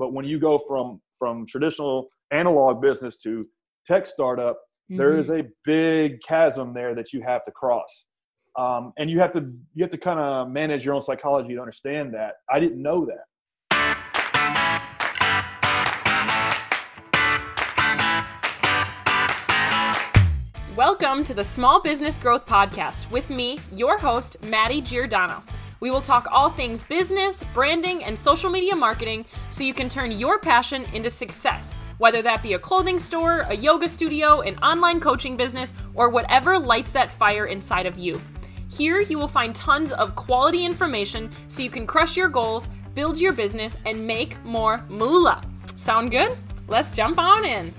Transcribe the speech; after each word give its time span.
But 0.00 0.14
when 0.14 0.24
you 0.24 0.38
go 0.38 0.58
from 0.58 0.98
from 1.12 1.44
traditional 1.44 2.08
analog 2.30 2.80
business 2.80 3.18
to 3.18 3.42
tech 3.86 4.06
startup, 4.06 4.56
mm-hmm. 4.56 4.96
there 4.96 5.18
is 5.18 5.30
a 5.30 5.42
big 5.66 6.22
chasm 6.26 6.72
there 6.72 6.94
that 6.94 7.12
you 7.12 7.20
have 7.20 7.44
to 7.44 7.50
cross. 7.50 8.06
Um, 8.56 8.94
and 8.96 9.10
you 9.10 9.20
have 9.20 9.30
to 9.32 9.52
you 9.74 9.84
have 9.84 9.90
to 9.90 9.98
kind 9.98 10.18
of 10.18 10.48
manage 10.48 10.86
your 10.86 10.94
own 10.94 11.02
psychology 11.02 11.54
to 11.54 11.60
understand 11.60 12.14
that. 12.14 12.36
I 12.50 12.58
didn't 12.58 12.80
know 12.80 13.04
that. 13.04 13.26
Welcome 20.74 21.24
to 21.24 21.34
the 21.34 21.44
Small 21.44 21.82
Business 21.82 22.16
Growth 22.16 22.46
Podcast 22.46 23.10
with 23.10 23.28
me, 23.28 23.58
your 23.70 23.98
host, 23.98 24.42
Maddie 24.46 24.80
Giordano. 24.80 25.42
We 25.80 25.90
will 25.90 26.02
talk 26.02 26.26
all 26.30 26.50
things 26.50 26.84
business, 26.84 27.42
branding, 27.54 28.04
and 28.04 28.18
social 28.18 28.50
media 28.50 28.76
marketing 28.76 29.24
so 29.48 29.64
you 29.64 29.72
can 29.72 29.88
turn 29.88 30.12
your 30.12 30.38
passion 30.38 30.84
into 30.92 31.08
success, 31.08 31.78
whether 31.96 32.20
that 32.20 32.42
be 32.42 32.52
a 32.52 32.58
clothing 32.58 32.98
store, 32.98 33.46
a 33.48 33.56
yoga 33.56 33.88
studio, 33.88 34.42
an 34.42 34.58
online 34.58 35.00
coaching 35.00 35.38
business, 35.38 35.72
or 35.94 36.10
whatever 36.10 36.58
lights 36.58 36.90
that 36.90 37.10
fire 37.10 37.46
inside 37.46 37.86
of 37.86 37.98
you. 37.98 38.20
Here, 38.70 39.00
you 39.00 39.18
will 39.18 39.26
find 39.26 39.54
tons 39.54 39.90
of 39.92 40.14
quality 40.14 40.66
information 40.66 41.30
so 41.48 41.62
you 41.62 41.70
can 41.70 41.86
crush 41.86 42.14
your 42.14 42.28
goals, 42.28 42.68
build 42.94 43.18
your 43.18 43.32
business, 43.32 43.78
and 43.86 44.06
make 44.06 44.36
more 44.44 44.84
moolah. 44.90 45.40
Sound 45.76 46.10
good? 46.10 46.30
Let's 46.68 46.90
jump 46.90 47.18
on 47.18 47.46
in. 47.46 47.72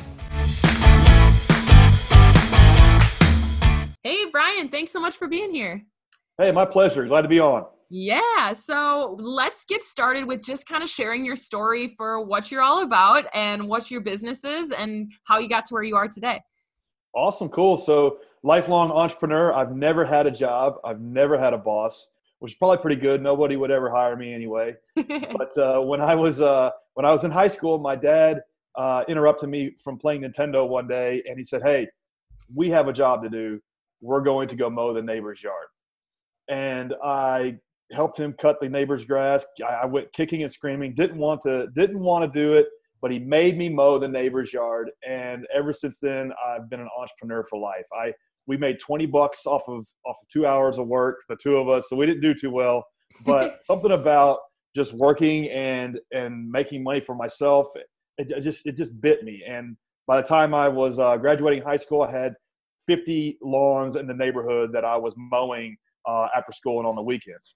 Hey, 4.04 4.26
Bryan, 4.32 4.70
thanks 4.70 4.92
so 4.92 5.00
much 5.00 5.16
for 5.16 5.28
being 5.28 5.52
here. 5.52 5.86
Hey, 6.40 6.52
my 6.52 6.66
pleasure. 6.66 7.06
Glad 7.06 7.22
to 7.22 7.28
be 7.28 7.40
on. 7.40 7.68
Yeah, 7.94 8.54
so 8.54 9.18
let's 9.20 9.66
get 9.66 9.84
started 9.84 10.26
with 10.26 10.42
just 10.42 10.66
kind 10.66 10.82
of 10.82 10.88
sharing 10.88 11.26
your 11.26 11.36
story 11.36 11.94
for 11.98 12.24
what 12.24 12.50
you're 12.50 12.62
all 12.62 12.84
about 12.84 13.26
and 13.34 13.68
what 13.68 13.92
your 13.92 14.00
business 14.00 14.46
is 14.46 14.72
and 14.72 15.12
how 15.26 15.40
you 15.40 15.50
got 15.50 15.66
to 15.66 15.74
where 15.74 15.84
you 15.84 15.98
are 15.98 16.08
today. 16.08 16.40
Awesome, 17.14 17.50
cool. 17.50 17.78
So, 17.78 18.20
lifelong 18.44 18.92
entrepreneur. 18.92 19.52
I've 19.52 19.76
never 19.76 20.06
had 20.06 20.26
a 20.26 20.32
job, 20.32 20.76
I've 20.86 21.02
never 21.02 21.38
had 21.38 21.54
a 21.54 21.58
boss, 21.58 22.08
which 22.40 22.54
is 22.54 22.58
probably 22.58 22.78
pretty 22.78 23.02
good. 23.02 23.22
Nobody 23.22 23.58
would 23.58 23.72
ever 23.72 23.90
hire 23.90 24.16
me 24.16 24.34
anyway. 24.34 24.76
but 24.96 25.58
uh, 25.58 25.82
when 25.82 26.00
I 26.00 26.16
was 26.16 26.40
uh, 26.40 26.70
when 26.94 27.06
I 27.06 27.12
was 27.12 27.26
in 27.26 27.32
high 27.32 27.50
school, 27.50 27.78
my 27.78 27.98
dad 27.98 28.42
uh, 28.78 29.04
interrupted 29.10 29.50
me 29.50 29.76
from 29.84 29.98
playing 29.98 30.22
Nintendo 30.22 30.66
one 30.66 30.88
day, 30.88 31.22
and 31.28 31.38
he 31.38 31.44
said, 31.44 31.62
"Hey, 31.62 31.90
we 32.56 32.70
have 32.70 32.88
a 32.88 32.94
job 32.94 33.22
to 33.24 33.30
do 33.30 33.60
we're 34.02 34.22
going 34.22 34.48
to 34.50 34.56
go 34.56 34.70
mow 34.70 34.94
the 34.94 35.02
neighbor's 35.02 35.42
yard. 35.42 35.68
And 36.50 36.94
I 37.04 37.58
helped 37.94 38.20
him 38.20 38.34
cut 38.40 38.60
the 38.62 38.70
neighbor's 38.70 39.06
grass. 39.06 39.44
I 39.68 39.86
went 39.86 40.12
kicking 40.14 40.44
and 40.44 40.52
screaming, 40.52 40.94
didn't 40.96 41.18
want 41.18 41.42
to, 41.44 41.68
didn't 41.76 42.00
want 42.00 42.32
to 42.32 42.40
do 42.40 42.54
it, 42.54 42.68
but 43.02 43.12
he 43.12 43.20
made 43.20 43.58
me 43.58 43.70
mow 43.70 43.98
the 43.98 44.08
neighbor's 44.08 44.54
yard. 44.54 44.92
And 45.08 45.46
ever 45.54 45.74
since 45.74 45.98
then, 46.00 46.32
I've 46.46 46.70
been 46.70 46.80
an 46.80 46.90
entrepreneur 46.98 47.46
for 47.50 47.60
life. 47.60 47.86
I, 47.94 48.14
we 48.48 48.58
made 48.58 48.80
20 48.80 49.06
bucks 49.08 49.46
off 49.46 49.64
of, 49.68 49.86
off 50.06 50.18
of 50.22 50.28
two 50.32 50.46
hours 50.46 50.78
of 50.78 50.88
work, 50.88 51.18
the 51.30 51.38
two 51.42 51.58
of 51.58 51.70
us. 51.70 51.90
So 51.90 51.96
we 51.96 52.06
didn't 52.06 52.22
do 52.22 52.34
too 52.34 52.52
well, 52.52 52.86
but 53.26 53.64
something 53.64 53.92
about 53.92 54.40
just 54.76 54.94
working 54.96 55.50
and, 55.50 56.00
and 56.12 56.50
making 56.50 56.84
money 56.84 57.02
for 57.02 57.16
myself, 57.16 57.68
it, 57.76 57.88
it 58.18 58.42
just, 58.42 58.66
it 58.66 58.78
just 58.78 59.02
bit 59.02 59.24
me. 59.24 59.44
And 59.48 59.76
by 60.08 60.22
the 60.22 60.28
time 60.28 60.54
I 60.54 60.68
was 60.68 61.00
uh, 61.00 61.18
graduating 61.18 61.64
high 61.64 61.78
school, 61.78 62.04
I 62.04 62.12
had 62.12 62.34
50 62.88 63.38
lawns 63.42 63.96
in 63.96 64.08
the 64.08 64.14
neighborhood 64.14 64.72
that 64.74 64.86
I 64.86 64.98
was 64.98 65.14
mowing 65.18 65.78
uh, 66.08 66.28
after 66.36 66.52
school 66.52 66.80
and 66.80 66.88
on 66.88 66.96
the 66.96 67.02
weekends. 67.02 67.56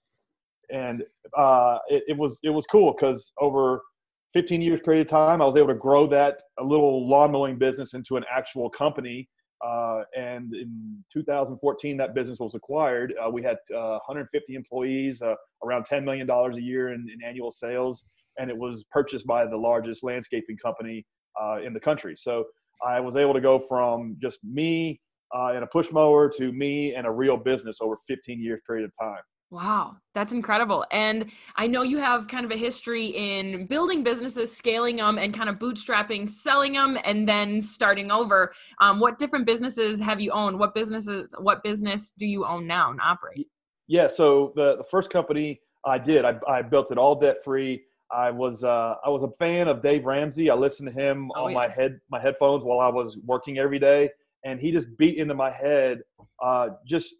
And 0.70 1.02
uh, 1.36 1.78
it, 1.88 2.04
it, 2.08 2.16
was 2.16 2.38
it 2.42 2.50
was 2.50 2.66
cool 2.66 2.92
because 2.92 3.32
over 3.38 3.82
15 4.32 4.60
years 4.60 4.80
period 4.80 5.06
of 5.06 5.10
time, 5.10 5.40
I 5.40 5.46
was 5.46 5.56
able 5.56 5.68
to 5.68 5.74
grow 5.74 6.06
that 6.08 6.42
a 6.58 6.64
little 6.64 7.08
lawn 7.08 7.32
mowing 7.32 7.58
business 7.58 7.94
into 7.94 8.16
an 8.16 8.24
actual 8.30 8.68
company. 8.68 9.28
Uh, 9.64 10.02
and 10.14 10.54
in 10.54 11.02
2014, 11.12 11.96
that 11.96 12.14
business 12.14 12.38
was 12.38 12.54
acquired. 12.54 13.14
Uh, 13.24 13.30
we 13.30 13.42
had 13.42 13.56
150 13.70 14.54
uh, 14.54 14.56
employees, 14.56 15.22
uh, 15.22 15.34
around 15.64 15.84
10 15.84 16.04
million 16.04 16.26
dollars 16.26 16.56
a 16.56 16.60
year 16.60 16.92
in, 16.92 17.06
in, 17.12 17.26
annual 17.26 17.50
sales, 17.50 18.04
and 18.38 18.50
it 18.50 18.56
was 18.56 18.84
purchased 18.90 19.26
by 19.26 19.46
the 19.46 19.56
largest 19.56 20.04
landscaping 20.04 20.58
company 20.58 21.06
in 21.64 21.72
the 21.72 21.80
country. 21.80 22.14
So 22.16 22.44
I 22.84 23.00
was 23.00 23.16
able 23.16 23.32
to 23.32 23.40
go 23.40 23.58
from 23.58 24.16
just 24.20 24.38
me 24.44 25.00
uh, 25.34 25.52
and 25.54 25.64
a 25.64 25.66
push 25.66 25.90
mower 25.90 26.28
to 26.28 26.52
me 26.52 26.94
and 26.94 27.06
a 27.06 27.10
real 27.10 27.36
business 27.36 27.78
over 27.80 27.96
15 28.08 28.40
years 28.40 28.60
period 28.66 28.84
of 28.84 28.92
time. 29.00 29.22
Wow, 29.50 29.96
that's 30.12 30.32
incredible. 30.32 30.84
And 30.90 31.30
I 31.54 31.68
know 31.68 31.82
you 31.82 31.98
have 31.98 32.26
kind 32.26 32.44
of 32.44 32.50
a 32.50 32.56
history 32.56 33.06
in 33.06 33.66
building 33.66 34.02
businesses, 34.02 34.54
scaling 34.54 34.96
them, 34.96 35.18
and 35.18 35.32
kind 35.32 35.48
of 35.48 35.56
bootstrapping, 35.56 36.28
selling 36.28 36.72
them, 36.72 36.98
and 37.04 37.28
then 37.28 37.60
starting 37.60 38.10
over. 38.10 38.52
Um, 38.80 38.98
what 38.98 39.18
different 39.18 39.46
businesses 39.46 40.00
have 40.00 40.20
you 40.20 40.32
owned? 40.32 40.58
What 40.58 40.74
businesses? 40.74 41.30
What 41.38 41.62
business 41.62 42.10
do 42.10 42.26
you 42.26 42.44
own 42.44 42.66
now 42.66 42.90
and 42.90 43.00
operate? 43.00 43.46
Yeah, 43.86 44.08
so 44.08 44.52
the 44.56 44.78
the 44.78 44.84
first 44.84 45.10
company 45.10 45.60
I 45.84 45.98
did, 45.98 46.24
I, 46.24 46.34
I 46.48 46.62
built 46.62 46.90
it 46.90 46.98
all 46.98 47.14
debt 47.14 47.44
free. 47.44 47.84
I 48.10 48.32
was 48.32 48.64
uh, 48.64 48.96
I 49.04 49.08
was 49.10 49.22
a 49.22 49.30
fan 49.38 49.68
of 49.68 49.80
Dave 49.80 50.06
Ramsey. 50.06 50.50
I 50.50 50.54
listened 50.54 50.88
to 50.88 50.92
him 50.92 51.30
oh, 51.36 51.44
on 51.44 51.50
yeah. 51.50 51.56
my 51.56 51.68
head 51.68 52.00
my 52.10 52.20
headphones 52.20 52.64
while 52.64 52.80
I 52.80 52.88
was 52.88 53.16
working 53.24 53.58
every 53.58 53.78
day 53.78 54.10
and 54.46 54.60
he 54.60 54.70
just 54.70 54.96
beat 54.96 55.18
into 55.18 55.34
my 55.34 55.50
head 55.50 56.02
uh, 56.42 56.68
just 56.86 57.16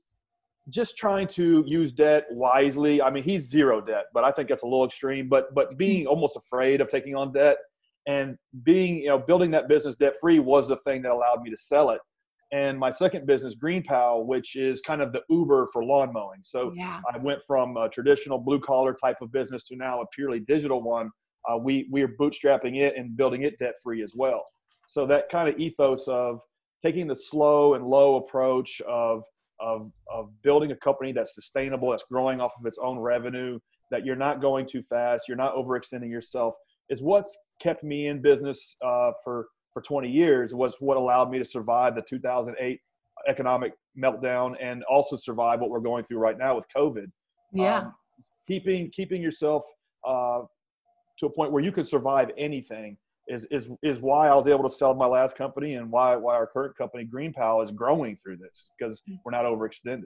just 0.68 0.96
trying 0.96 1.28
to 1.28 1.62
use 1.66 1.92
debt 1.92 2.26
wisely. 2.30 3.00
I 3.00 3.10
mean, 3.10 3.22
he's 3.22 3.48
zero 3.48 3.80
debt, 3.80 4.06
but 4.12 4.24
I 4.24 4.30
think 4.32 4.48
that's 4.48 4.62
a 4.62 4.66
little 4.66 4.84
extreme. 4.84 5.28
But 5.28 5.54
but 5.54 5.76
being 5.78 6.02
hmm. 6.02 6.08
almost 6.08 6.36
afraid 6.36 6.80
of 6.80 6.88
taking 6.88 7.14
on 7.14 7.32
debt 7.32 7.58
and 8.06 8.36
being 8.62 8.98
you 8.98 9.08
know 9.08 9.18
building 9.18 9.50
that 9.52 9.68
business 9.68 9.96
debt 9.96 10.14
free 10.20 10.38
was 10.38 10.68
the 10.68 10.76
thing 10.78 11.02
that 11.02 11.12
allowed 11.12 11.42
me 11.42 11.50
to 11.50 11.56
sell 11.56 11.90
it. 11.90 12.00
And 12.52 12.78
my 12.78 12.90
second 12.90 13.26
business, 13.26 13.56
Green 13.56 13.82
GreenPal, 13.82 14.24
which 14.24 14.54
is 14.54 14.80
kind 14.80 15.02
of 15.02 15.12
the 15.12 15.22
Uber 15.28 15.68
for 15.72 15.84
lawn 15.84 16.12
mowing. 16.12 16.38
So 16.42 16.72
yeah. 16.76 17.00
I 17.12 17.18
went 17.18 17.40
from 17.44 17.76
a 17.76 17.88
traditional 17.88 18.38
blue 18.38 18.60
collar 18.60 18.96
type 19.02 19.16
of 19.20 19.32
business 19.32 19.64
to 19.68 19.76
now 19.76 20.00
a 20.00 20.06
purely 20.14 20.40
digital 20.40 20.80
one. 20.80 21.10
Uh, 21.48 21.56
we 21.56 21.88
we 21.90 22.02
are 22.02 22.08
bootstrapping 22.08 22.80
it 22.80 22.96
and 22.96 23.16
building 23.16 23.42
it 23.42 23.58
debt 23.58 23.74
free 23.82 24.02
as 24.02 24.12
well. 24.14 24.44
So 24.88 25.06
that 25.06 25.28
kind 25.28 25.48
of 25.48 25.58
ethos 25.58 26.06
of 26.06 26.40
taking 26.84 27.06
the 27.08 27.16
slow 27.16 27.74
and 27.74 27.84
low 27.84 28.16
approach 28.16 28.80
of, 28.82 29.22
of, 29.60 29.90
of 30.12 30.30
building 30.42 30.72
a 30.72 30.76
company 30.76 31.12
that's 31.12 31.34
sustainable, 31.34 31.90
that's 31.90 32.04
growing 32.10 32.40
off 32.40 32.52
of 32.58 32.66
its 32.66 32.78
own 32.78 32.98
revenue, 32.98 33.58
that 33.90 34.04
you're 34.04 34.16
not 34.16 34.40
going 34.40 34.66
too 34.66 34.82
fast, 34.82 35.24
you're 35.28 35.36
not 35.36 35.54
overextending 35.54 36.10
yourself, 36.10 36.54
is 36.88 37.02
what's 37.02 37.36
kept 37.60 37.82
me 37.82 38.08
in 38.08 38.20
business 38.20 38.76
uh, 38.84 39.12
for, 39.22 39.46
for 39.72 39.82
20 39.82 40.10
years, 40.10 40.54
was 40.54 40.76
what 40.80 40.96
allowed 40.96 41.30
me 41.30 41.38
to 41.38 41.44
survive 41.44 41.94
the 41.94 42.02
2008 42.02 42.80
economic 43.28 43.72
meltdown 43.98 44.54
and 44.60 44.84
also 44.84 45.16
survive 45.16 45.60
what 45.60 45.70
we're 45.70 45.80
going 45.80 46.04
through 46.04 46.18
right 46.18 46.38
now 46.38 46.54
with 46.54 46.64
COVID. 46.76 47.06
Yeah. 47.52 47.78
Um, 47.78 47.94
keeping, 48.46 48.90
keeping 48.90 49.22
yourself 49.22 49.64
uh, 50.06 50.40
to 51.18 51.26
a 51.26 51.30
point 51.30 51.52
where 51.52 51.62
you 51.62 51.72
can 51.72 51.84
survive 51.84 52.30
anything 52.36 52.96
is 53.28 53.46
is 53.50 53.68
is 53.82 53.98
why 53.98 54.28
I 54.28 54.34
was 54.34 54.46
able 54.46 54.62
to 54.62 54.74
sell 54.74 54.94
my 54.94 55.06
last 55.06 55.36
company 55.36 55.74
and 55.74 55.90
why 55.90 56.16
why 56.16 56.34
our 56.34 56.46
current 56.46 56.76
company 56.76 57.04
Green 57.04 57.32
GreenPal 57.32 57.62
is 57.62 57.70
growing 57.70 58.16
through 58.22 58.38
this 58.38 58.70
because 58.78 59.02
we're 59.24 59.32
not 59.32 59.44
overextended. 59.44 60.04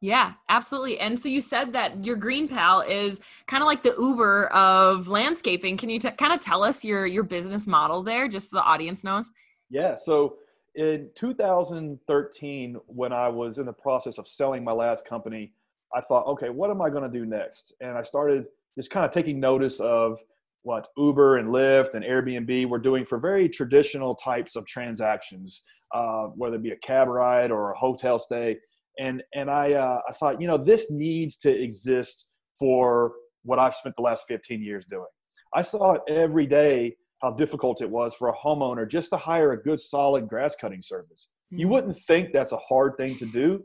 Yeah, 0.00 0.32
absolutely. 0.48 0.98
And 0.98 1.18
so 1.18 1.28
you 1.28 1.40
said 1.40 1.72
that 1.74 2.04
your 2.04 2.16
Green 2.16 2.48
GreenPal 2.48 2.88
is 2.88 3.20
kind 3.46 3.62
of 3.62 3.68
like 3.68 3.84
the 3.84 3.94
Uber 3.96 4.48
of 4.48 5.06
landscaping. 5.06 5.76
Can 5.76 5.90
you 5.90 6.00
t- 6.00 6.10
kind 6.10 6.32
of 6.32 6.40
tell 6.40 6.64
us 6.64 6.84
your 6.84 7.06
your 7.06 7.22
business 7.22 7.66
model 7.66 8.02
there, 8.02 8.26
just 8.26 8.50
so 8.50 8.56
the 8.56 8.62
audience 8.62 9.04
knows? 9.04 9.30
Yeah. 9.70 9.94
So 9.94 10.36
in 10.74 11.08
2013, 11.14 12.76
when 12.86 13.12
I 13.12 13.28
was 13.28 13.58
in 13.58 13.66
the 13.66 13.72
process 13.72 14.18
of 14.18 14.26
selling 14.26 14.64
my 14.64 14.72
last 14.72 15.04
company, 15.04 15.52
I 15.94 16.00
thought, 16.00 16.26
okay, 16.26 16.48
what 16.48 16.70
am 16.70 16.82
I 16.82 16.90
going 16.90 17.04
to 17.04 17.18
do 17.18 17.24
next? 17.26 17.72
And 17.80 17.96
I 17.96 18.02
started 18.02 18.46
just 18.76 18.90
kind 18.90 19.04
of 19.04 19.12
taking 19.12 19.38
notice 19.38 19.80
of 19.80 20.18
what 20.62 20.88
Uber 20.96 21.38
and 21.38 21.48
Lyft 21.48 21.94
and 21.94 22.04
Airbnb 22.04 22.68
were 22.68 22.78
doing 22.78 23.04
for 23.04 23.18
very 23.18 23.48
traditional 23.48 24.14
types 24.14 24.56
of 24.56 24.66
transactions, 24.66 25.62
uh, 25.94 26.24
whether 26.36 26.56
it 26.56 26.62
be 26.62 26.70
a 26.70 26.76
cab 26.76 27.08
ride 27.08 27.50
or 27.50 27.72
a 27.72 27.78
hotel 27.78 28.18
stay. 28.18 28.56
And 28.98 29.22
and 29.34 29.50
I 29.50 29.72
uh, 29.72 30.00
I 30.08 30.12
thought 30.12 30.40
you 30.40 30.46
know 30.46 30.58
this 30.58 30.90
needs 30.90 31.36
to 31.38 31.50
exist 31.50 32.28
for 32.58 33.12
what 33.44 33.58
I've 33.58 33.74
spent 33.74 33.96
the 33.96 34.02
last 34.02 34.24
15 34.28 34.62
years 34.62 34.84
doing. 34.88 35.06
I 35.54 35.62
saw 35.62 35.92
it 35.92 36.02
every 36.08 36.46
day 36.46 36.96
how 37.22 37.30
difficult 37.30 37.82
it 37.82 37.90
was 37.90 38.14
for 38.14 38.28
a 38.28 38.34
homeowner 38.34 38.88
just 38.88 39.10
to 39.10 39.16
hire 39.16 39.52
a 39.52 39.62
good 39.62 39.80
solid 39.80 40.28
grass 40.28 40.54
cutting 40.60 40.82
service. 40.82 41.28
Mm-hmm. 41.52 41.60
You 41.60 41.68
wouldn't 41.68 41.98
think 42.00 42.32
that's 42.32 42.52
a 42.52 42.56
hard 42.58 42.96
thing 42.96 43.16
to 43.18 43.26
do, 43.26 43.62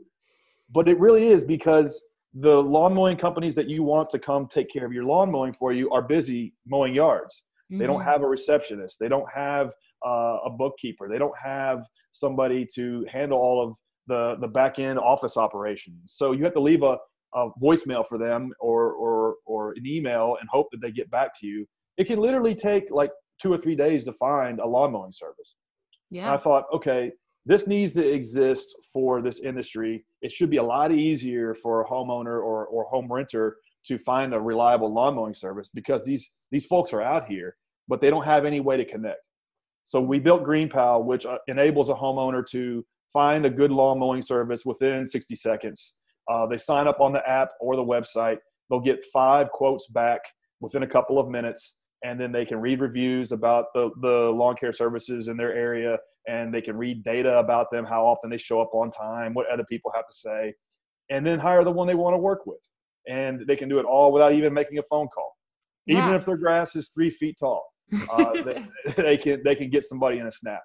but 0.72 0.88
it 0.88 0.98
really 0.98 1.28
is 1.28 1.44
because 1.44 2.02
the 2.34 2.62
lawn 2.62 2.94
mowing 2.94 3.16
companies 3.16 3.54
that 3.54 3.68
you 3.68 3.82
want 3.82 4.10
to 4.10 4.18
come 4.18 4.46
take 4.46 4.70
care 4.70 4.84
of 4.84 4.92
your 4.92 5.04
lawn 5.04 5.30
mowing 5.30 5.52
for 5.52 5.72
you 5.72 5.90
are 5.90 6.02
busy 6.02 6.54
mowing 6.66 6.94
yards. 6.94 7.42
Mm-hmm. 7.70 7.78
They 7.80 7.86
don't 7.86 8.00
mm-hmm. 8.00 8.08
have 8.08 8.22
a 8.22 8.26
receptionist. 8.26 8.98
They 9.00 9.08
don't 9.08 9.28
have 9.32 9.72
uh, 10.06 10.38
a 10.44 10.50
bookkeeper. 10.50 11.08
They 11.08 11.18
don't 11.18 11.36
have 11.42 11.84
somebody 12.12 12.66
to 12.74 13.06
handle 13.10 13.38
all 13.38 13.66
of 13.66 13.74
the 14.06 14.36
the 14.40 14.48
back 14.48 14.78
end 14.78 14.98
office 14.98 15.36
operations. 15.36 16.14
So 16.14 16.32
you 16.32 16.44
have 16.44 16.54
to 16.54 16.60
leave 16.60 16.82
a, 16.82 16.98
a 17.34 17.50
voicemail 17.62 18.06
for 18.06 18.18
them 18.18 18.52
or 18.60 18.92
or 18.92 19.36
or 19.46 19.72
an 19.72 19.86
email 19.86 20.36
and 20.40 20.48
hope 20.50 20.68
that 20.72 20.80
they 20.80 20.90
get 20.90 21.10
back 21.10 21.38
to 21.40 21.46
you. 21.46 21.66
it 21.96 22.06
can 22.06 22.20
literally 22.20 22.54
take 22.54 22.84
like 22.90 23.10
two 23.40 23.52
or 23.52 23.58
three 23.58 23.76
days 23.76 24.04
to 24.04 24.12
find 24.14 24.60
a 24.60 24.66
lawn 24.66 24.92
mowing 24.92 25.12
service. 25.12 25.56
Yeah. 26.10 26.26
And 26.26 26.34
I 26.34 26.36
thought, 26.38 26.64
okay, 26.72 27.12
this 27.46 27.66
needs 27.66 27.94
to 27.94 28.06
exist 28.06 28.76
for 28.92 29.22
this 29.22 29.40
industry. 29.40 30.04
It 30.22 30.32
should 30.32 30.50
be 30.50 30.58
a 30.58 30.62
lot 30.62 30.92
easier 30.92 31.54
for 31.54 31.80
a 31.80 31.88
homeowner 31.88 32.42
or, 32.42 32.66
or 32.66 32.84
home 32.84 33.10
renter 33.10 33.56
to 33.86 33.98
find 33.98 34.34
a 34.34 34.40
reliable 34.40 34.92
lawn 34.92 35.14
mowing 35.14 35.34
service 35.34 35.70
because 35.72 36.04
these 36.04 36.30
these 36.50 36.66
folks 36.66 36.92
are 36.92 37.02
out 37.02 37.26
here, 37.26 37.56
but 37.88 38.00
they 38.00 38.10
don't 38.10 38.24
have 38.24 38.44
any 38.44 38.60
way 38.60 38.76
to 38.76 38.84
connect. 38.84 39.20
So 39.84 40.00
we 40.00 40.18
built 40.18 40.44
GreenPal, 40.44 41.04
which 41.04 41.24
uh, 41.24 41.38
enables 41.46 41.88
a 41.88 41.94
homeowner 41.94 42.46
to 42.50 42.84
find 43.12 43.46
a 43.46 43.50
good 43.50 43.70
lawn 43.70 43.98
mowing 43.98 44.20
service 44.20 44.66
within 44.66 45.06
60 45.06 45.34
seconds. 45.34 45.94
Uh, 46.30 46.46
they 46.46 46.58
sign 46.58 46.86
up 46.86 47.00
on 47.00 47.12
the 47.12 47.26
app 47.26 47.48
or 47.60 47.74
the 47.74 47.84
website. 47.84 48.36
They'll 48.68 48.80
get 48.80 49.04
five 49.12 49.50
quotes 49.50 49.86
back 49.86 50.20
within 50.60 50.82
a 50.82 50.86
couple 50.86 51.18
of 51.18 51.30
minutes, 51.30 51.76
and 52.04 52.20
then 52.20 52.32
they 52.32 52.44
can 52.44 52.60
read 52.60 52.80
reviews 52.80 53.32
about 53.32 53.66
the, 53.74 53.90
the 54.02 54.30
lawn 54.30 54.56
care 54.56 54.74
services 54.74 55.28
in 55.28 55.38
their 55.38 55.54
area, 55.54 55.96
and 56.26 56.52
they 56.52 56.60
can 56.60 56.76
read 56.76 57.02
data 57.04 57.38
about 57.38 57.70
them, 57.70 57.84
how 57.84 58.04
often 58.06 58.30
they 58.30 58.38
show 58.38 58.60
up 58.60 58.70
on 58.74 58.90
time, 58.90 59.34
what 59.34 59.46
other 59.50 59.64
people 59.64 59.90
have 59.94 60.06
to 60.06 60.12
say, 60.12 60.52
and 61.10 61.26
then 61.26 61.38
hire 61.38 61.64
the 61.64 61.70
one 61.70 61.86
they 61.86 61.94
want 61.94 62.14
to 62.14 62.18
work 62.18 62.46
with. 62.46 62.58
And 63.08 63.46
they 63.46 63.56
can 63.56 63.68
do 63.68 63.78
it 63.78 63.84
all 63.86 64.12
without 64.12 64.32
even 64.34 64.52
making 64.52 64.78
a 64.78 64.82
phone 64.90 65.08
call, 65.08 65.32
Yeah. 65.86 66.02
even 66.02 66.14
if 66.14 66.26
their 66.26 66.36
grass 66.36 66.76
is 66.76 66.90
three 66.90 67.10
feet 67.10 67.36
tall. 67.38 67.64
Uh, 68.12 68.32
they, 68.44 68.64
they 69.02 69.16
can 69.16 69.42
they 69.44 69.54
can 69.54 69.70
get 69.70 69.84
somebody 69.84 70.18
in 70.18 70.26
a 70.26 70.30
snap. 70.30 70.60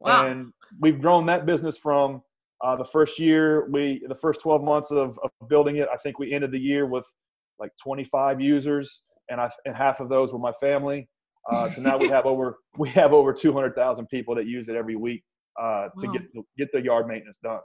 wow. 0.00 0.26
And 0.26 0.52
we've 0.80 1.00
grown 1.00 1.26
that 1.26 1.46
business 1.46 1.78
from 1.78 2.22
uh, 2.64 2.74
the 2.74 2.84
first 2.84 3.18
year, 3.20 3.68
we 3.70 4.04
the 4.08 4.14
first 4.16 4.40
12 4.40 4.64
months 4.64 4.90
of, 4.90 5.18
of 5.22 5.30
building 5.48 5.76
it. 5.76 5.88
I 5.92 5.96
think 5.98 6.18
we 6.18 6.32
ended 6.32 6.50
the 6.50 6.58
year 6.58 6.86
with 6.86 7.04
like 7.60 7.70
25 7.84 8.40
users, 8.40 9.02
and 9.30 9.40
I 9.40 9.48
and 9.64 9.76
half 9.76 10.00
of 10.00 10.08
those 10.08 10.32
were 10.32 10.38
my 10.40 10.52
family. 10.60 11.08
Uh, 11.50 11.70
so 11.70 11.80
now 11.80 11.96
we 11.96 12.08
have 12.16 12.26
over 12.26 12.58
we 12.76 12.88
have 12.90 13.12
over 13.12 13.32
200,000 13.32 14.06
people 14.06 14.34
that 14.34 14.46
use 14.46 14.68
it 14.68 14.74
every 14.76 14.96
week 14.96 15.22
uh, 15.60 15.88
to 16.00 16.08
get 16.08 16.22
the, 16.34 16.42
get 16.58 16.72
the 16.72 16.80
yard 16.80 17.06
maintenance 17.06 17.38
done. 17.42 17.60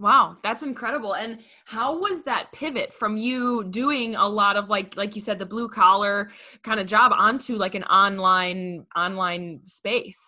Wow, 0.00 0.36
that's 0.44 0.62
incredible. 0.62 1.16
And 1.16 1.40
how 1.64 1.98
was 1.98 2.22
that 2.22 2.52
pivot 2.52 2.92
from 2.94 3.16
you 3.16 3.64
doing 3.64 4.14
a 4.14 4.26
lot 4.28 4.56
of 4.56 4.68
like 4.68 4.96
like 4.96 5.16
you 5.16 5.20
said 5.20 5.40
the 5.40 5.46
blue 5.46 5.68
collar 5.68 6.30
kind 6.62 6.78
of 6.78 6.86
job 6.86 7.12
onto 7.12 7.56
like 7.56 7.74
an 7.74 7.82
online 7.84 8.86
online 8.94 9.60
space? 9.64 10.20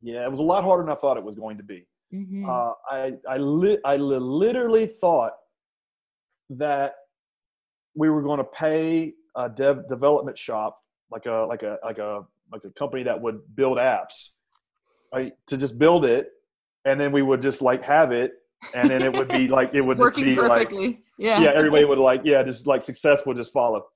Yeah, 0.00 0.24
it 0.24 0.30
was 0.30 0.38
a 0.38 0.44
lot 0.44 0.62
harder 0.62 0.84
than 0.84 0.92
I 0.92 0.94
thought 0.96 1.16
it 1.16 1.24
was 1.24 1.34
going 1.34 1.56
to 1.56 1.64
be. 1.64 1.86
Mhm. 2.14 2.46
Uh, 2.48 2.74
I 2.88 3.14
I, 3.28 3.38
li- 3.38 3.80
I 3.84 3.96
literally 3.96 4.86
thought 4.86 5.32
that 6.50 6.94
we 7.96 8.08
were 8.10 8.22
going 8.22 8.38
to 8.38 8.44
pay 8.44 9.14
a 9.34 9.48
dev 9.48 9.88
development 9.88 10.38
shop 10.38 10.78
like 11.10 11.26
a 11.26 11.46
like 11.48 11.64
a 11.64 11.78
like 11.82 11.98
a 11.98 12.24
like 12.52 12.62
a 12.64 12.70
company 12.70 13.02
that 13.04 13.20
would 13.20 13.40
build 13.54 13.78
apps 13.78 14.30
right, 15.16 15.32
to 15.46 15.56
just 15.56 15.78
build 15.78 16.04
it, 16.04 16.30
and 16.84 17.00
then 17.00 17.12
we 17.12 17.22
would 17.22 17.42
just 17.42 17.62
like 17.62 17.82
have 17.82 18.12
it, 18.12 18.32
and 18.74 18.88
then 18.90 19.02
it 19.02 19.12
would 19.12 19.28
be 19.28 19.48
like 19.48 19.70
it 19.74 19.80
would 19.80 19.96
just 19.98 20.04
Working 20.04 20.24
be 20.24 20.36
like 20.36 20.70
yeah. 21.18 21.40
yeah, 21.40 21.52
everybody 21.54 21.84
would 21.84 21.98
like, 21.98 22.22
yeah, 22.24 22.42
just 22.42 22.66
like 22.66 22.82
success 22.82 23.20
would 23.26 23.36
just 23.36 23.52
follow. 23.52 23.86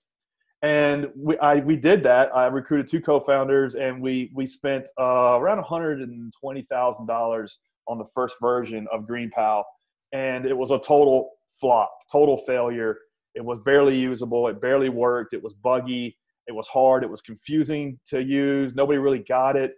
And 0.63 1.09
we, 1.17 1.39
I, 1.39 1.57
we 1.57 1.77
did 1.77 2.03
that. 2.05 2.35
I 2.35 2.47
recruited 2.47 2.89
two 2.89 3.01
co-founders, 3.01 3.75
and 3.75 4.01
we 4.03 4.31
we 4.35 4.47
spent 4.47 4.89
uh, 4.99 5.39
around 5.39 5.63
hundred 5.63 6.01
and 6.01 6.33
twenty 6.39 6.67
thousand 6.71 7.07
dollars 7.07 7.59
on 7.87 7.99
the 7.99 8.07
first 8.15 8.37
version 8.41 8.87
of 8.93 9.07
GreenPal, 9.07 9.65
and 10.13 10.45
it 10.47 10.57
was 10.57 10.71
a 10.71 10.79
total 10.79 11.31
flop, 11.61 11.91
total 12.11 12.39
failure. 12.39 12.99
It 13.35 13.45
was 13.45 13.59
barely 13.61 13.97
usable. 13.97 14.49
It 14.49 14.61
barely 14.61 14.89
worked. 14.89 15.35
It 15.35 15.43
was 15.43 15.55
buggy. 15.55 16.17
It 16.51 16.55
was 16.57 16.67
hard. 16.67 17.05
It 17.05 17.11
was 17.11 17.21
confusing 17.21 17.97
to 18.07 18.21
use. 18.21 18.75
Nobody 18.75 18.99
really 18.99 19.21
got 19.21 19.55
it. 19.55 19.75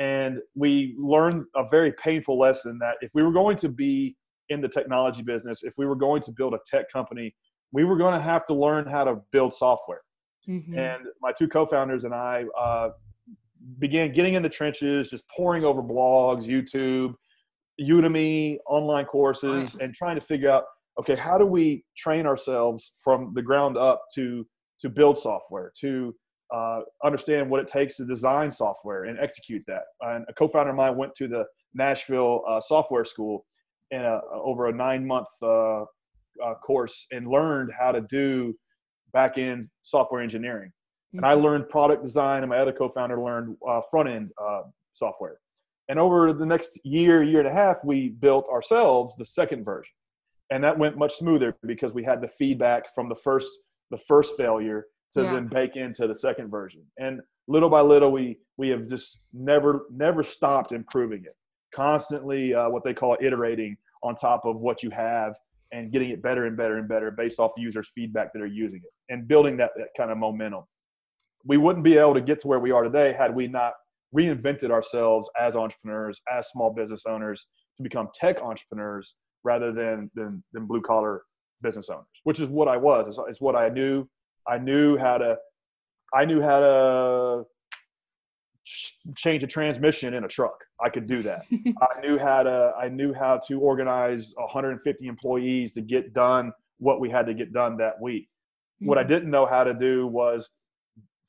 And 0.00 0.40
we 0.56 0.96
learned 0.98 1.44
a 1.54 1.62
very 1.70 1.92
painful 1.92 2.36
lesson 2.36 2.78
that 2.80 2.96
if 3.00 3.12
we 3.14 3.22
were 3.22 3.30
going 3.30 3.56
to 3.58 3.68
be 3.68 4.16
in 4.48 4.60
the 4.60 4.68
technology 4.68 5.22
business, 5.22 5.62
if 5.62 5.74
we 5.78 5.86
were 5.86 5.94
going 5.94 6.20
to 6.22 6.32
build 6.32 6.52
a 6.52 6.58
tech 6.68 6.90
company, 6.92 7.32
we 7.70 7.84
were 7.84 7.96
going 7.96 8.12
to 8.12 8.20
have 8.20 8.44
to 8.46 8.54
learn 8.54 8.88
how 8.88 9.04
to 9.04 9.18
build 9.30 9.52
software. 9.54 10.02
Mhm. 10.48 10.76
And 10.76 11.04
my 11.22 11.30
two 11.30 11.46
co-founders 11.46 12.02
and 12.04 12.12
I 12.12 12.44
uh, 12.58 12.90
began 13.78 14.10
getting 14.12 14.34
in 14.34 14.42
the 14.42 14.48
trenches, 14.48 15.10
just 15.10 15.28
pouring 15.28 15.64
over 15.64 15.80
blogs, 15.80 16.46
YouTube, 16.46 17.14
Udemy, 17.80 18.58
online 18.66 19.04
courses, 19.04 19.76
and 19.80 19.94
trying 19.94 20.16
to 20.16 20.20
figure 20.20 20.50
out, 20.50 20.64
okay, 20.98 21.14
how 21.14 21.38
do 21.38 21.46
we 21.46 21.84
train 21.96 22.26
ourselves 22.26 22.92
from 23.02 23.32
the 23.34 23.42
ground 23.42 23.76
up 23.76 24.02
to 24.16 24.44
to 24.80 24.88
build 24.88 25.16
software, 25.18 25.72
to 25.80 26.14
uh, 26.54 26.80
understand 27.04 27.50
what 27.50 27.60
it 27.60 27.68
takes 27.68 27.96
to 27.96 28.04
design 28.04 28.50
software 28.50 29.04
and 29.04 29.18
execute 29.18 29.62
that. 29.66 29.82
And 30.00 30.24
a 30.28 30.32
co-founder 30.32 30.70
of 30.70 30.76
mine 30.76 30.96
went 30.96 31.14
to 31.16 31.28
the 31.28 31.44
Nashville 31.74 32.42
uh, 32.48 32.60
Software 32.60 33.04
School 33.04 33.44
in 33.90 34.02
a, 34.02 34.20
over 34.32 34.68
a 34.68 34.72
nine-month 34.72 35.28
uh, 35.42 35.82
uh, 35.82 36.54
course 36.64 37.06
and 37.10 37.28
learned 37.28 37.70
how 37.78 37.92
to 37.92 38.00
do 38.02 38.54
back-end 39.12 39.68
software 39.82 40.22
engineering. 40.22 40.70
And 41.14 41.24
I 41.24 41.32
learned 41.32 41.68
product 41.68 42.04
design, 42.04 42.42
and 42.42 42.50
my 42.50 42.58
other 42.58 42.72
co-founder 42.72 43.18
learned 43.18 43.56
uh, 43.66 43.80
front-end 43.90 44.30
uh, 44.42 44.62
software. 44.92 45.38
And 45.88 45.98
over 45.98 46.32
the 46.32 46.44
next 46.44 46.78
year, 46.84 47.22
year 47.22 47.38
and 47.38 47.48
a 47.48 47.52
half, 47.52 47.76
we 47.84 48.08
built 48.08 48.48
ourselves 48.48 49.16
the 49.16 49.24
second 49.24 49.64
version, 49.64 49.92
and 50.50 50.62
that 50.62 50.76
went 50.78 50.98
much 50.98 51.16
smoother 51.16 51.56
because 51.64 51.94
we 51.94 52.04
had 52.04 52.20
the 52.20 52.28
feedback 52.28 52.92
from 52.94 53.08
the 53.08 53.14
first 53.14 53.48
the 53.90 53.98
first 53.98 54.36
failure 54.36 54.86
to 55.12 55.22
Yeah. 55.22 55.32
then 55.32 55.48
bake 55.48 55.76
into 55.76 56.06
the 56.06 56.14
second 56.14 56.50
version. 56.50 56.84
And 56.98 57.20
little 57.48 57.68
by 57.70 57.80
little, 57.80 58.10
we 58.12 58.38
we 58.56 58.68
have 58.70 58.86
just 58.86 59.26
never 59.32 59.86
never 59.90 60.22
stopped 60.22 60.72
improving 60.72 61.24
it, 61.24 61.34
constantly 61.72 62.54
uh, 62.54 62.68
what 62.70 62.84
they 62.84 62.94
call 62.94 63.16
iterating 63.20 63.76
on 64.02 64.14
top 64.14 64.44
of 64.44 64.56
what 64.60 64.82
you 64.82 64.90
have 64.90 65.34
and 65.72 65.90
getting 65.92 66.10
it 66.10 66.22
better 66.22 66.46
and 66.46 66.56
better 66.56 66.78
and 66.78 66.88
better 66.88 67.10
based 67.10 67.38
off 67.40 67.50
users' 67.56 67.90
feedback 67.94 68.32
that 68.32 68.40
are 68.42 68.46
using 68.46 68.80
it 68.84 68.92
and 69.12 69.26
building 69.28 69.56
that, 69.56 69.72
that 69.76 69.88
kind 69.96 70.10
of 70.10 70.18
momentum. 70.18 70.62
We 71.44 71.56
wouldn't 71.56 71.84
be 71.84 71.96
able 71.98 72.14
to 72.14 72.20
get 72.20 72.38
to 72.40 72.48
where 72.48 72.60
we 72.60 72.70
are 72.70 72.82
today 72.82 73.12
had 73.12 73.34
we 73.34 73.46
not 73.46 73.74
reinvented 74.16 74.70
ourselves 74.70 75.28
as 75.38 75.56
entrepreneurs, 75.56 76.20
as 76.32 76.48
small 76.48 76.70
business 76.72 77.02
owners, 77.06 77.46
to 77.76 77.82
become 77.82 78.08
tech 78.14 78.40
entrepreneurs 78.40 79.14
rather 79.44 79.72
than 79.72 80.10
than, 80.14 80.42
than 80.52 80.66
blue 80.66 80.80
collar 80.80 81.22
business 81.62 81.88
owners, 81.88 82.04
which 82.24 82.40
is 82.40 82.48
what 82.48 82.68
I 82.68 82.76
was. 82.76 83.08
It's, 83.08 83.18
it's 83.28 83.40
what 83.40 83.56
I 83.56 83.68
knew. 83.68 84.06
I 84.48 84.58
knew 84.58 84.96
how 84.96 85.18
to. 85.18 85.36
I 86.14 86.24
knew 86.24 86.40
how 86.40 86.60
to 86.60 87.44
change 89.16 89.42
a 89.44 89.46
transmission 89.46 90.14
in 90.14 90.24
a 90.24 90.28
truck. 90.28 90.56
I 90.84 90.88
could 90.88 91.04
do 91.04 91.22
that. 91.22 91.46
I 91.52 92.00
knew 92.00 92.18
how 92.18 92.42
to. 92.42 92.72
I 92.78 92.88
knew 92.88 93.12
how 93.12 93.38
to 93.48 93.60
organize 93.60 94.34
150 94.36 95.06
employees 95.06 95.72
to 95.74 95.80
get 95.80 96.12
done 96.14 96.52
what 96.78 97.00
we 97.00 97.10
had 97.10 97.26
to 97.26 97.34
get 97.34 97.52
done 97.52 97.76
that 97.78 98.00
week. 98.00 98.28
What 98.80 98.98
I 98.98 99.02
Mm-hmm. 99.02 99.12
didn't 99.12 99.30
know 99.30 99.46
how 99.46 99.64
to 99.64 99.72
do 99.72 100.06
was 100.06 100.50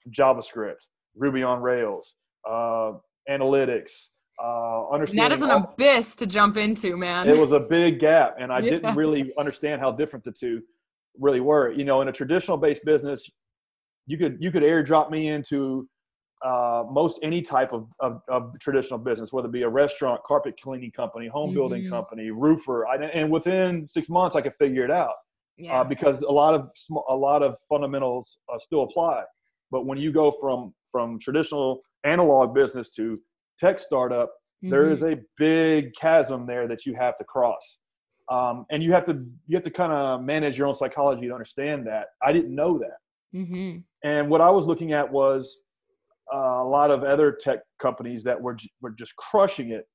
JavaScript, 0.10 0.88
Ruby 1.15 1.43
on 1.43 1.62
Rails, 1.62 2.15
uh, 2.48 2.93
analytics, 3.29 4.07
uh, 4.41 4.86
And 4.86 4.94
understanding. 4.94 5.24
that 5.29 5.32
is 5.36 5.41
an 5.41 5.51
all- 5.51 5.74
abyss 5.74 6.15
to 6.17 6.25
jump 6.25 6.58
into, 6.58 6.96
man. 6.98 7.27
it 7.29 7.38
was 7.38 7.51
a 7.51 7.60
big 7.60 8.00
gap, 8.00 8.36
and 8.39 8.51
I 8.51 8.60
Yeah. 8.63 8.72
didn't 8.72 8.96
really 8.96 9.34
understand 9.38 9.82
how 9.82 9.91
different 9.91 10.24
the 10.25 10.32
two 10.32 10.62
really 11.20 11.39
were. 11.41 11.72
You 11.72 11.84
know, 11.86 12.01
in 12.01 12.08
a 12.08 12.12
traditional 12.12 12.58
based 12.58 12.86
business, 12.86 13.29
you 14.06 14.17
could 14.17 14.38
you 14.39 14.51
could 14.51 14.63
airdrop 14.63 15.10
me 15.12 15.27
into 15.29 15.88
uh, 16.46 16.84
most 16.91 17.20
any 17.24 17.41
type 17.41 17.74
of, 17.74 17.88
of, 18.00 18.22
of 18.29 18.53
traditional 18.60 19.00
business, 19.00 19.34
whether 19.34 19.48
it 19.48 19.51
be 19.51 19.63
a 19.63 19.70
restaurant, 19.70 20.22
carpet 20.24 20.53
cleaning 20.62 20.91
company, 20.91 21.27
home 21.27 21.51
building 21.51 21.82
Mhm. 21.84 21.89
company, 21.89 22.29
roofer, 22.29 22.86
I, 22.86 22.98
and 22.98 23.32
within 23.32 23.88
six 23.88 24.08
months 24.08 24.36
I 24.36 24.41
could 24.41 24.53
figure 24.60 24.86
it 24.86 24.91
out 24.91 25.15
yeah. 25.58 25.82
uh, 25.82 25.84
because 25.84 26.22
a 26.22 26.32
lot 26.32 26.53
of 26.53 26.70
sm- 26.75 27.06
a 27.10 27.15
lot 27.15 27.41
of 27.41 27.56
fundamentals 27.67 28.38
uh, 28.53 28.60
still 28.60 28.84
apply. 28.84 29.24
But 29.72 29.88
when 29.88 29.98
you 29.98 30.12
go 30.12 30.32
from 30.39 30.75
from 30.91 31.17
traditional 31.20 31.82
analog 32.03 32.53
business 32.53 32.89
to 32.91 33.15
tech 33.59 33.79
startup, 33.79 34.31
there 34.61 34.85
Mhm. 34.85 34.91
is 34.91 35.03
a 35.03 35.17
big 35.37 35.93
chasm 35.93 36.45
there 36.45 36.67
that 36.67 36.85
you 36.85 36.93
have 36.95 37.15
to 37.17 37.23
cross, 37.23 37.79
um, 38.29 38.65
and 38.71 38.81
you 38.83 38.91
have 38.93 39.05
to 39.05 39.13
you 39.47 39.55
have 39.55 39.63
to 39.63 39.71
kind 39.71 39.91
of 39.93 40.21
manage 40.21 40.57
your 40.57 40.67
own 40.67 40.75
psychology 40.75 41.27
to 41.27 41.33
understand 41.33 41.85
that. 41.87 42.07
I 42.23 42.31
didn't 42.31 42.53
know 42.53 42.77
that, 42.79 42.97
Mhm. 43.35 43.83
and 44.03 44.29
what 44.29 44.41
I 44.41 44.49
was 44.49 44.65
looking 44.67 44.93
at 44.93 45.11
was 45.11 45.63
uh, 46.33 46.37
a 46.37 46.67
lot 46.67 46.91
of 46.91 47.03
other 47.03 47.31
tech 47.31 47.59
companies 47.79 48.23
that 48.23 48.41
were 48.41 48.57
were 48.81 48.89
just 48.91 49.15
crushing 49.15 49.69
it, 49.71 49.87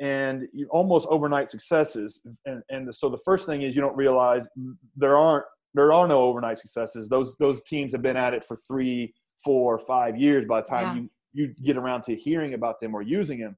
and 0.00 0.48
you, 0.54 0.66
almost 0.70 1.06
overnight 1.10 1.48
successes. 1.48 2.24
And 2.46 2.62
and 2.70 2.94
so 2.94 3.08
the 3.10 3.18
first 3.24 3.44
thing 3.46 3.62
is 3.62 3.74
you 3.74 3.82
don't 3.82 3.96
realize 3.96 4.48
there 4.96 5.16
aren't 5.18 5.44
there 5.74 5.92
are 5.92 6.08
no 6.08 6.22
overnight 6.22 6.58
successes. 6.58 7.08
Those 7.08 7.36
those 7.36 7.62
teams 7.64 7.92
have 7.92 8.02
been 8.02 8.16
at 8.16 8.32
it 8.34 8.44
for 8.44 8.56
three, 8.56 9.14
four, 9.44 9.78
five 9.78 10.16
years 10.16 10.46
by 10.48 10.60
the 10.62 10.66
time 10.66 10.96
Yeah. 10.96 11.02
you 11.02 11.10
you 11.32 11.54
get 11.64 11.76
around 11.76 12.02
to 12.02 12.16
hearing 12.16 12.54
about 12.54 12.80
them 12.80 12.94
or 12.94 13.02
using 13.02 13.40
them. 13.40 13.56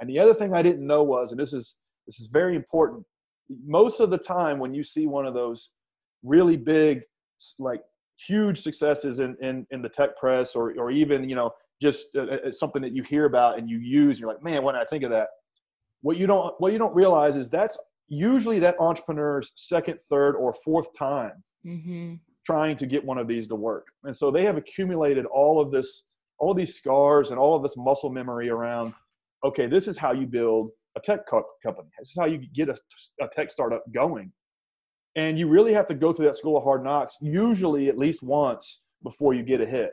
And 0.00 0.08
the 0.08 0.18
other 0.18 0.34
thing 0.34 0.54
I 0.54 0.62
didn't 0.62 0.86
know 0.86 1.02
was, 1.02 1.32
and 1.32 1.40
this 1.40 1.52
is 1.52 1.76
this 2.06 2.20
is 2.20 2.28
very 2.28 2.56
important. 2.56 3.04
Most 3.66 4.00
of 4.00 4.10
the 4.10 4.18
time, 4.18 4.58
when 4.58 4.74
you 4.74 4.82
see 4.82 5.06
one 5.06 5.26
of 5.26 5.34
those 5.34 5.70
really 6.22 6.56
big, 6.56 7.02
like 7.58 7.82
huge 8.26 8.60
successes 8.60 9.18
in, 9.18 9.36
in, 9.40 9.66
in 9.70 9.82
the 9.82 9.88
tech 9.88 10.16
press 10.18 10.54
or, 10.54 10.74
or 10.78 10.90
even, 10.90 11.28
you 11.28 11.36
know, 11.36 11.50
just 11.80 12.06
uh, 12.16 12.22
uh 12.22 12.50
something 12.50 12.82
that 12.82 12.92
you 12.92 13.02
hear 13.02 13.26
about 13.26 13.58
and 13.58 13.70
you 13.70 13.78
use 13.78 14.16
and 14.16 14.20
you're 14.20 14.32
like, 14.32 14.42
man, 14.42 14.62
when 14.62 14.74
I 14.74 14.84
think 14.84 15.04
of 15.04 15.10
that, 15.10 15.28
what 16.02 16.16
you 16.16 16.26
don't, 16.26 16.54
what 16.58 16.72
you 16.72 16.78
don't 16.78 16.94
realize 16.94 17.36
is 17.36 17.48
that's 17.48 17.78
usually 18.08 18.58
that 18.58 18.76
entrepreneur's 18.80 19.52
second, 19.54 19.98
third, 20.10 20.34
or 20.34 20.52
fourth 20.52 20.88
time 20.98 21.44
mm-hmm. 21.64 22.14
trying 22.44 22.76
to 22.76 22.86
get 22.86 23.04
one 23.04 23.18
of 23.18 23.28
these 23.28 23.46
to 23.48 23.54
work. 23.54 23.86
And 24.04 24.16
so 24.16 24.30
they 24.30 24.44
have 24.44 24.56
accumulated 24.56 25.26
all 25.26 25.60
of 25.60 25.70
this, 25.70 26.02
all 26.38 26.54
these 26.54 26.76
scars 26.76 27.30
and 27.30 27.38
all 27.38 27.56
of 27.56 27.62
this 27.62 27.76
muscle 27.76 28.10
memory 28.10 28.48
around, 28.48 28.94
okay, 29.44 29.66
this 29.66 29.88
is 29.88 29.96
how 29.96 30.12
you 30.12 30.26
build 30.26 30.70
a 30.96 31.00
tech 31.00 31.26
co- 31.28 31.44
company. 31.62 31.88
This 31.98 32.10
is 32.10 32.16
how 32.18 32.26
you 32.26 32.38
get 32.54 32.68
a, 32.68 32.76
a 33.20 33.28
tech 33.34 33.50
startup 33.50 33.82
going. 33.92 34.32
And 35.16 35.38
you 35.38 35.48
really 35.48 35.72
have 35.72 35.86
to 35.88 35.94
go 35.94 36.12
through 36.12 36.26
that 36.26 36.36
school 36.36 36.56
of 36.56 36.64
hard 36.64 36.84
knocks, 36.84 37.16
usually 37.20 37.88
at 37.88 37.98
least 37.98 38.22
once 38.22 38.82
before 39.02 39.34
you 39.34 39.42
get 39.42 39.60
a 39.60 39.66
hit. 39.66 39.92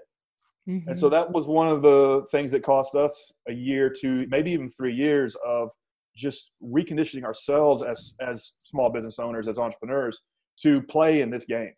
Mm-hmm. 0.68 0.90
And 0.90 0.98
so 0.98 1.08
mm-hmm. 1.08 1.16
that 1.16 1.32
was 1.32 1.48
one 1.48 1.68
of 1.68 1.82
the 1.82 2.24
things 2.32 2.52
that 2.52 2.64
cost 2.64 2.96
us 2.96 3.32
a 3.48 3.54
year 3.54 3.92
to 4.02 4.26
maybe 4.30 4.52
even 4.52 4.70
three 4.70 4.94
years 4.94 5.36
of 5.46 5.70
just 6.16 6.52
reconditioning 6.64 7.24
ourselves 7.24 7.84
as 7.84 8.14
as 8.26 8.54
small 8.64 8.90
business 8.90 9.20
owners, 9.20 9.48
as 9.48 9.58
entrepreneurs, 9.58 10.22
to 10.62 10.82
play 10.84 11.22
in 11.22 11.30
this 11.30 11.46
game. 11.46 11.74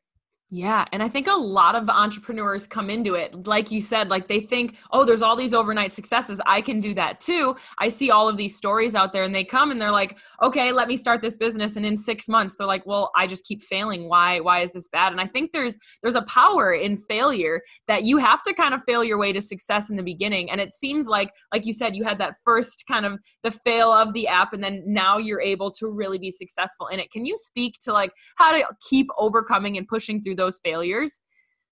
Yeah. 0.50 0.86
And 0.94 1.04
I 1.04 1.10
think 1.10 1.28
a 1.28 1.34
lot 1.34 1.76
of 1.76 1.90
entrepreneurs 1.90 2.68
come 2.68 2.90
into 2.90 3.16
it, 3.16 3.46
like 3.46 3.70
you 3.70 3.82
said, 3.82 4.10
like 4.10 4.30
they 4.30 4.40
think, 4.40 4.78
oh, 4.94 5.04
there's 5.04 5.22
all 5.22 5.36
these 5.36 5.54
overnight 5.54 5.92
successes. 5.92 6.40
I 6.46 6.62
can 6.62 6.80
do 6.80 6.94
that 6.94 7.20
too. 7.20 7.58
I 7.80 7.90
see 7.90 8.12
all 8.12 8.30
of 8.30 8.38
these 8.38 8.56
stories 8.56 8.96
out 8.96 9.12
there 9.12 9.24
and 9.24 9.36
they 9.36 9.44
come 9.44 9.72
and 9.72 9.82
they're 9.82 9.92
like, 9.92 10.18
okay, 10.42 10.72
let 10.72 10.88
me 10.88 10.96
start 10.96 11.20
this 11.20 11.36
business. 11.36 11.76
And 11.76 11.86
in 11.86 11.98
six 11.98 12.30
months, 12.30 12.56
they're 12.56 12.66
like, 12.66 12.86
well, 12.86 13.12
I 13.14 13.28
just 13.28 13.46
keep 13.46 13.62
failing. 13.62 14.08
Why, 14.08 14.40
why 14.40 14.62
is 14.62 14.72
this 14.72 14.88
bad? 14.88 15.12
And 15.12 15.20
I 15.20 15.28
think 15.28 15.52
there's, 15.52 15.78
there's 16.02 16.16
a 16.16 16.22
power 16.22 16.74
in 16.74 16.96
failure 16.96 17.62
that 17.90 18.04
you 18.04 18.16
have 18.16 18.42
to 18.44 18.54
kind 18.54 18.74
of 18.74 18.82
fail 18.86 19.04
your 19.04 19.18
way 19.18 19.34
to 19.34 19.42
success 19.42 19.90
in 19.90 19.98
the 19.98 20.04
beginning. 20.04 20.50
And 20.50 20.62
it 20.62 20.72
seems 20.72 21.10
like, 21.10 21.34
like 21.54 21.66
you 21.66 21.74
said, 21.74 21.94
you 21.94 22.06
had 22.06 22.20
that 22.20 22.36
first 22.46 22.86
kind 22.88 23.06
of 23.06 23.20
the 23.44 23.52
fail 23.52 23.92
of 23.92 24.14
the 24.14 24.30
app 24.30 24.54
and 24.54 24.64
then 24.64 24.82
now 24.88 25.18
you're 25.18 25.42
able 25.42 25.72
to 25.72 25.92
really 25.92 26.18
be 26.18 26.32
successful 26.32 26.88
in 26.88 27.02
it. 27.02 27.12
Can 27.12 27.26
you 27.26 27.36
speak 27.38 27.80
to 27.82 27.92
like 27.92 28.14
how 28.38 28.54
to 28.54 28.64
keep 28.90 29.08
overcoming 29.18 29.76
and 29.76 29.86
pushing 29.86 30.22
through 30.22 30.37
those 30.38 30.60
failures. 30.64 31.20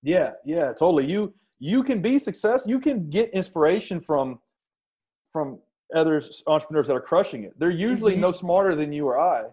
Yeah 0.04 0.32
yeah 0.46 0.74
totally. 0.74 1.06
You 1.06 1.34
you 1.60 1.84
can 1.84 2.02
be 2.02 2.20
success 2.20 2.66
you 2.68 2.80
can 2.80 3.10
get 3.10 3.30
inspiration 3.32 4.02
from 4.02 4.40
from 5.32 5.60
other 5.96 6.22
entrepreneurs 6.48 6.88
that 6.88 6.96
are 6.96 7.02
crushing 7.02 7.44
it. 7.44 7.54
They're 7.58 7.70
usually 7.70 8.14
mm-hmm. 8.14 8.22
no 8.22 8.32
smarter 8.32 8.76
than 8.76 8.92
you 8.92 9.08
or 9.08 9.20
i 9.20 9.46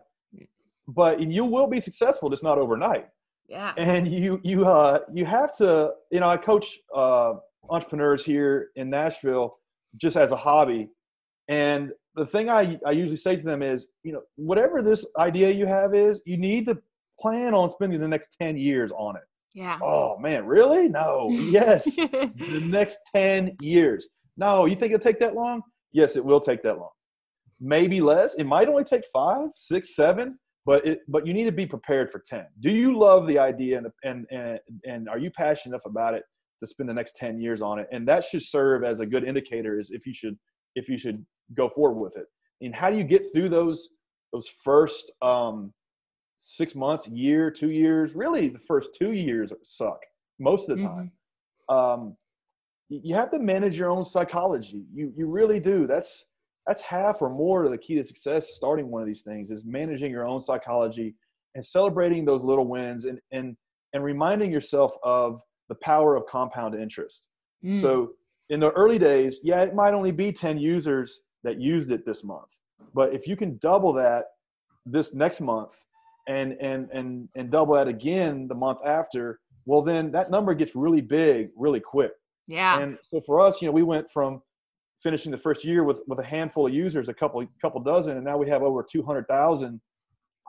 but 0.89 1.21
you 1.21 1.45
will 1.45 1.67
be 1.67 1.81
successful 1.81 2.29
just 2.31 2.43
not 2.43 2.59
overnight. 2.59 3.09
Yeah. 3.49 3.73
And 3.77 4.11
you 4.11 4.41
you 4.43 4.65
uh 4.65 5.01
you 5.13 5.27
have 5.27 5.57
to 5.59 5.93
you 6.11 6.21
know 6.21 6.29
i 6.29 6.37
coach 6.37 6.79
uh 6.95 7.35
entrepreneurs 7.71 8.25
here 8.25 8.71
in 8.77 8.91
nashville 8.91 9.59
just 9.97 10.17
as 10.17 10.33
a 10.33 10.37
hobby. 10.37 10.89
And 11.49 11.93
the 12.15 12.27
thing 12.27 12.49
I, 12.49 12.79
I 12.87 12.93
usually 12.93 13.17
say 13.17 13.37
to 13.37 13.45
them 13.45 13.63
is 13.63 13.89
you 14.05 14.13
know 14.13 14.23
whatever 14.37 14.83
this 14.83 15.07
idea 15.19 15.51
you 15.51 15.67
have 15.67 15.95
is 15.95 16.21
you 16.25 16.37
need 16.37 16.67
to 16.67 16.79
plan 17.23 17.55
on 17.55 17.69
spending 17.69 18.01
the 18.01 18.09
next 18.09 18.37
10 18.41 18.57
years 18.57 18.91
on 18.97 19.17
it. 19.17 19.23
Yeah. 19.55 19.79
Oh 19.83 20.19
man, 20.19 20.47
really? 20.47 20.89
No. 20.89 21.29
Yes. 21.31 21.85
the 21.97 22.63
next 22.65 22.99
10 23.15 23.57
years. 23.61 24.09
No, 24.37 24.67
you 24.67 24.75
think 24.75 24.93
it'll 24.93 25.05
take 25.05 25.21
that 25.21 25.35
long? 25.35 25.63
Yes, 25.93 26.17
it 26.17 26.25
will 26.25 26.41
take 26.41 26.63
that 26.63 26.79
long. 26.79 26.91
Maybe 27.61 28.01
less. 28.01 28.35
It 28.35 28.45
might 28.45 28.69
only 28.69 28.85
take 28.85 29.05
five, 29.13 29.49
six, 29.55 29.95
seven, 29.95 30.39
but 30.65 30.87
it 30.87 31.01
but 31.07 31.27
you 31.27 31.35
need 31.35 31.45
to 31.45 31.53
be 31.53 31.67
prepared 31.67 32.11
for 32.11 32.23
10. 32.27 32.47
Do 32.61 32.71
you 32.71 32.99
love 32.99 33.27
the 33.27 33.39
idea 33.39 33.79
and 33.79 33.87
and 34.05 34.27
and, 34.31 34.59
and 34.85 35.09
are 35.09 35.19
you 35.19 35.31
passionate 35.31 35.75
enough 35.75 35.87
about 35.87 36.15
it 36.15 36.25
to 36.61 36.67
spend 36.67 36.89
the 36.89 36.95
next 36.95 37.17
10 37.17 37.41
years 37.41 37.61
on 37.63 37.79
it? 37.79 37.89
And 37.93 38.09
that 38.09 38.25
should 38.25 38.43
serve 38.43 38.85
as 38.85 39.01
a 39.01 39.07
good 39.07 39.25
indicator 39.25 39.79
is 39.79 39.91
if 39.91 40.07
you 40.07 40.15
should 40.15 40.39
if 40.75 40.89
you 40.89 40.97
should 40.97 41.25
go 41.55 41.69
forward 41.69 42.01
with 42.01 42.17
it. 42.17 42.27
And 42.63 42.75
how 42.75 42.91
do 42.91 42.97
you 42.97 43.05
get 43.05 43.25
through 43.33 43.51
those 43.51 43.91
those 44.33 44.49
first 44.65 45.13
um 45.21 45.73
six 46.45 46.75
months, 46.75 47.07
year, 47.09 47.51
two 47.51 47.71
years, 47.71 48.15
really 48.15 48.49
the 48.49 48.59
first 48.59 48.95
two 48.99 49.13
years 49.13 49.53
suck 49.63 50.01
most 50.39 50.69
of 50.69 50.79
the 50.79 50.85
time. 50.85 51.13
Mm-hmm. 51.71 51.75
Um, 51.75 52.17
you 52.89 53.15
have 53.15 53.31
to 53.31 53.39
manage 53.39 53.79
your 53.79 53.91
own 53.91 54.05
psychology. 54.05 54.85
You 54.93 55.13
you 55.17 55.27
really 55.27 55.61
do. 55.61 55.87
That's 55.87 56.27
that's 56.67 56.83
half 56.83 57.23
or 57.23 57.31
more 57.31 57.65
of 57.65 57.71
the 57.71 57.79
key 57.79 57.95
to 57.95 58.05
success 58.05 58.51
starting 58.55 58.91
one 58.91 59.03
of 59.03 59.07
these 59.09 59.23
things 59.23 59.51
is 59.51 59.65
managing 59.65 60.11
your 60.11 60.27
own 60.27 60.41
psychology 60.41 61.15
and 61.55 61.65
celebrating 61.65 62.25
those 62.25 62.43
little 62.45 62.67
wins 62.67 63.05
and 63.05 63.19
and 63.31 63.57
and 63.95 64.03
reminding 64.03 64.51
yourself 64.51 64.93
of 65.05 65.41
the 65.69 65.75
power 65.77 66.17
of 66.17 66.27
compound 66.27 66.75
interest. 66.75 67.29
Mm. 67.65 67.81
So 67.81 68.13
in 68.51 68.61
the 68.61 68.71
early 68.73 68.99
days, 68.99 69.39
yeah, 69.43 69.63
it 69.63 69.75
might 69.75 69.95
only 69.95 70.11
be 70.11 70.33
10 70.33 70.59
users 70.59 71.21
that 71.45 71.61
used 71.61 71.91
it 71.91 72.05
this 72.05 72.25
month. 72.25 72.57
But 72.95 73.15
if 73.15 73.27
you 73.27 73.37
can 73.37 73.59
double 73.59 73.93
that 73.95 74.25
this 74.85 75.15
next 75.15 75.41
month 75.41 75.77
and 76.27 76.53
and 76.61 76.89
and 76.93 77.29
and 77.37 77.51
double 77.51 77.75
that 77.75 77.89
again 77.89 78.47
the 78.49 78.55
month 78.55 78.79
after, 78.85 79.41
well 79.67 79.83
then 79.83 80.13
that 80.13 80.31
number 80.31 80.55
gets 80.55 80.75
really 80.75 81.01
big 81.01 81.51
really 81.57 81.81
quick. 81.81 82.13
Yeah. 82.49 82.81
And 82.81 82.99
so 83.03 83.21
for 83.25 83.41
us, 83.41 83.63
you 83.63 83.69
know, 83.69 83.73
we 83.73 83.83
went 83.83 84.11
from 84.11 84.43
finishing 85.03 85.33
the 85.33 85.39
first 85.39 85.65
year 85.65 85.85
with 85.85 86.01
with 86.07 86.19
a 86.19 86.25
handful 86.25 86.67
of 86.67 86.75
users, 86.75 87.09
a 87.09 87.15
couple 87.15 87.45
couple 87.61 87.81
dozen, 87.81 88.17
and 88.17 88.25
now 88.25 88.37
we 88.37 88.49
have 88.49 88.63
over 88.63 88.85
two 88.89 89.03
hundred 89.03 89.27
thousand 89.29 89.81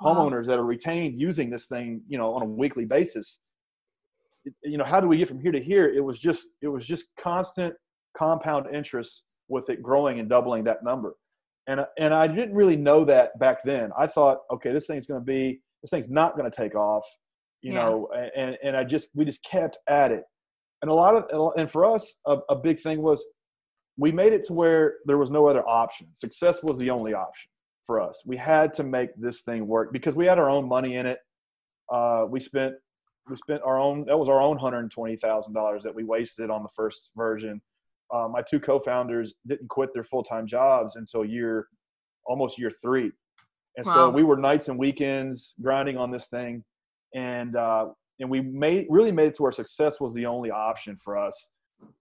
wow. 0.02 0.16
homeowners 0.16 0.46
that 0.48 0.60
are 0.60 0.66
retained 0.66 1.20
using 1.20 1.50
this 1.50 1.68
thing, 1.68 2.02
you 2.08 2.18
know, 2.18 2.34
on 2.34 2.42
a 2.42 2.46
weekly 2.46 2.86
basis. 2.86 3.40
It, 4.46 4.54
you 4.64 4.78
know, 4.78 4.84
how 4.84 5.00
do 5.00 5.08
we 5.08 5.18
get 5.18 5.28
from 5.28 5.40
here 5.40 5.52
to 5.52 5.62
here? 5.62 5.92
It 5.94 6.04
was 6.04 6.20
just 6.20 6.50
it 6.62 6.68
was 6.68 6.86
just 6.86 7.06
constant 7.20 7.74
compound 8.18 8.74
interest 8.74 9.24
with 9.48 9.70
it 9.70 9.82
growing 9.82 10.20
and 10.20 10.30
doubling 10.30 10.64
that 10.64 10.84
number 10.84 11.16
and 11.68 11.86
and 11.98 12.14
I 12.14 12.28
didn't 12.28 12.56
really 12.56 12.76
know 12.76 13.06
that 13.06 13.38
back 13.40 13.64
then. 13.64 13.92
I 13.98 14.08
thought, 14.08 14.40
okay, 14.52 14.72
this 14.72 14.88
thing's 14.88 15.06
going 15.06 15.22
to 15.22 15.26
be 15.26 15.62
this 15.82 15.90
thing's 15.90 16.10
not 16.10 16.38
going 16.38 16.50
to 16.50 16.56
take 16.56 16.76
off, 16.76 17.06
you 17.62 17.74
yeah. 17.74 17.84
know. 17.84 18.10
And 18.36 18.58
and 18.64 18.76
I 18.76 18.84
just 18.84 19.10
we 19.14 19.26
just 19.26 19.44
kept 19.44 19.78
at 19.88 20.12
it, 20.12 20.24
and 20.82 20.92
a 20.92 20.94
lot 20.94 21.16
of 21.16 21.54
and 21.58 21.72
for 21.72 21.86
us 21.86 22.16
a, 22.26 22.38
a 22.50 22.56
big 22.56 22.82
thing 22.82 23.02
was 23.02 23.24
we 23.98 24.12
made 24.12 24.34
it 24.34 24.46
to 24.48 24.54
where 24.54 24.96
there 25.06 25.18
was 25.18 25.30
no 25.30 25.48
other 25.48 25.68
option. 25.68 26.08
Success 26.14 26.64
was 26.64 26.80
the 26.80 26.90
only 26.90 27.14
option 27.14 27.50
for 27.86 28.02
us. 28.02 28.24
We 28.26 28.38
had 28.38 28.74
to 28.76 28.84
make 28.84 29.10
this 29.18 29.44
thing 29.44 29.68
work 29.68 29.94
because 29.94 30.16
we 30.16 30.26
had 30.26 30.40
our 30.40 30.50
own 30.50 30.68
money 30.68 30.96
in 30.96 31.06
it. 31.06 31.20
Uh, 31.92 32.26
we 32.30 32.40
spent 32.40 32.74
we 33.30 33.36
spent 33.38 33.62
our 33.64 33.80
own 33.80 34.06
that 34.08 34.18
was 34.18 34.28
our 34.28 34.42
own 34.42 34.58
hundred 34.58 34.80
and 34.80 34.92
twenty 34.92 35.16
thousand 35.16 35.54
dollars 35.54 35.84
that 35.84 35.96
we 35.96 36.04
wasted 36.04 36.50
on 36.50 36.64
the 36.64 36.70
first 36.76 37.12
version 37.16 37.62
uh, 38.14 38.28
my 38.28 38.42
two 38.42 38.60
co-founders 38.60 39.34
didn't 39.48 39.68
quit 39.70 39.90
their 39.94 40.04
full-time 40.04 40.46
jobs 40.48 40.96
until 40.96 41.26
year 41.26 41.68
almost 42.26 42.58
year 42.58 42.72
three. 42.82 43.12
And 43.76 43.86
wow. 43.86 43.94
so 43.94 44.10
we 44.10 44.24
were 44.24 44.38
nights 44.38 44.70
and 44.70 44.78
weekends 44.78 45.56
grinding 45.62 45.98
on 45.98 46.12
this 46.12 46.28
thing. 46.28 46.64
And 47.16 47.56
uh, 47.56 47.88
and 48.20 48.30
we 48.30 48.42
made 48.42 48.86
really 48.90 49.12
made 49.12 49.28
it 49.28 49.36
to 49.36 49.44
where 49.44 49.52
success 49.52 50.00
was 50.00 50.14
the 50.14 50.26
only 50.26 50.52
option 50.52 50.98
for 51.04 51.18
us. 51.18 51.50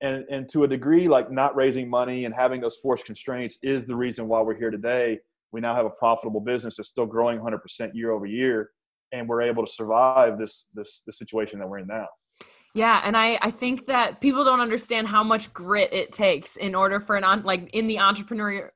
And 0.01 0.25
and 0.31 0.49
to 0.51 0.65
a 0.65 0.69
degree 0.69 1.09
like 1.09 1.33
not 1.33 1.57
raising 1.57 1.89
money 1.89 2.27
and 2.27 2.35
having 2.35 2.61
those 2.61 2.77
forced 2.77 3.07
constraints 3.07 3.59
is 3.63 3.87
the 3.87 3.97
reason 3.97 4.29
why 4.29 4.41
we're 4.43 4.59
here 4.59 4.71
today. 4.71 5.19
We 5.51 5.61
now 5.61 5.75
have 5.75 5.87
a 5.87 5.91
profitable 5.91 6.41
business 6.41 6.77
that's 6.77 6.89
still 6.89 7.05
growing 7.05 7.39
100% 7.39 7.91
year 7.93 8.11
over 8.13 8.25
year 8.25 8.71
and 9.13 9.29
we're 9.29 9.43
able 9.43 9.65
to 9.65 9.71
survive 9.71 10.39
this 10.39 10.67
this 10.75 11.03
the 11.07 11.13
situation 11.13 11.59
that 11.59 11.69
we're 11.69 11.79
in 11.79 11.87
now 11.87 12.09
yeah, 12.75 13.03
and 13.05 13.19
I 13.19 13.39
I 13.43 13.51
think 13.51 13.87
that 13.89 14.23
people 14.23 14.45
don't 14.45 14.61
understand 14.61 15.07
how 15.07 15.23
much 15.23 15.53
grit 15.53 15.93
it 15.93 16.11
takes 16.11 16.57
in 16.57 16.75
order 16.75 17.01
for 17.01 17.17
an 17.17 17.25
on 17.25 17.43
like 17.43 17.69
in 17.75 17.87
the 17.87 17.97
entrepreneurial 17.97 18.71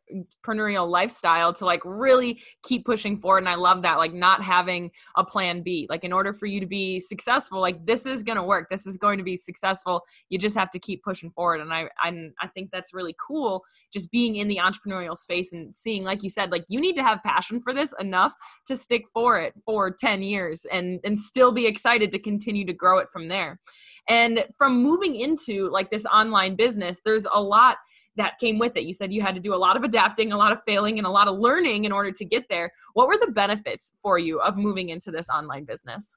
entrepreneurial 0.47 0.87
lifestyle 0.87 1.53
to 1.55 1.65
like 1.65 1.81
really 1.85 2.41
keep 2.63 2.85
pushing 2.85 3.19
forward 3.19 3.39
and 3.39 3.49
I 3.49 3.55
love 3.55 3.83
that 3.83 3.97
like 3.97 4.13
not 4.13 4.43
having 4.43 4.91
a 5.17 5.25
plan 5.25 5.63
B. 5.63 5.87
Like 5.89 6.05
in 6.05 6.13
order 6.13 6.35
for 6.35 6.45
you 6.45 6.61
to 6.61 6.67
be 6.67 7.01
successful, 7.01 7.59
like 7.59 7.87
this 7.87 8.05
is 8.05 8.23
going 8.23 8.37
to 8.37 8.43
work. 8.43 8.69
This 8.71 8.87
is 8.87 8.99
going 8.99 9.17
to 9.17 9.25
be 9.25 9.37
successful. 9.37 10.03
You 10.29 10.39
just 10.39 10.57
have 10.57 10.71
to 10.71 10.79
keep 10.79 11.03
pushing 11.03 11.31
forward 11.31 11.63
and 11.63 11.73
I 11.73 11.89
I 11.99 12.29
I 12.43 12.49
think 12.49 12.71
that's 12.71 12.93
really 12.93 13.17
cool 13.27 13.65
just 13.95 14.11
being 14.11 14.37
in 14.37 14.49
the 14.49 14.61
entrepreneurial 14.63 15.17
space 15.17 15.55
and 15.55 15.75
seeing 15.75 16.05
like 16.05 16.23
you 16.23 16.29
said 16.29 16.53
like 16.53 16.67
you 16.69 16.83
need 16.83 16.97
to 16.97 17.03
have 17.03 17.23
passion 17.23 17.63
for 17.63 17.73
this 17.73 17.95
enough 17.99 18.35
to 18.67 18.77
stick 18.77 19.05
for 19.09 19.41
it 19.41 19.55
for 19.65 19.91
10 19.91 20.23
years 20.23 20.67
and 20.71 21.01
and 21.03 21.17
still 21.17 21.51
be 21.51 21.67
excited 21.67 22.13
to 22.13 22.19
continue 22.19 22.67
to 22.67 22.75
grow 22.75 22.99
it 22.99 23.09
from 23.11 23.29
there. 23.29 23.59
And 24.09 24.45
from 24.57 24.83
moving 24.83 25.17
into 25.17 25.69
like 25.71 25.91
this 25.91 26.07
online 26.07 26.57
business, 26.57 27.01
there's 27.05 27.27
a 27.33 27.41
lot 27.41 27.79
that 28.17 28.39
came 28.39 28.59
with 28.59 28.77
it. 28.77 28.85
You 28.85 28.93
said 28.93 29.13
you 29.13 29.21
had 29.21 29.35
to 29.35 29.41
do 29.41 29.55
a 29.55 29.57
lot 29.57 29.77
of 29.77 29.83
adapting, 29.83 30.33
a 30.33 30.37
lot 30.37 30.53
of 30.53 30.63
failing, 30.63 30.99
and 30.99 31.07
a 31.07 31.11
lot 31.11 31.29
of 31.29 31.39
learning 31.39 31.85
in 31.85 31.93
order 31.93 32.11
to 32.13 32.25
get 32.25 32.49
there. 32.49 32.73
What 32.95 33.09
were 33.09 33.19
the 33.19 33.31
benefits 33.33 33.95
for 34.03 34.19
you 34.19 34.41
of 34.41 34.57
moving 34.57 34.89
into 34.89 35.11
this 35.11 35.29
online 35.29 35.65
business? 35.65 36.17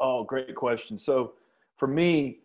Oh, 0.00 0.24
great 0.24 0.54
question. 0.54 0.96
So 0.98 1.34
for 1.76 1.86
me, 1.86 2.38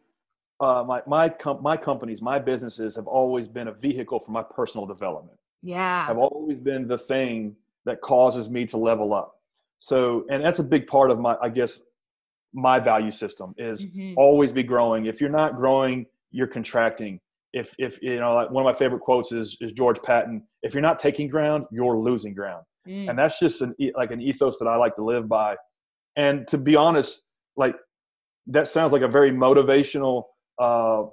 uh, 0.59 0.83
my 0.85 1.01
my 1.07 1.29
com- 1.29 1.63
my 1.63 1.77
companies, 1.77 2.21
my 2.21 2.37
businesses 2.39 2.95
have 2.95 3.07
always 3.07 3.47
been 3.47 3.69
a 3.69 3.71
vehicle 3.71 4.19
for 4.19 4.31
my 4.31 4.43
personal 4.43 4.85
development. 4.85 5.37
Yeah, 5.61 6.05
have 6.05 6.17
always 6.17 6.57
been 6.57 6.87
the 6.87 6.97
thing 6.97 7.55
that 7.85 8.01
causes 8.01 8.49
me 8.49 8.65
to 8.65 8.77
level 8.77 9.13
up. 9.13 9.39
So, 9.77 10.25
and 10.29 10.43
that's 10.43 10.59
a 10.59 10.63
big 10.63 10.87
part 10.87 11.09
of 11.11 11.19
my, 11.19 11.37
I 11.41 11.47
guess, 11.47 11.79
my 12.53 12.79
value 12.79 13.11
system 13.11 13.53
is 13.57 13.85
Mhm. 13.85 14.15
always 14.17 14.51
be 14.51 14.63
growing. 14.63 15.05
If 15.05 15.21
you're 15.21 15.29
not 15.29 15.55
growing, 15.55 16.05
you're 16.31 16.47
contracting. 16.47 17.19
If 17.53 17.73
if 17.79 18.01
you 18.01 18.19
know, 18.19 18.33
like 18.35 18.49
one 18.51 18.65
of 18.65 18.71
my 18.73 18.77
favorite 18.77 19.01
quotes 19.01 19.31
is 19.31 19.57
is 19.61 19.71
George 19.71 20.01
Patton. 20.01 20.47
If 20.63 20.73
you're 20.73 20.81
not 20.81 20.99
taking 20.99 21.27
ground, 21.29 21.65
you're 21.71 21.97
losing 21.97 22.33
ground, 22.33 22.63
Mm. 22.87 23.09
and 23.09 23.19
that's 23.19 23.39
just 23.39 23.61
an 23.61 23.75
like 23.95 24.11
an 24.11 24.21
ethos 24.21 24.57
that 24.59 24.67
I 24.67 24.75
like 24.75 24.95
to 24.95 25.03
live 25.03 25.27
by. 25.27 25.57
And 26.15 26.47
to 26.47 26.57
be 26.57 26.75
honest, 26.75 27.21
like 27.55 27.75
that 28.47 28.67
sounds 28.67 28.93
like 28.93 29.01
a 29.03 29.07
very 29.07 29.31
motivational 29.31 30.23
uh, 30.59 31.03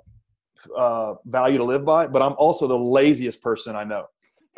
uh, 0.76 1.14
value 1.26 1.58
to 1.58 1.64
live 1.64 1.84
by. 1.84 2.06
But 2.06 2.22
I'm 2.22 2.34
also 2.38 2.66
the 2.66 2.78
laziest 2.78 3.42
person 3.42 3.76
I 3.76 3.84
know. 3.84 4.06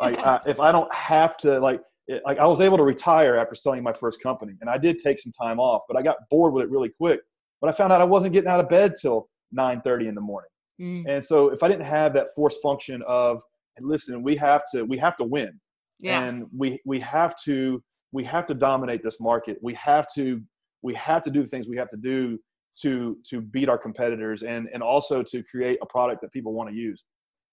Like 0.01 0.17
I, 0.25 0.39
if 0.47 0.59
I 0.59 0.71
don't 0.71 0.91
have 0.93 1.35
to, 1.37 1.59
like 1.59 1.81
it, 2.09 2.23
like 2.25 2.39
I 2.39 2.47
was 2.47 2.59
able 2.59 2.77
to 2.77 2.83
retire 2.83 3.37
after 3.37 3.55
selling 3.55 3.83
my 3.83 3.93
first 3.93 4.21
company, 4.21 4.53
and 4.61 4.69
I 4.69 4.77
did 4.77 4.99
take 4.99 5.19
some 5.19 5.31
time 5.31 5.59
off, 5.59 5.83
but 5.87 5.95
I 5.95 6.01
got 6.01 6.17
bored 6.29 6.53
with 6.53 6.65
it 6.65 6.69
really 6.69 6.89
quick. 6.89 7.19
But 7.61 7.69
I 7.69 7.73
found 7.73 7.93
out 7.93 8.01
I 8.01 8.05
wasn't 8.05 8.33
getting 8.33 8.49
out 8.49 8.59
of 8.59 8.67
bed 8.67 8.93
till 8.99 9.29
9:30 9.57 10.07
in 10.07 10.15
the 10.15 10.21
morning. 10.21 10.49
Mm. 10.81 11.05
And 11.07 11.23
so 11.23 11.49
if 11.49 11.61
I 11.61 11.67
didn't 11.67 11.85
have 11.85 12.13
that 12.13 12.33
force 12.35 12.57
function 12.57 13.03
of 13.07 13.41
listen, 13.79 14.23
we 14.23 14.35
have 14.35 14.63
to 14.73 14.83
we 14.83 14.97
have 14.97 15.15
to 15.17 15.23
win, 15.23 15.59
Yeah. 15.99 16.23
and 16.23 16.45
we 16.57 16.81
we 16.85 16.99
have 16.99 17.35
to 17.45 17.81
we 18.11 18.23
have 18.23 18.45
to 18.47 18.53
dominate 18.53 19.03
this 19.03 19.19
market. 19.19 19.57
We 19.61 19.73
have 19.75 20.07
to 20.15 20.41
we 20.81 20.93
have 20.95 21.23
to 21.23 21.31
do 21.31 21.43
the 21.43 21.49
things 21.49 21.67
we 21.67 21.77
have 21.77 21.89
to 21.89 21.97
do 21.97 22.39
to 22.81 23.17
to 23.29 23.41
beat 23.41 23.69
our 23.69 23.77
competitors 23.77 24.43
and 24.43 24.67
and 24.73 24.81
also 24.81 25.21
to 25.23 25.43
create 25.43 25.77
a 25.81 25.85
product 25.85 26.21
that 26.21 26.31
people 26.31 26.53
want 26.53 26.69
to 26.69 26.75
use. 26.75 27.03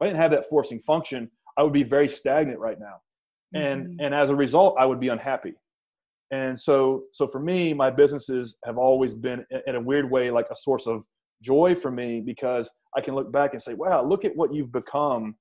If 0.00 0.04
I 0.04 0.06
didn't 0.06 0.20
have 0.20 0.30
that 0.32 0.48
forcing 0.48 0.80
function, 0.80 1.30
I 1.58 1.62
would 1.62 1.72
be 1.72 1.82
very 1.82 2.08
stagnant 2.08 2.58
right 2.58 2.78
now. 2.80 2.96
And 3.54 3.86
Mhm. 3.86 3.96
and 4.00 4.14
as 4.14 4.30
a 4.30 4.34
result, 4.36 4.76
I 4.78 4.86
would 4.86 5.00
be 5.00 5.08
unhappy. 5.08 5.54
And 6.30 6.58
so 6.58 7.04
so 7.12 7.28
for 7.28 7.40
me, 7.40 7.72
my 7.74 7.90
businesses 7.90 8.56
have 8.64 8.78
always 8.78 9.14
been 9.14 9.46
in- 9.50 9.62
in 9.66 9.74
a 9.76 9.80
weird 9.80 10.10
way 10.10 10.30
like 10.30 10.48
a 10.50 10.56
source 10.56 10.86
of 10.86 11.04
joy 11.42 11.74
for 11.74 11.90
me 11.90 12.20
because 12.20 12.70
I 12.96 13.00
can 13.00 13.14
look 13.14 13.30
back 13.30 13.52
and 13.52 13.62
say, 13.62 13.74
wow, 13.74 14.02
look 14.02 14.24
at 14.24 14.34
what 14.36 14.52
you've 14.54 14.72
become 14.72 15.36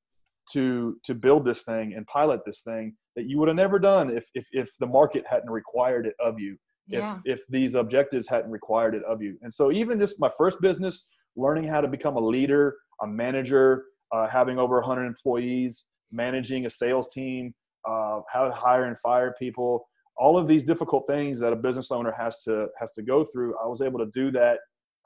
to 0.52 1.00
to 1.04 1.16
build 1.16 1.44
this 1.46 1.64
thing 1.64 1.94
and 1.96 2.06
pilot 2.06 2.42
this 2.46 2.62
thing 2.62 2.96
that 3.16 3.26
you 3.26 3.40
would 3.40 3.48
have 3.48 3.58
never 3.58 3.80
done 3.80 4.16
if 4.16 4.30
if, 4.36 4.46
if 4.52 4.70
the 4.80 4.86
market 4.86 5.26
hadn't 5.28 5.50
required 5.50 6.06
it 6.06 6.14
of 6.20 6.40
you 6.40 6.56
if 6.90 7.00
yeah. 7.00 7.20
if 7.26 7.42
these 7.50 7.74
objectives 7.74 8.28
hadn't 8.28 8.52
required 8.52 8.94
it 8.94 9.04
of 9.06 9.24
you 9.24 9.38
and 9.42 9.52
so 9.52 9.72
even 9.72 9.98
just 10.00 10.20
my 10.20 10.30
first 10.38 10.62
business 10.62 11.08
learning 11.36 11.64
how 11.64 11.82
to 11.82 11.88
become 11.88 12.16
a 12.16 12.20
leader 12.20 12.76
a 13.02 13.08
manager 13.08 13.86
uh, 14.12 14.28
having 14.28 14.60
over 14.60 14.76
100 14.76 15.06
employees 15.08 15.86
managing 16.12 16.68
a 16.68 16.70
sales 16.70 17.08
team 17.12 17.52
uh, 17.88 18.22
how 18.32 18.46
to 18.48 18.52
hire 18.52 18.86
and 18.86 18.98
fire 19.00 19.34
people 19.38 19.88
all 20.18 20.38
of 20.38 20.48
these 20.48 20.64
difficult 20.64 21.06
things 21.08 21.40
that 21.40 21.52
a 21.52 21.56
business 21.56 21.92
owner 21.92 22.14
has 22.18 22.42
to 22.44 22.68
has 22.80 22.92
to 22.94 23.02
go 23.02 23.24
through 23.24 23.56
i 23.64 23.68
was 23.68 23.82
able 23.82 24.00
to 24.00 24.10
do 24.14 24.32
that 24.32 24.60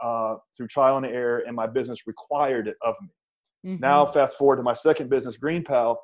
uh, 0.04 0.36
through 0.56 0.68
trial 0.68 0.98
and 0.98 1.06
error 1.06 1.44
and 1.46 1.56
my 1.56 1.68
business 1.68 2.08
required 2.08 2.68
it 2.68 2.76
of 2.86 2.96
me 3.02 3.10
Mhm. 3.66 3.80
now 3.82 4.06
fast 4.06 4.38
forward 4.38 4.56
to 4.58 4.64
my 4.64 4.72
second 4.74 5.10
business 5.10 5.38
GreenPal 5.38 5.98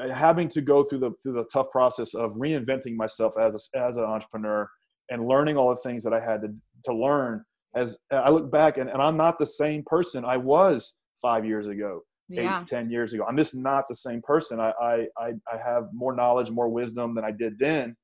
uh, 0.00 0.08
having 0.08 0.48
to 0.48 0.60
go 0.60 0.82
through 0.82 0.98
the 0.98 1.12
through 1.22 1.34
the 1.34 1.44
tough 1.52 1.70
process 1.70 2.14
of 2.14 2.32
reinventing 2.32 2.96
myself 2.96 3.34
as 3.38 3.54
a, 3.54 3.78
as 3.78 3.96
an 3.98 4.04
entrepreneur 4.04 4.68
and 5.10 5.28
learning 5.28 5.56
all 5.56 5.70
the 5.70 5.80
things 5.82 6.02
that 6.02 6.12
i 6.12 6.18
had 6.20 6.40
to, 6.42 6.48
to 6.84 6.92
learn 6.92 7.44
as 7.76 7.96
i 8.10 8.28
look 8.30 8.50
back 8.50 8.78
and, 8.78 8.90
and 8.90 9.00
i'm 9.00 9.16
not 9.16 9.38
the 9.38 9.46
same 9.46 9.82
person 9.86 10.24
i 10.24 10.36
was 10.36 10.94
five 11.20 11.44
years 11.44 11.68
ago 11.68 12.00
eight 12.30 12.44
yeah. 12.44 12.64
ten 12.66 12.90
years 12.90 13.12
ago 13.12 13.24
i'm 13.28 13.36
just 13.36 13.54
not 13.54 13.84
the 13.88 13.96
same 13.96 14.20
person 14.22 14.60
I, 14.60 14.72
I 14.80 15.06
i 15.18 15.32
i 15.52 15.56
have 15.64 15.84
more 15.92 16.14
knowledge 16.14 16.50
more 16.50 16.68
wisdom 16.68 17.14
than 17.14 17.24
i 17.24 17.30
did 17.30 17.58
then 17.58 17.96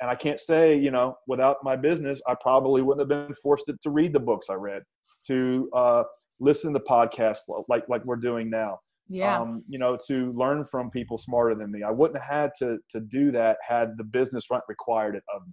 and 0.00 0.10
i 0.10 0.14
can't 0.14 0.40
say 0.40 0.76
you 0.76 0.90
know 0.90 1.16
without 1.26 1.56
my 1.62 1.76
business 1.76 2.20
i 2.26 2.34
probably 2.40 2.82
wouldn't 2.82 3.00
have 3.00 3.26
been 3.26 3.34
forced 3.34 3.66
to, 3.66 3.76
to 3.82 3.90
read 3.90 4.12
the 4.12 4.20
books 4.20 4.46
i 4.50 4.54
read 4.54 4.82
to 5.26 5.68
uh, 5.74 6.02
listen 6.40 6.72
to 6.72 6.80
podcasts 6.80 7.42
like 7.68 7.84
like 7.88 8.04
we're 8.04 8.16
doing 8.16 8.48
now 8.50 8.78
Yeah. 9.08 9.38
um, 9.40 9.62
you 9.68 9.78
know, 9.78 9.98
to 10.08 10.32
learn 10.32 10.64
from 10.70 10.90
people 10.90 11.18
smarter 11.18 11.54
than 11.54 11.70
me. 11.70 11.82
I 11.82 11.90
wouldn't 11.90 12.18
have 12.22 12.34
had 12.42 12.50
to 12.60 12.78
to 12.90 13.00
do 13.00 13.30
that 13.32 13.56
had 13.66 13.96
the 13.98 14.04
business 14.04 14.46
front 14.46 14.64
required 14.68 15.14
it 15.14 15.22
of 15.34 15.42
me. 15.46 15.52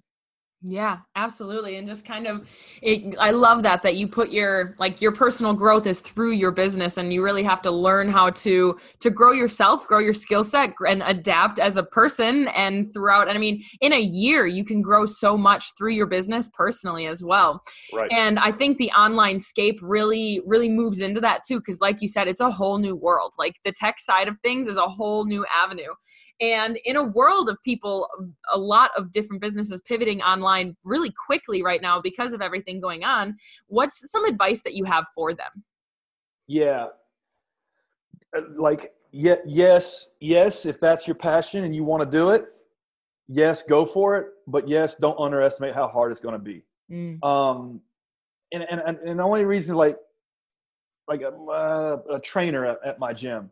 Yeah, 0.64 1.00
absolutely. 1.16 1.78
And 1.78 1.88
just 1.88 2.06
kind 2.06 2.28
of 2.28 2.48
it, 2.84 3.16
I 3.20 3.32
love 3.32 3.64
that 3.64 3.82
that 3.82 3.96
you 3.96 4.08
put 4.08 4.30
your 4.30 4.76
like 4.78 5.02
your 5.02 5.12
personal 5.12 5.54
growth 5.54 5.88
is 5.88 6.02
through 6.02 6.34
your 6.34 6.52
business 6.52 6.98
and 6.98 7.12
you 7.12 7.24
really 7.24 7.42
have 7.42 7.64
to 7.64 7.72
learn 7.72 8.10
how 8.10 8.30
to 8.30 8.78
to 9.00 9.10
grow 9.10 9.32
yourself, 9.32 9.88
grow 9.88 9.98
your 9.98 10.14
skill 10.14 10.44
set 10.44 10.74
and 10.88 11.02
adapt 11.04 11.58
as 11.58 11.78
a 11.78 11.84
person 11.84 12.48
and 12.50 12.94
throughout 12.94 13.28
and 13.28 13.36
I 13.36 13.42
mean 13.42 13.64
in 13.82 13.92
a 13.92 14.00
year 14.00 14.46
you 14.46 14.64
can 14.64 14.84
grow 14.84 15.08
so 15.08 15.36
much 15.36 15.76
through 15.76 15.94
your 15.94 16.06
business 16.06 16.52
personally 16.54 17.08
as 17.08 17.24
well. 17.24 17.64
Right. 17.92 18.12
And 18.12 18.38
I 18.38 18.52
think 18.52 18.78
the 18.78 18.92
online 18.92 19.40
scape 19.40 19.80
really, 19.82 20.42
really 20.46 20.70
moves 20.70 21.00
into 21.00 21.20
that 21.22 21.42
too. 21.44 21.60
Cause 21.60 21.82
like 21.82 22.04
you 22.04 22.08
said, 22.08 22.28
it's 22.28 22.42
a 22.42 22.52
whole 22.52 22.78
new 22.78 22.96
world. 22.96 23.34
Like 23.40 23.56
the 23.66 23.72
tech 23.72 24.00
side 24.00 24.28
of 24.28 24.38
things 24.44 24.68
is 24.68 24.78
a 24.78 24.88
whole 24.88 25.26
new 25.26 25.44
avenue. 25.52 25.94
And 26.42 26.78
in 26.86 26.96
a 26.96 27.04
world 27.04 27.50
of 27.50 27.58
people, 27.64 28.08
a 28.52 28.58
lot 28.58 28.90
of 28.98 29.12
different 29.12 29.42
businesses 29.42 29.80
pivoting 29.82 30.22
online 30.24 30.76
really 30.84 31.14
quickly 31.28 31.62
right 31.62 31.82
now 31.82 32.02
because 32.02 32.34
of 32.34 32.42
everything 32.42 32.82
going 32.82 33.04
on, 33.04 33.38
what's 33.68 34.10
some 34.12 34.26
advice 34.26 34.64
that 34.64 34.74
you 34.74 34.84
have 34.86 35.06
for 35.14 35.34
them? 35.34 35.64
yeah. 36.48 36.88
Uh, 38.36 38.42
Like 38.58 38.94
yeah, 39.12 39.36
yes, 39.46 40.10
yes, 40.20 40.66
if 40.66 40.80
that's 40.80 41.06
your 41.08 41.16
passion 41.16 41.64
and 41.66 41.76
you 41.76 41.84
want 41.84 42.02
to 42.02 42.10
do 42.18 42.30
it, 42.32 42.46
yes, 43.28 43.62
go 43.62 43.86
for 43.86 44.18
it. 44.18 44.28
But 44.48 44.68
yes, 44.68 44.96
don't 44.96 45.20
underestimate 45.20 45.76
how 45.76 45.88
hard 45.88 46.12
it's 46.12 46.20
going 46.20 46.34
to 46.34 46.40
be. 46.40 46.64
Mm, 46.92 47.24
um 47.24 47.82
and 48.52 48.64
and 48.70 48.82
and, 48.86 48.98
and 49.00 49.20
the 49.20 49.24
only 49.24 49.46
reason 49.46 49.76
like 49.76 49.98
like 51.08 51.22
a, 51.22 51.30
uh, 51.30 51.98
a 52.12 52.20
trainer 52.20 52.66
at, 52.66 52.80
at 52.86 53.00
my 53.00 53.14
gym 53.14 53.50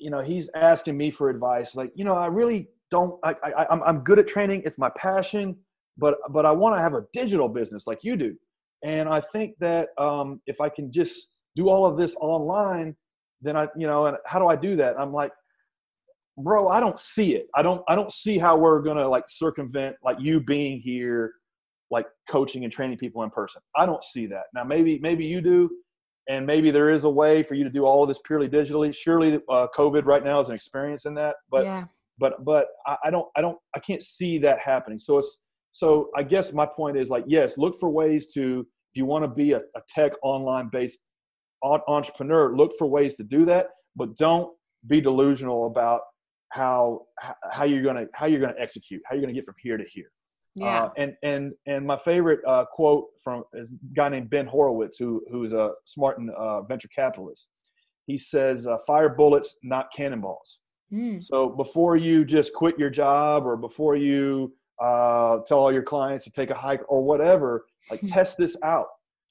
you 0.00 0.10
know 0.10 0.20
he's 0.20 0.50
asking 0.54 0.96
me 0.96 1.10
for 1.10 1.30
advice 1.30 1.76
like 1.76 1.90
you 1.94 2.04
know 2.04 2.14
i 2.14 2.26
really 2.26 2.68
don't 2.90 3.18
i, 3.24 3.34
I 3.44 3.66
I'm, 3.70 3.82
I'm 3.82 4.00
good 4.00 4.18
at 4.18 4.26
training 4.26 4.62
it's 4.64 4.78
my 4.78 4.90
passion 4.96 5.56
but 5.98 6.16
but 6.30 6.46
i 6.46 6.52
want 6.52 6.74
to 6.76 6.80
have 6.80 6.94
a 6.94 7.04
digital 7.12 7.48
business 7.48 7.86
like 7.86 8.02
you 8.02 8.16
do 8.16 8.34
and 8.84 9.08
i 9.08 9.20
think 9.20 9.54
that 9.60 9.90
um 9.98 10.40
if 10.46 10.60
i 10.60 10.68
can 10.68 10.90
just 10.90 11.28
do 11.56 11.68
all 11.68 11.86
of 11.86 11.96
this 11.96 12.16
online 12.16 12.96
then 13.42 13.56
i 13.56 13.68
you 13.76 13.86
know 13.86 14.06
and 14.06 14.16
how 14.26 14.38
do 14.38 14.46
i 14.46 14.56
do 14.56 14.76
that 14.76 14.98
i'm 14.98 15.12
like 15.12 15.32
bro 16.38 16.68
i 16.68 16.80
don't 16.80 16.98
see 16.98 17.36
it 17.36 17.46
i 17.54 17.62
don't 17.62 17.82
i 17.88 17.94
don't 17.94 18.12
see 18.12 18.38
how 18.38 18.56
we're 18.56 18.80
gonna 18.80 19.06
like 19.06 19.24
circumvent 19.28 19.94
like 20.02 20.16
you 20.18 20.40
being 20.40 20.80
here 20.80 21.32
like 21.90 22.06
coaching 22.28 22.64
and 22.64 22.72
training 22.72 22.98
people 22.98 23.22
in 23.22 23.30
person. 23.30 23.60
I 23.76 23.86
don't 23.86 24.02
see 24.02 24.26
that. 24.26 24.44
Now 24.54 24.64
maybe 24.64 24.98
maybe 25.00 25.24
you 25.24 25.40
do, 25.40 25.70
and 26.30 26.46
maybe 26.46 26.70
there 26.70 26.90
is 26.90 27.02
a 27.02 27.10
way 27.10 27.42
for 27.42 27.54
you 27.54 27.64
to 27.64 27.70
do 27.70 27.84
all 27.84 28.04
of 28.04 28.08
this 28.08 28.20
purely 28.24 28.48
digitally. 28.48 28.94
Surely 28.94 29.40
uh, 29.48 29.66
COVID 29.76 30.04
right 30.04 30.24
now 30.24 30.38
is 30.38 30.48
an 30.48 30.54
experience 30.54 31.04
in 31.04 31.12
that, 31.14 31.34
but 31.50 31.64
yeah. 31.64 31.84
but 32.18 32.44
but 32.44 32.68
I, 32.86 32.96
I 33.06 33.10
don't 33.10 33.26
I 33.36 33.40
don't 33.40 33.58
I 33.74 33.80
can't 33.80 34.00
see 34.00 34.38
that 34.38 34.60
happening. 34.60 34.96
So 34.96 35.18
it's 35.18 35.38
so 35.72 36.08
I 36.16 36.22
guess 36.22 36.52
my 36.52 36.66
point 36.66 36.96
is 36.96 37.10
like 37.10 37.24
yes, 37.26 37.58
look 37.58 37.80
for 37.80 37.90
ways 37.90 38.32
to 38.34 38.60
if 38.60 38.96
you 38.96 39.06
want 39.06 39.24
to 39.24 39.28
be 39.28 39.52
a, 39.52 39.58
a 39.58 39.82
tech 39.92 40.12
online 40.22 40.68
based 40.70 40.98
on, 41.62 41.80
entrepreneur, 41.88 42.56
look 42.56 42.72
for 42.78 42.86
ways 42.86 43.16
to 43.16 43.24
do 43.24 43.44
that, 43.46 43.66
but 43.96 44.16
don't 44.16 44.52
be 44.86 45.00
delusional 45.00 45.66
about 45.66 46.02
how 46.50 47.02
how 47.50 47.64
you're 47.64 47.82
gonna 47.82 48.06
how 48.14 48.26
you're 48.26 48.40
gonna 48.40 48.54
execute, 48.56 49.02
how 49.04 49.16
you're 49.16 49.22
gonna 49.22 49.34
get 49.34 49.44
from 49.44 49.56
here 49.60 49.76
to 49.76 49.84
here. 49.92 50.12
Yeah. 50.56 50.84
Uh, 50.84 50.90
and 50.96 51.16
and 51.22 51.52
and 51.66 51.86
my 51.86 51.96
favorite 51.96 52.40
uh, 52.46 52.64
quote 52.64 53.06
from 53.22 53.44
is 53.54 53.66
a 53.68 53.70
guy 53.94 54.08
named 54.08 54.30
Ben 54.30 54.46
Horowitz, 54.46 54.96
who 54.98 55.22
who's 55.30 55.52
a 55.52 55.70
smart 55.84 56.18
and 56.18 56.30
uh, 56.30 56.62
venture 56.62 56.88
capitalist. 56.88 57.48
He 58.06 58.18
says, 58.18 58.66
uh, 58.66 58.78
"Fire 58.86 59.08
bullets, 59.08 59.56
not 59.62 59.92
cannonballs." 59.94 60.58
Mm, 60.92 61.22
So 61.22 61.48
before 61.48 61.96
you 61.96 62.24
just 62.24 62.52
quit 62.52 62.76
your 62.78 62.90
job, 62.90 63.46
or 63.46 63.56
before 63.56 63.94
you 63.94 64.52
uh, 64.82 65.38
tell 65.46 65.58
all 65.60 65.72
your 65.72 65.84
clients 65.84 66.24
to 66.24 66.32
take 66.32 66.50
a 66.50 66.54
hike 66.54 66.82
or 66.88 67.04
whatever, 67.04 67.66
like 67.90 68.00
test 68.06 68.36
this 68.36 68.56
out. 68.64 68.86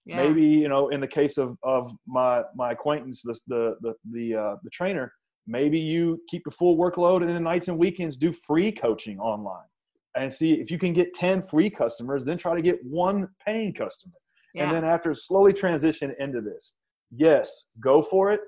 yeah. 0.06 0.16
Maybe 0.16 0.42
you 0.44 0.70
know, 0.70 0.88
in 0.90 1.02
the 1.02 1.08
case 1.08 1.38
of 1.38 1.58
of 1.64 1.92
my 2.08 2.44
my 2.56 2.72
acquaintance, 2.72 3.22
the 3.24 3.38
the 3.48 3.76
the 3.82 3.94
the, 4.14 4.36
uh, 4.36 4.56
the 4.64 4.70
trainer, 4.70 5.12
maybe 5.48 5.78
you 5.78 6.22
keep 6.30 6.48
a 6.48 6.52
full 6.52 6.78
workload 6.78 7.22
and 7.22 7.30
then 7.30 7.44
nights 7.44 7.68
and 7.68 7.78
weekends 7.78 8.16
do 8.16 8.32
free 8.32 8.72
coaching 8.72 9.20
online 9.20 9.66
and 10.16 10.32
see 10.32 10.54
if 10.54 10.72
you 10.72 10.78
can 10.78 10.94
get 10.94 11.14
10 11.14 11.44
free 11.44 11.70
customers 11.70 12.26
then 12.26 12.38
try 12.38 12.56
to 12.56 12.62
get 12.62 12.80
one 12.84 13.28
paying 13.46 13.74
customer. 13.74 14.14
Yeah. 14.54 14.64
and 14.64 14.74
then 14.74 14.84
after 14.84 15.14
slowly 15.14 15.54
transition 15.54 16.16
into 16.20 16.42
this 16.42 16.74
yes 17.12 17.66
go 17.80 18.02
for 18.02 18.32
it 18.32 18.42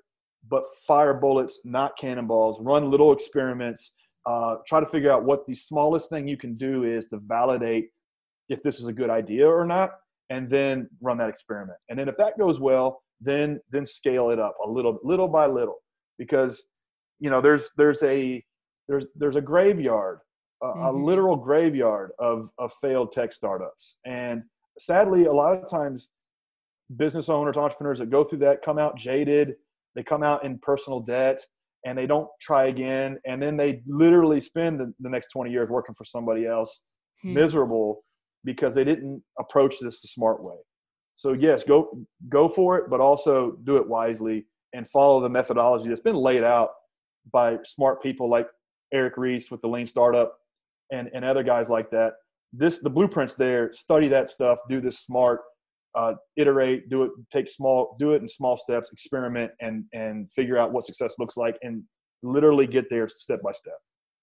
but 0.50 0.64
fire 0.88 1.14
bullets 1.14 1.60
not 1.64 1.98
cannonballs. 1.98 2.60
Run 2.62 2.90
little 2.90 3.12
experiments. 3.12 3.92
Uh, 4.26 4.56
try 4.68 4.80
to 4.80 4.86
figure 4.86 5.12
out 5.12 5.24
what 5.24 5.46
the 5.48 5.56
smallest 5.56 6.10
thing 6.10 6.28
you 6.28 6.38
can 6.38 6.56
do 6.56 6.84
is 6.84 7.08
to 7.08 7.18
validate 7.24 7.90
if 8.50 8.62
this 8.62 8.80
is 8.80 8.88
a 8.88 8.94
good 8.94 9.10
idea 9.10 9.48
or 9.48 9.66
not 9.66 9.92
and 10.30 10.50
then 10.50 10.88
run 11.02 11.18
that 11.18 11.30
experiment. 11.30 11.78
And 11.90 11.98
then 11.98 12.08
if 12.08 12.18
that 12.18 12.38
goes 12.38 12.60
well 12.60 13.02
then 13.20 13.60
then 13.70 13.86
scale 13.86 14.32
it 14.32 14.40
up 14.40 14.56
a 14.66 14.70
little 14.70 15.00
little 15.04 15.28
by 15.28 15.48
little. 15.48 15.78
Because 16.18 16.64
you 17.20 17.30
know 17.30 17.42
there's 17.42 17.70
there's 17.78 18.04
a 18.04 18.44
there's 18.88 19.08
there's 19.16 19.36
a 19.36 19.42
graveyard 19.42 20.20
a, 20.62 20.68
a 20.68 20.94
Mhm. 20.94 21.04
literal 21.06 21.36
graveyard 21.36 22.12
of 22.20 22.50
of 22.58 22.74
failed 22.82 23.12
tech 23.12 23.34
startups 23.34 23.98
and 24.06 24.44
sadly, 24.78 25.26
a 25.26 25.34
lot 25.34 25.54
of 25.56 25.70
times, 25.70 26.10
business 26.98 27.30
owners, 27.30 27.58
entrepreneurs 27.58 28.00
that 28.00 28.10
go 28.10 28.24
through 28.24 28.40
that 28.40 28.62
come 28.64 28.78
out 28.78 28.98
jaded. 28.98 29.56
They 29.96 30.04
come 30.04 30.24
out 30.24 30.44
in 30.44 30.60
personal 30.60 31.00
debt 31.00 31.40
and 31.86 31.98
they 31.98 32.06
don't 32.06 32.28
try 32.42 32.66
again. 32.66 33.18
And 33.26 33.42
then 33.42 33.58
they 33.58 33.82
literally 33.88 34.40
spend 34.40 34.80
the, 34.80 34.94
the 35.00 35.10
next 35.10 35.30
20 35.30 35.52
years 35.52 35.70
working 35.70 35.96
for 35.96 36.06
somebody 36.06 36.46
else, 36.46 36.82
hmm. 37.22 37.34
miserable 37.34 38.04
because 38.44 38.76
they 38.76 38.84
didn't 38.84 39.24
approach 39.40 39.76
this 39.80 40.02
the 40.02 40.08
smart 40.08 40.44
way. 40.44 40.58
So 41.14 41.34
yes, 41.34 41.64
go 41.64 41.98
go 42.30 42.50
for 42.50 42.78
it, 42.78 42.90
but 42.90 43.00
also 43.00 43.58
do 43.64 43.78
it 43.78 43.88
wisely 43.88 44.48
and 44.74 44.90
follow 44.90 45.22
the 45.22 45.30
methodology 45.30 45.90
that's 45.90 46.00
been 46.02 46.16
laid 46.16 46.44
out 46.44 46.70
by 47.32 47.58
smart 47.64 48.02
people 48.02 48.30
like 48.30 48.48
Eric 48.94 49.14
Ries 49.18 49.52
with 49.52 49.62
the 49.62 49.68
Lean 49.68 49.86
Startup 49.86 50.34
and, 50.92 51.10
and 51.14 51.26
other 51.26 51.44
guys 51.44 51.70
like 51.70 51.90
that. 51.92 52.14
This 52.54 52.80
the 52.80 52.90
blueprints 52.90 53.36
there. 53.36 53.74
Study 53.74 54.08
that 54.10 54.30
stuff. 54.30 54.60
Do 54.70 54.82
this 54.82 55.00
smart. 55.00 55.42
Uh, 55.96 56.14
iterate. 56.38 56.90
Do 56.90 57.04
it. 57.04 57.12
Take 57.32 57.50
small. 57.50 57.96
Do 58.00 58.14
it 58.14 58.22
in 58.22 58.28
small 58.28 58.58
steps. 58.58 58.90
Experiment 58.92 59.52
and 59.62 59.86
and 59.94 60.30
figure 60.34 60.58
out 60.58 60.72
what 60.74 60.86
success 60.86 61.16
looks 61.18 61.38
like 61.38 61.58
and 61.62 61.84
literally 62.24 62.68
get 62.68 62.90
there 62.90 63.08
step 63.08 63.42
by 63.42 63.52
step. 63.52 63.78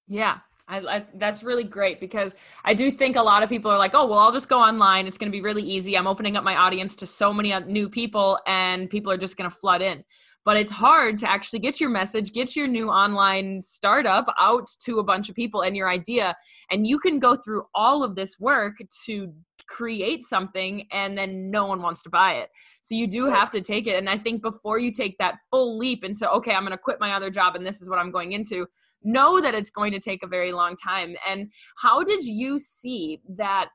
Yeah, 0.07 0.39
I, 0.69 0.79
I, 0.79 1.07
that's 1.15 1.43
really 1.43 1.65
great 1.65 2.01
because 2.01 2.35
I 2.65 2.75
do 2.75 2.91
think 2.91 3.17
a 3.17 3.23
lot 3.23 3.43
of 3.43 3.49
people 3.49 3.71
are 3.71 3.79
like, 3.79 3.93
oh, 3.95 4.07
well, 4.07 4.19
I'll 4.19 4.33
just 4.33 4.49
go 4.49 4.61
online. 4.61 5.07
It's 5.07 5.19
going 5.19 5.31
to 5.31 5.37
be 5.37 5.43
really 5.43 5.63
easy. 5.63 5.97
I'm 5.97 6.07
opening 6.07 6.37
up 6.37 6.45
my 6.45 6.57
audience 6.57 6.95
to 6.97 7.07
so 7.07 7.33
many 7.33 7.59
new 7.61 7.89
people, 7.89 8.39
and 8.47 8.89
people 8.89 9.11
are 9.11 9.17
just 9.17 9.37
going 9.37 9.51
to 9.51 9.57
flood 9.57 9.83
in. 9.83 10.05
But 10.44 10.57
it's 10.57 10.72
hard 10.72 11.18
to 11.18 11.31
actually 11.31 11.59
get 11.59 11.81
your 11.81 11.90
message, 11.90 12.33
get 12.33 12.57
your 12.57 12.66
new 12.66 12.88
online 12.88 13.61
startup 13.61 14.33
out 14.40 14.68
to 14.85 14.98
a 14.98 15.05
bunch 15.05 15.29
of 15.29 15.35
people 15.35 15.61
and 15.61 15.77
your 15.77 15.88
idea. 15.88 16.35
And 16.70 16.87
you 16.87 16.98
can 16.98 17.18
go 17.18 17.37
through 17.37 17.64
all 17.74 18.03
of 18.03 18.14
this 18.14 18.38
work 18.40 18.77
to 19.07 19.35
create 19.68 20.24
something 20.24 20.87
and 20.90 21.16
then 21.16 21.51
no 21.51 21.66
one 21.66 21.83
wants 21.83 22.03
to 22.03 22.11
buy 22.11 22.33
it. 22.35 22.48
So 22.83 22.94
you 22.94 23.07
do 23.07 23.27
have 23.27 23.51
to 23.51 23.61
take 23.61 23.87
it. 23.87 23.96
And 23.96 24.09
I 24.09 24.16
think 24.16 24.42
before 24.42 24.79
you 24.79 24.90
take 24.90 25.18
that 25.18 25.37
full 25.51 25.79
leap 25.79 26.05
into, 26.05 26.29
okay, 26.31 26.55
I'm 26.55 26.62
going 26.62 26.72
to 26.72 26.79
quit 26.79 26.98
my 26.98 27.12
other 27.12 27.31
job 27.31 27.55
and 27.55 27.66
this 27.66 27.81
is 27.81 27.88
what 27.88 27.98
I'm 27.98 28.11
going 28.11 28.33
into, 28.33 28.66
know 29.05 29.40
that 29.40 29.55
it's 29.55 29.70
going 29.70 29.92
to 29.92 30.01
take 30.01 30.22
a 30.22 30.27
very 30.27 30.53
long 30.53 30.74
time. 30.77 31.14
And 31.29 31.51
how 31.77 32.03
did 32.03 32.24
you 32.24 32.59
see 32.59 33.20
that? 33.37 33.68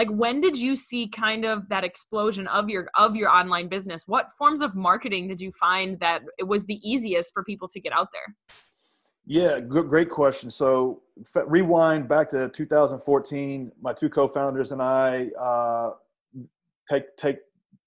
Like 0.00 0.08
when 0.08 0.40
did 0.40 0.56
you 0.56 0.76
see 0.76 1.08
kind 1.08 1.44
of 1.44 1.68
that 1.68 1.84
explosion 1.84 2.46
of 2.46 2.70
your 2.70 2.88
of 2.94 3.14
your 3.14 3.28
online 3.28 3.68
business? 3.68 4.04
What 4.06 4.32
forms 4.32 4.62
of 4.62 4.74
marketing 4.74 5.28
did 5.28 5.42
you 5.42 5.52
find 5.52 6.00
that 6.00 6.22
it 6.38 6.44
was 6.44 6.64
the 6.64 6.80
easiest 6.82 7.34
for 7.34 7.44
people 7.44 7.68
to 7.68 7.78
get 7.78 7.92
out 7.92 8.08
there? 8.10 8.34
Yeah, 9.26 9.60
great 9.60 10.08
question. 10.08 10.50
So 10.50 11.02
rewind 11.34 12.08
back 12.08 12.30
to 12.30 12.48
2014. 12.48 13.72
My 13.82 13.92
two 13.92 14.08
co-founders 14.08 14.72
and 14.72 14.80
I 14.80 15.26
uh, 15.38 15.90
take 16.90 17.14
take 17.18 17.36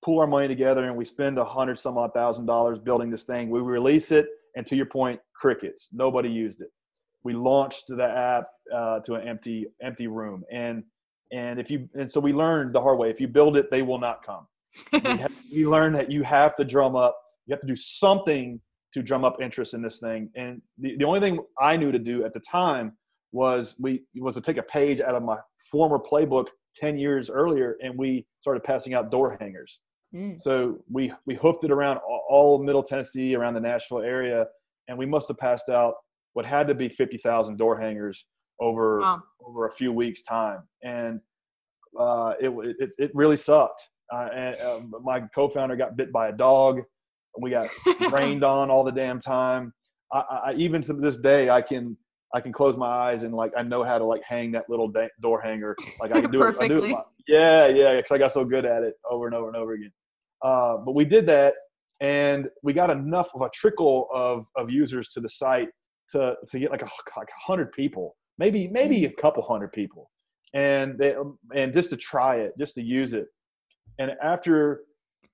pull 0.06 0.20
our 0.20 0.28
money 0.28 0.48
together 0.48 0.84
and 0.84 0.96
we 0.96 1.06
spend 1.06 1.40
a 1.40 1.46
hundred 1.46 1.80
some 1.80 1.98
odd 1.98 2.14
thousand 2.14 2.46
dollars 2.46 2.78
building 2.78 3.10
this 3.10 3.24
thing. 3.24 3.50
We 3.50 3.60
release 3.60 4.12
it, 4.12 4.28
and 4.56 4.68
to 4.68 4.76
your 4.76 4.86
point, 4.86 5.20
crickets. 5.34 5.90
Nobody 5.92 6.30
used 6.30 6.62
it 6.62 6.70
we 7.24 7.34
launched 7.34 7.88
the 7.88 8.04
app 8.04 8.48
uh, 8.74 9.00
to 9.00 9.16
an 9.16 9.28
empty 9.28 9.66
empty 9.82 10.08
room 10.08 10.44
and 10.52 10.84
and 11.34 11.60
if 11.60 11.70
you 11.70 11.90
and 11.96 12.10
so 12.10 12.20
we 12.20 12.32
learned 12.32 12.74
the 12.74 12.82
hard 12.82 12.98
way 12.98 13.10
if 13.10 13.20
you 13.20 13.28
build 13.28 13.58
it 13.58 13.70
they 13.72 13.82
will 13.82 14.00
not 14.00 14.24
come. 14.26 14.48
We 15.52 15.68
learn 15.68 15.94
that 15.94 16.12
you 16.12 16.24
have 16.24 16.56
to 16.56 16.64
drum 16.64 16.96
up 16.96 17.16
you 17.46 17.54
have 17.54 17.62
to 17.62 17.68
do 17.68 17.76
something 17.76 18.60
to 18.94 19.02
drum 19.02 19.26
up 19.26 19.42
interest 19.42 19.74
in 19.74 19.82
this 19.82 20.00
thing. 20.00 20.30
And 20.36 20.62
the, 20.78 20.96
the 20.98 21.06
only 21.06 21.20
thing 21.20 21.40
i 21.60 21.76
knew 21.76 21.92
to 21.92 22.00
do 22.00 22.24
at 22.24 22.34
the 22.34 22.42
time 22.52 22.94
was 23.32 23.76
we 23.80 24.04
was 24.16 24.36
to 24.36 24.42
take 24.42 24.58
a 24.58 24.64
page 24.64 25.02
out 25.02 25.16
of 25.16 25.24
my 25.24 25.38
former 25.72 26.00
playbook 26.00 26.48
10 26.76 26.98
years 26.98 27.30
earlier 27.30 27.78
and 27.84 27.98
we 27.98 28.26
started 28.40 28.64
passing 28.64 28.94
out 28.94 29.12
door 29.12 29.38
hangers. 29.40 29.80
Mm. 30.16 30.40
so 30.40 30.78
we 30.92 31.12
we 31.26 31.34
hoofed 31.34 31.64
it 31.64 31.72
around 31.72 32.00
all 32.30 32.64
middle 32.64 32.84
tennessee 32.84 33.34
around 33.34 33.56
the 33.56 33.60
nashville 33.60 34.02
area 34.02 34.46
and 34.88 34.96
we 34.96 35.08
must 35.08 35.28
have 35.28 35.40
passed 35.40 35.70
out 35.70 35.96
what 36.34 36.46
had 36.46 36.68
to 36.68 36.76
be 36.76 36.88
50,000 36.88 37.58
door 37.58 37.80
hangers 37.80 38.26
over 38.60 39.00
wow. 39.00 39.24
over 39.46 39.68
a 39.68 39.72
few 39.72 39.92
weeks 39.92 40.24
time 40.24 40.62
and 40.84 41.20
uh, 42.00 42.34
it, 42.40 42.50
it, 42.80 42.90
it 42.98 43.12
really 43.14 43.38
sucked. 43.38 43.90
Uh, 44.12 44.30
and 44.34 44.60
uh, 44.62 44.80
my 45.04 45.22
co-founder 45.34 45.76
got 45.76 45.96
bit 45.96 46.12
by 46.12 46.30
a 46.30 46.32
dog. 46.32 46.82
We 47.40 47.52
got 47.52 47.70
rained 48.12 48.44
on 48.44 48.70
all 48.70 48.84
the 48.84 48.92
damn 48.92 49.20
time. 49.20 49.74
I, 50.12 50.20
I, 50.20 50.54
even 50.58 50.84
to 50.84 50.94
this 50.94 51.18
day 51.18 51.50
i 51.50 51.60
can 51.60 51.98
i 52.36 52.40
can 52.40 52.54
close 52.54 52.78
my 52.78 52.86
eyes 52.86 53.24
and 53.24 53.34
like 53.34 53.52
i 53.58 53.64
know 53.64 53.82
how 53.82 53.98
to 53.98 54.04
like 54.04 54.22
hang 54.24 54.52
that 54.52 54.70
little 54.70 54.88
da- 54.88 55.10
door 55.24 55.42
hanger. 55.42 55.76
Like 56.00 56.16
i 56.16 56.22
can 56.22 56.30
do 56.30 56.44
it, 56.44 56.56
I 56.60 56.68
do 56.68 56.84
it 56.84 56.96
yeah 57.28 57.66
yeah 57.66 57.96
because 57.96 58.12
i 58.12 58.20
got 58.20 58.32
so 58.32 58.46
good 58.46 58.64
at 58.64 58.84
it 58.84 58.94
over 59.10 59.26
and 59.26 59.36
over 59.36 59.48
and 59.48 59.58
over 59.58 59.74
again. 59.74 59.92
Uh, 60.44 60.78
but 60.78 60.94
we 60.94 61.04
did 61.04 61.26
that 61.28 61.56
and 62.02 62.48
we 62.62 62.74
got 62.74 62.92
enough 62.92 63.30
of 63.34 63.42
a 63.42 63.50
trickle 63.50 64.08
of, 64.14 64.46
of 64.56 64.70
users 64.70 65.08
to 65.08 65.20
the 65.20 65.30
site 65.30 65.70
to 66.10 66.36
to 66.50 66.60
get 66.60 66.70
like 66.70 66.84
a 66.84 66.90
like 67.18 67.30
a 67.30 67.52
hundred 67.52 67.72
people, 67.72 68.16
maybe 68.38 68.68
maybe 68.68 69.02
mm. 69.02 69.10
a 69.10 69.22
couple 69.22 69.44
hundred 69.44 69.72
people, 69.72 70.10
and 70.54 70.98
they 70.98 71.16
and 71.56 71.74
just 71.74 71.90
to 71.92 71.98
try 71.98 72.38
it, 72.38 72.54
just 72.58 72.76
to 72.76 72.82
use 72.82 73.14
it, 73.14 73.28
and 74.00 74.12
after 74.22 74.82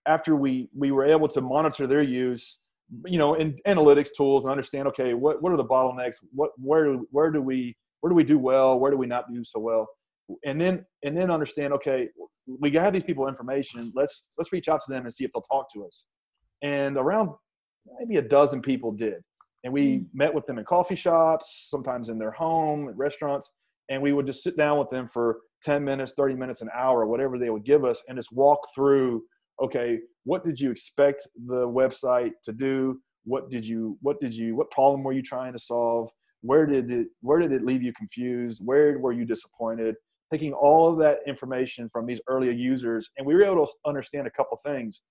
after 0.08 0.36
we 0.36 0.70
we 0.76 0.92
were 0.92 1.06
able 1.06 1.28
to 1.28 1.42
monitor 1.42 1.88
their 1.88 2.02
use, 2.02 2.60
you 3.06 3.18
know, 3.18 3.36
in 3.36 3.58
analytics 3.68 4.10
tools 4.16 4.46
and 4.46 4.52
understand, 4.52 4.88
okay, 4.88 5.14
what 5.14 5.42
what 5.42 5.52
are 5.52 5.58
the 5.58 5.66
bottlenecks? 5.66 6.18
What 6.34 6.52
where 6.58 6.96
where 7.12 7.32
do 7.32 7.42
we 7.42 7.76
where 8.02 8.10
do 8.10 8.16
we 8.16 8.24
do 8.24 8.40
well? 8.40 8.80
Where 8.80 8.92
do 8.92 8.98
we 8.98 9.08
not 9.08 9.32
do 9.32 9.44
so 9.44 9.60
well? 9.60 9.88
And 10.46 10.60
then 10.60 10.86
and 11.04 11.16
then 11.18 11.32
understand, 11.32 11.74
okay, 11.74 12.10
we 12.60 12.72
have 12.72 12.94
these 12.94 13.04
people 13.04 13.28
information. 13.28 13.92
Let's 13.96 14.28
let's 14.38 14.52
reach 14.52 14.68
out 14.68 14.82
to 14.82 14.92
them 14.92 15.06
and 15.06 15.14
see 15.14 15.24
if 15.24 15.32
they'll 15.34 15.42
talk 15.44 15.72
to 15.74 15.86
us. 15.86 16.06
And 16.62 16.98
around 16.98 17.30
maybe 18.00 18.18
a 18.18 18.22
dozen 18.22 18.62
people 18.62 18.92
did 18.92 19.22
and 19.64 19.74
we 19.74 20.00
mm. 20.00 20.06
met 20.14 20.34
with 20.34 20.46
them 20.46 20.58
in 20.58 20.66
coffee 20.66 20.96
shops 20.96 21.68
sometimes 21.70 22.10
in 22.10 22.18
their 22.18 22.32
home 22.32 22.94
restaurants 22.96 23.52
and 23.90 24.02
we 24.02 24.14
would 24.14 24.26
just 24.26 24.44
sit 24.44 24.56
down 24.56 24.78
with 24.78 24.90
them 24.90 25.08
for 25.08 25.40
10 25.64 25.84
minutes 25.84 26.14
30 26.18 26.36
minutes 26.36 26.62
an 26.62 26.70
hour 26.74 27.06
whatever 27.06 27.38
they 27.38 27.50
would 27.50 27.66
give 27.66 27.84
us 27.86 28.02
and 28.08 28.18
just 28.18 28.32
walk 28.32 28.60
through 28.76 29.22
okay 29.62 30.00
what 30.30 30.44
did 30.44 30.60
you 30.60 30.70
expect 30.70 31.28
the 31.48 31.68
website 31.68 32.34
to 32.44 32.52
do? 32.52 33.02
What 33.24 33.50
did 33.50 33.66
you 33.66 33.98
what 34.02 34.20
did 34.20 34.36
you 34.36 34.56
what 34.56 34.70
problem 34.70 35.04
were 35.04 35.12
you 35.12 35.24
trying 35.24 35.54
to 35.54 35.60
solve? 35.60 36.12
Where 36.42 36.68
did 36.68 36.92
it 36.92 37.08
where 37.22 37.40
did 37.40 37.52
it 37.52 37.66
leave 37.66 37.82
you 37.82 37.92
confused? 37.94 38.62
Where 38.64 39.00
were 39.00 39.12
you 39.12 39.26
disappointed? 39.26 39.96
Taking 40.32 40.54
all 40.54 40.92
of 40.92 41.00
that 41.00 41.18
information 41.26 41.90
from 41.90 42.06
these 42.06 42.22
earlier 42.28 42.52
users 42.52 43.10
and 43.18 43.26
we 43.26 43.34
were 43.34 43.44
able 43.44 43.66
to 43.66 43.72
understand 43.88 44.28
a 44.28 44.32
couple 44.32 44.56
things. 44.58 45.02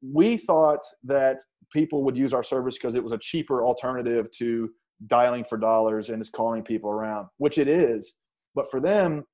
We 0.00 0.36
thought 0.36 0.80
that 1.02 1.38
people 1.72 2.04
would 2.04 2.16
use 2.16 2.34
our 2.34 2.42
service 2.42 2.74
because 2.74 2.94
it 2.94 3.02
was 3.02 3.12
a 3.12 3.18
cheaper 3.18 3.64
alternative 3.64 4.30
to 4.32 4.70
dialing 5.06 5.44
for 5.48 5.56
dollars 5.56 6.10
and 6.10 6.20
just 6.20 6.32
calling 6.32 6.62
people 6.62 6.90
around, 6.90 7.28
which 7.38 7.58
it 7.58 7.68
is. 7.68 8.14
But 8.54 8.70
for 8.70 8.80
them, 8.80 9.24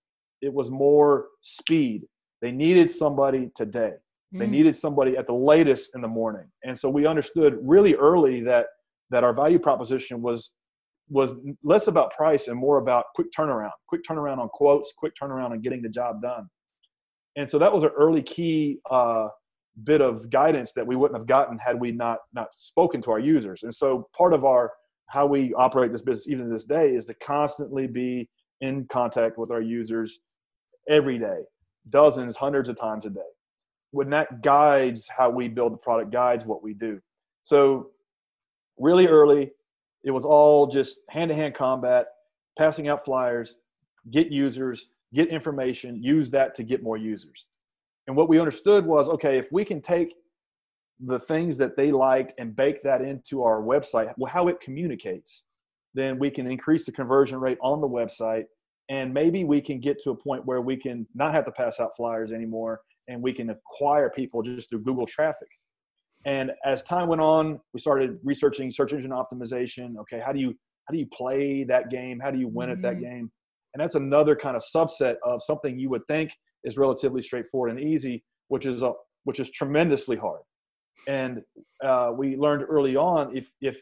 it 0.42 0.52
was 0.52 0.70
more 0.70 1.26
speed. 1.42 2.02
They 2.42 2.52
needed 2.52 2.90
somebody 2.90 3.50
today. 3.56 3.92
Mm. 4.34 4.38
They 4.40 4.46
needed 4.46 4.76
somebody 4.76 5.16
at 5.16 5.26
the 5.26 5.34
latest 5.34 5.90
in 5.94 6.00
the 6.00 6.08
morning. 6.08 6.46
And 6.64 6.78
so 6.78 6.88
we 6.88 7.06
understood 7.06 7.58
really 7.62 7.94
early 7.94 8.42
that 8.42 8.66
that 9.10 9.22
our 9.24 9.32
value 9.32 9.58
proposition 9.58 10.20
was 10.20 10.50
was 11.08 11.34
less 11.62 11.86
about 11.86 12.12
price 12.12 12.48
and 12.48 12.58
more 12.58 12.78
about 12.78 13.06
quick 13.14 13.28
turnaround, 13.36 13.70
quick 13.88 14.02
turnaround 14.08 14.38
on 14.38 14.48
quotes, 14.48 14.92
quick 14.98 15.12
turnaround 15.20 15.50
on 15.50 15.60
getting 15.60 15.80
the 15.80 15.88
job 15.88 16.20
done. 16.20 16.48
And 17.36 17.48
so 17.48 17.58
that 17.58 17.72
was 17.72 17.84
an 17.84 17.90
early 17.96 18.22
key 18.22 18.78
uh, 18.90 19.28
bit 19.84 20.00
of 20.00 20.30
guidance 20.30 20.72
that 20.72 20.86
we 20.86 20.96
wouldn't 20.96 21.18
have 21.18 21.26
gotten 21.26 21.58
had 21.58 21.78
we 21.78 21.92
not 21.92 22.18
not 22.32 22.52
spoken 22.54 23.02
to 23.02 23.10
our 23.10 23.18
users. 23.18 23.62
And 23.62 23.74
so 23.74 24.08
part 24.16 24.32
of 24.32 24.44
our 24.44 24.72
how 25.08 25.26
we 25.26 25.54
operate 25.54 25.92
this 25.92 26.02
business 26.02 26.28
even 26.28 26.46
to 26.46 26.52
this 26.52 26.64
day 26.64 26.94
is 26.94 27.06
to 27.06 27.14
constantly 27.14 27.86
be 27.86 28.28
in 28.60 28.86
contact 28.90 29.38
with 29.38 29.50
our 29.50 29.60
users 29.60 30.20
every 30.88 31.18
day, 31.18 31.40
dozens, 31.90 32.36
hundreds 32.36 32.68
of 32.68 32.78
times 32.78 33.06
a 33.06 33.10
day. 33.10 33.20
When 33.92 34.10
that 34.10 34.42
guides 34.42 35.08
how 35.08 35.30
we 35.30 35.48
build 35.48 35.72
the 35.72 35.78
product, 35.78 36.10
guides 36.10 36.44
what 36.44 36.62
we 36.62 36.74
do. 36.74 37.00
So 37.42 37.90
really 38.78 39.06
early, 39.06 39.50
it 40.04 40.10
was 40.10 40.24
all 40.24 40.66
just 40.66 40.98
hand-to-hand 41.08 41.54
combat, 41.54 42.06
passing 42.58 42.88
out 42.88 43.04
flyers, 43.04 43.56
get 44.10 44.30
users, 44.32 44.86
get 45.14 45.28
information, 45.28 46.02
use 46.02 46.30
that 46.30 46.54
to 46.56 46.62
get 46.62 46.82
more 46.82 46.96
users. 46.96 47.46
And 48.06 48.16
what 48.16 48.28
we 48.28 48.38
understood 48.38 48.86
was 48.86 49.08
okay, 49.08 49.38
if 49.38 49.50
we 49.50 49.64
can 49.64 49.80
take 49.80 50.14
the 51.04 51.18
things 51.18 51.58
that 51.58 51.76
they 51.76 51.90
liked 51.90 52.34
and 52.38 52.56
bake 52.56 52.82
that 52.82 53.02
into 53.02 53.42
our 53.42 53.60
website, 53.60 54.12
how 54.28 54.48
it 54.48 54.60
communicates, 54.60 55.44
then 55.94 56.18
we 56.18 56.30
can 56.30 56.50
increase 56.50 56.84
the 56.84 56.92
conversion 56.92 57.38
rate 57.38 57.58
on 57.60 57.80
the 57.80 57.88
website. 57.88 58.44
And 58.88 59.12
maybe 59.12 59.44
we 59.44 59.60
can 59.60 59.80
get 59.80 60.00
to 60.04 60.10
a 60.10 60.16
point 60.16 60.46
where 60.46 60.60
we 60.60 60.76
can 60.76 61.06
not 61.14 61.34
have 61.34 61.44
to 61.46 61.52
pass 61.52 61.80
out 61.80 61.96
flyers 61.96 62.32
anymore 62.32 62.80
and 63.08 63.20
we 63.20 63.32
can 63.32 63.50
acquire 63.50 64.10
people 64.10 64.42
just 64.42 64.70
through 64.70 64.82
Google 64.82 65.06
traffic. 65.06 65.48
And 66.24 66.52
as 66.64 66.82
time 66.82 67.08
went 67.08 67.20
on, 67.20 67.60
we 67.72 67.80
started 67.80 68.18
researching 68.24 68.70
search 68.70 68.92
engine 68.92 69.12
optimization. 69.12 69.96
Okay, 70.00 70.20
how 70.20 70.32
do 70.32 70.40
you 70.40 70.54
how 70.86 70.92
do 70.92 70.98
you 70.98 71.06
play 71.06 71.64
that 71.64 71.90
game? 71.90 72.20
How 72.20 72.30
do 72.30 72.38
you 72.38 72.48
win 72.48 72.68
mm-hmm. 72.68 72.78
at 72.78 72.82
that 72.82 73.00
mm-hmm. 73.00 73.14
game? 73.14 73.32
And 73.74 73.82
that's 73.82 73.94
another 73.94 74.34
kind 74.34 74.56
of 74.56 74.62
subset 74.62 75.16
of 75.24 75.42
something 75.42 75.78
you 75.78 75.90
would 75.90 76.06
think 76.08 76.32
is 76.66 76.76
relatively 76.76 77.22
straightforward 77.22 77.70
and 77.70 77.80
easy, 77.80 78.22
which 78.48 78.66
is 78.66 78.82
a 78.82 78.92
which 79.24 79.40
is 79.40 79.50
tremendously 79.50 80.16
hard. 80.16 80.42
And 81.08 81.42
uh, 81.84 82.12
we 82.14 82.36
learned 82.36 82.64
early 82.68 82.96
on 82.96 83.34
if 83.36 83.50
if 83.60 83.80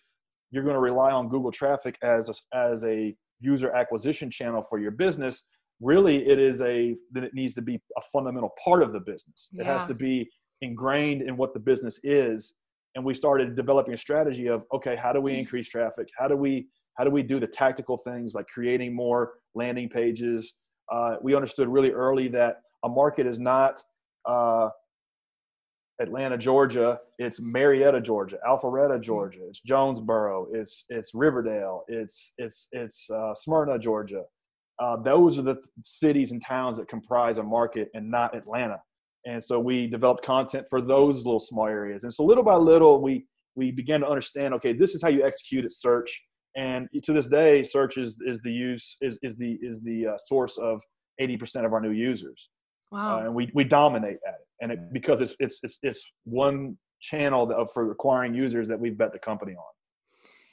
you're 0.51 0.63
going 0.63 0.75
to 0.75 0.81
rely 0.81 1.11
on 1.11 1.29
Google 1.29 1.51
traffic 1.51 1.97
as 2.03 2.31
a, 2.31 2.57
as 2.57 2.85
a 2.85 3.15
user 3.41 3.73
acquisition 3.73 4.31
channel 4.31 4.65
for 4.69 4.79
your 4.79 4.93
business, 4.93 5.43
really 5.81 6.27
it 6.27 6.39
is 6.39 6.63
a 6.63 6.95
then 7.11 7.25
it 7.25 7.35
needs 7.35 7.55
to 7.55 7.63
be 7.63 7.81
a 7.97 8.03
fundamental 8.13 8.53
part 8.63 8.83
of 8.83 8.93
the 8.93 9.01
business. 9.01 9.49
Yeah. 9.53 9.63
It 9.63 9.67
has 9.67 9.85
to 9.87 9.95
be 9.95 10.29
ingrained 10.61 11.23
in 11.23 11.37
what 11.37 11.55
the 11.55 11.61
business 11.61 12.01
is. 12.05 12.55
And 12.95 13.05
we 13.05 13.13
started 13.13 13.57
developing 13.57 13.95
a 13.95 13.97
strategy 13.97 14.47
of 14.47 14.63
okay, 14.73 14.95
how 14.95 15.13
do 15.13 15.21
we 15.21 15.35
increase 15.35 15.69
traffic? 15.69 16.09
How 16.19 16.29
do 16.29 16.37
we 16.37 16.69
how 16.97 17.05
do 17.05 17.11
we 17.11 17.23
do 17.23 17.41
the 17.41 17.47
tactical 17.47 17.97
things 17.97 18.35
like 18.35 18.47
creating 18.47 18.95
more 18.95 19.33
landing 19.55 19.89
pages? 19.89 20.55
Uh, 20.93 21.17
we 21.23 21.35
understood 21.35 21.69
really 21.69 21.91
early 21.91 22.29
that 22.29 22.59
a 22.85 22.89
market 22.89 23.27
is 23.27 23.39
not 23.39 23.83
uh, 24.29 24.69
Atlanta, 26.01 26.37
Georgia. 26.37 27.01
It's 27.19 27.41
Marietta, 27.41 28.01
Georgia, 28.01 28.39
Alpharetta, 28.47 29.01
Georgia. 29.01 29.41
It's 29.49 29.61
Jonesboro. 29.61 30.49
It's 30.53 30.85
it's 30.89 31.15
Riverdale. 31.15 31.85
It's 31.89 32.35
it's 32.39 32.69
it's 32.73 33.09
uh, 33.11 33.35
Smyrna, 33.35 33.79
Georgia. 33.79 34.23
Uh, 34.81 34.97
those 34.97 35.39
are 35.39 35.43
the 35.43 35.57
cities 35.81 36.33
and 36.33 36.45
towns 36.45 36.77
that 36.77 36.89
comprise 36.89 37.39
a 37.39 37.43
market, 37.43 37.89
and 37.95 38.11
not 38.11 38.37
Atlanta. 38.37 38.81
And 39.25 39.43
so 39.43 39.59
we 39.59 39.87
developed 39.87 40.25
content 40.25 40.67
for 40.69 40.83
those 40.83 41.25
little 41.25 41.41
small 41.41 41.67
areas. 41.67 42.05
And 42.05 42.13
so 42.13 42.25
little 42.25 42.45
by 42.45 42.57
little, 42.57 43.01
we 43.01 43.27
we 43.55 43.71
began 43.71 44.01
to 44.01 44.09
understand. 44.09 44.53
Okay, 44.55 44.73
this 44.73 44.95
is 44.95 45.03
how 45.03 45.09
you 45.09 45.25
execute 45.25 45.65
at 45.65 45.73
search. 45.73 46.23
And 46.57 46.89
to 47.03 47.13
this 47.13 47.29
day, 47.29 47.63
search 47.63 47.97
is 47.97 48.19
is 48.27 48.41
the 48.43 48.53
use 48.53 48.97
is 49.01 49.19
is 49.23 49.37
the 49.39 49.59
is 49.63 49.81
the 49.83 50.09
uh, 50.09 50.17
source 50.19 50.59
of 50.59 50.83
80% 51.21 51.65
of 51.65 51.73
our 51.73 51.81
new 51.81 51.93
users. 51.93 52.51
Wow. 52.95 53.19
Uh, 53.19 53.25
and 53.25 53.35
we, 53.35 53.51
we 53.55 53.65
dominate 53.65 54.19
at 54.27 54.35
it. 54.35 54.47
And 54.61 54.71
it, 54.71 54.93
because 54.93 55.21
it's, 55.21 55.35
it's, 55.41 55.59
it's, 55.65 55.79
it's 55.83 56.05
one 56.23 56.79
channel 57.01 57.51
of, 57.51 57.71
for 57.73 57.91
acquiring 57.91 58.35
users 58.35 58.69
that 58.69 58.79
we've 58.79 58.97
bet 58.97 59.13
the 59.13 59.19
company 59.19 59.53
on. 59.53 59.65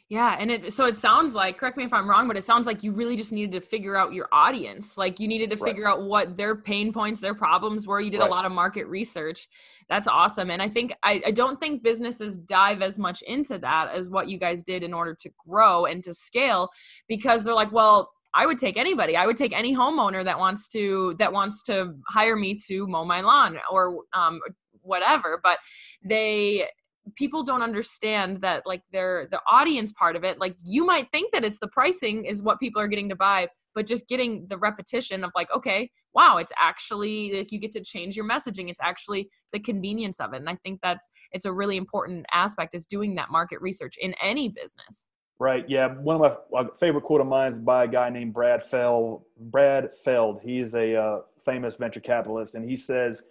Yeah, 0.10 0.36
and 0.38 0.51
it 0.51 0.73
so 0.73 0.88
it 0.88 0.97
sounds 0.97 1.36
like 1.36 1.58
correct 1.58 1.77
me 1.77 1.86
if 1.86 1.93
I'm 1.93 2.10
wrong, 2.10 2.27
but 2.27 2.36
it 2.36 2.43
sounds 2.43 2.67
like 2.67 2.84
you 2.84 2.91
really 2.91 3.15
just 3.15 3.32
needed 3.32 3.54
to 3.54 3.62
figure 3.62 3.95
out 3.95 4.12
your 4.12 4.27
audience. 4.34 4.97
Like 4.97 5.21
you 5.21 5.27
needed 5.30 5.49
to 5.51 5.56
figure 5.56 5.88
out 5.88 6.01
what 6.01 6.36
their 6.36 6.54
pain 6.54 6.91
points, 6.91 7.21
their 7.21 7.34
problems 7.34 7.88
were. 7.88 8.01
You 8.01 8.12
did 8.12 8.19
right. 8.19 8.27
a 8.27 8.30
lot 8.30 8.43
of 8.43 8.51
market 8.51 8.88
research. 8.88 9.47
That's 9.88 10.10
awesome. 10.10 10.51
And 10.51 10.62
I 10.62 10.67
think 10.67 10.91
I, 11.01 11.21
I 11.27 11.32
don't 11.32 11.62
think 11.62 11.82
businesses 11.82 12.38
dive 12.38 12.82
as 12.82 12.99
much 12.99 13.21
into 13.21 13.58
that 13.60 13.93
as 13.95 14.10
what 14.10 14.27
you 14.27 14.38
guys 14.38 14.63
did 14.63 14.84
in 14.84 14.93
order 14.93 15.15
to 15.17 15.30
grow 15.47 15.86
and 15.86 16.04
to 16.04 16.13
scale 16.13 16.71
because 17.08 17.45
they're 17.45 17.54
like, 17.54 17.71
well, 17.71 18.12
I 18.33 18.45
would 18.45 18.57
take 18.57 18.77
anybody. 18.77 19.15
I 19.15 19.25
would 19.25 19.37
take 19.37 19.53
any 19.53 19.75
homeowner 19.75 20.23
that 20.23 20.39
wants 20.39 20.67
to 20.69 21.15
that 21.19 21.33
wants 21.33 21.63
to 21.63 21.93
hire 22.07 22.35
me 22.35 22.55
to 22.67 22.87
mow 22.87 23.05
my 23.05 23.21
lawn 23.21 23.59
or 23.69 24.03
um, 24.13 24.39
whatever. 24.81 25.39
But 25.43 25.59
they 26.03 26.67
people 27.15 27.43
don't 27.43 27.61
understand 27.61 28.41
that 28.41 28.63
like 28.65 28.81
they're 28.91 29.27
the 29.31 29.41
audience 29.47 29.91
part 29.91 30.15
of 30.15 30.23
it 30.23 30.39
like 30.39 30.55
you 30.63 30.85
might 30.85 31.11
think 31.11 31.31
that 31.31 31.43
it's 31.43 31.57
the 31.59 31.67
pricing 31.67 32.25
is 32.25 32.41
what 32.41 32.59
people 32.59 32.81
are 32.81 32.87
getting 32.87 33.09
to 33.09 33.15
buy 33.15 33.47
but 33.73 33.87
just 33.87 34.07
getting 34.07 34.45
the 34.49 34.57
repetition 34.57 35.23
of 35.23 35.31
like 35.35 35.47
okay 35.51 35.89
wow 36.13 36.37
it's 36.37 36.51
actually 36.59 37.33
like 37.33 37.51
you 37.51 37.59
get 37.59 37.71
to 37.71 37.81
change 37.81 38.15
your 38.15 38.27
messaging 38.27 38.69
it's 38.69 38.79
actually 38.81 39.27
the 39.51 39.59
convenience 39.59 40.19
of 40.19 40.33
it 40.33 40.37
and 40.37 40.49
i 40.49 40.55
think 40.63 40.79
that's 40.83 41.09
it's 41.31 41.45
a 41.45 41.51
really 41.51 41.75
important 41.75 42.25
aspect 42.33 42.75
is 42.75 42.85
doing 42.85 43.15
that 43.15 43.31
market 43.31 43.59
research 43.61 43.95
in 43.99 44.13
any 44.21 44.47
business 44.47 45.07
Right. 45.41 45.67
Yeah. 45.67 45.88
One 45.88 46.23
of 46.23 46.38
my 46.51 46.67
favorite 46.80 47.01
quote 47.01 47.19
of 47.19 47.25
mine 47.25 47.51
is 47.51 47.58
by 47.58 47.86
a 47.86 47.88
guy 47.88 48.12
named 48.12 48.32
Brad 48.32 48.63
Feld. 48.63 49.23
Brad 49.39 49.89
Feld. 50.06 50.39
He's 50.43 50.75
a 50.75 50.95
uh, 50.95 51.21
famous 51.43 51.73
venture 51.73 51.99
capitalist, 51.99 52.54
and 52.54 52.69
he 52.69 52.75
says, 52.75 53.23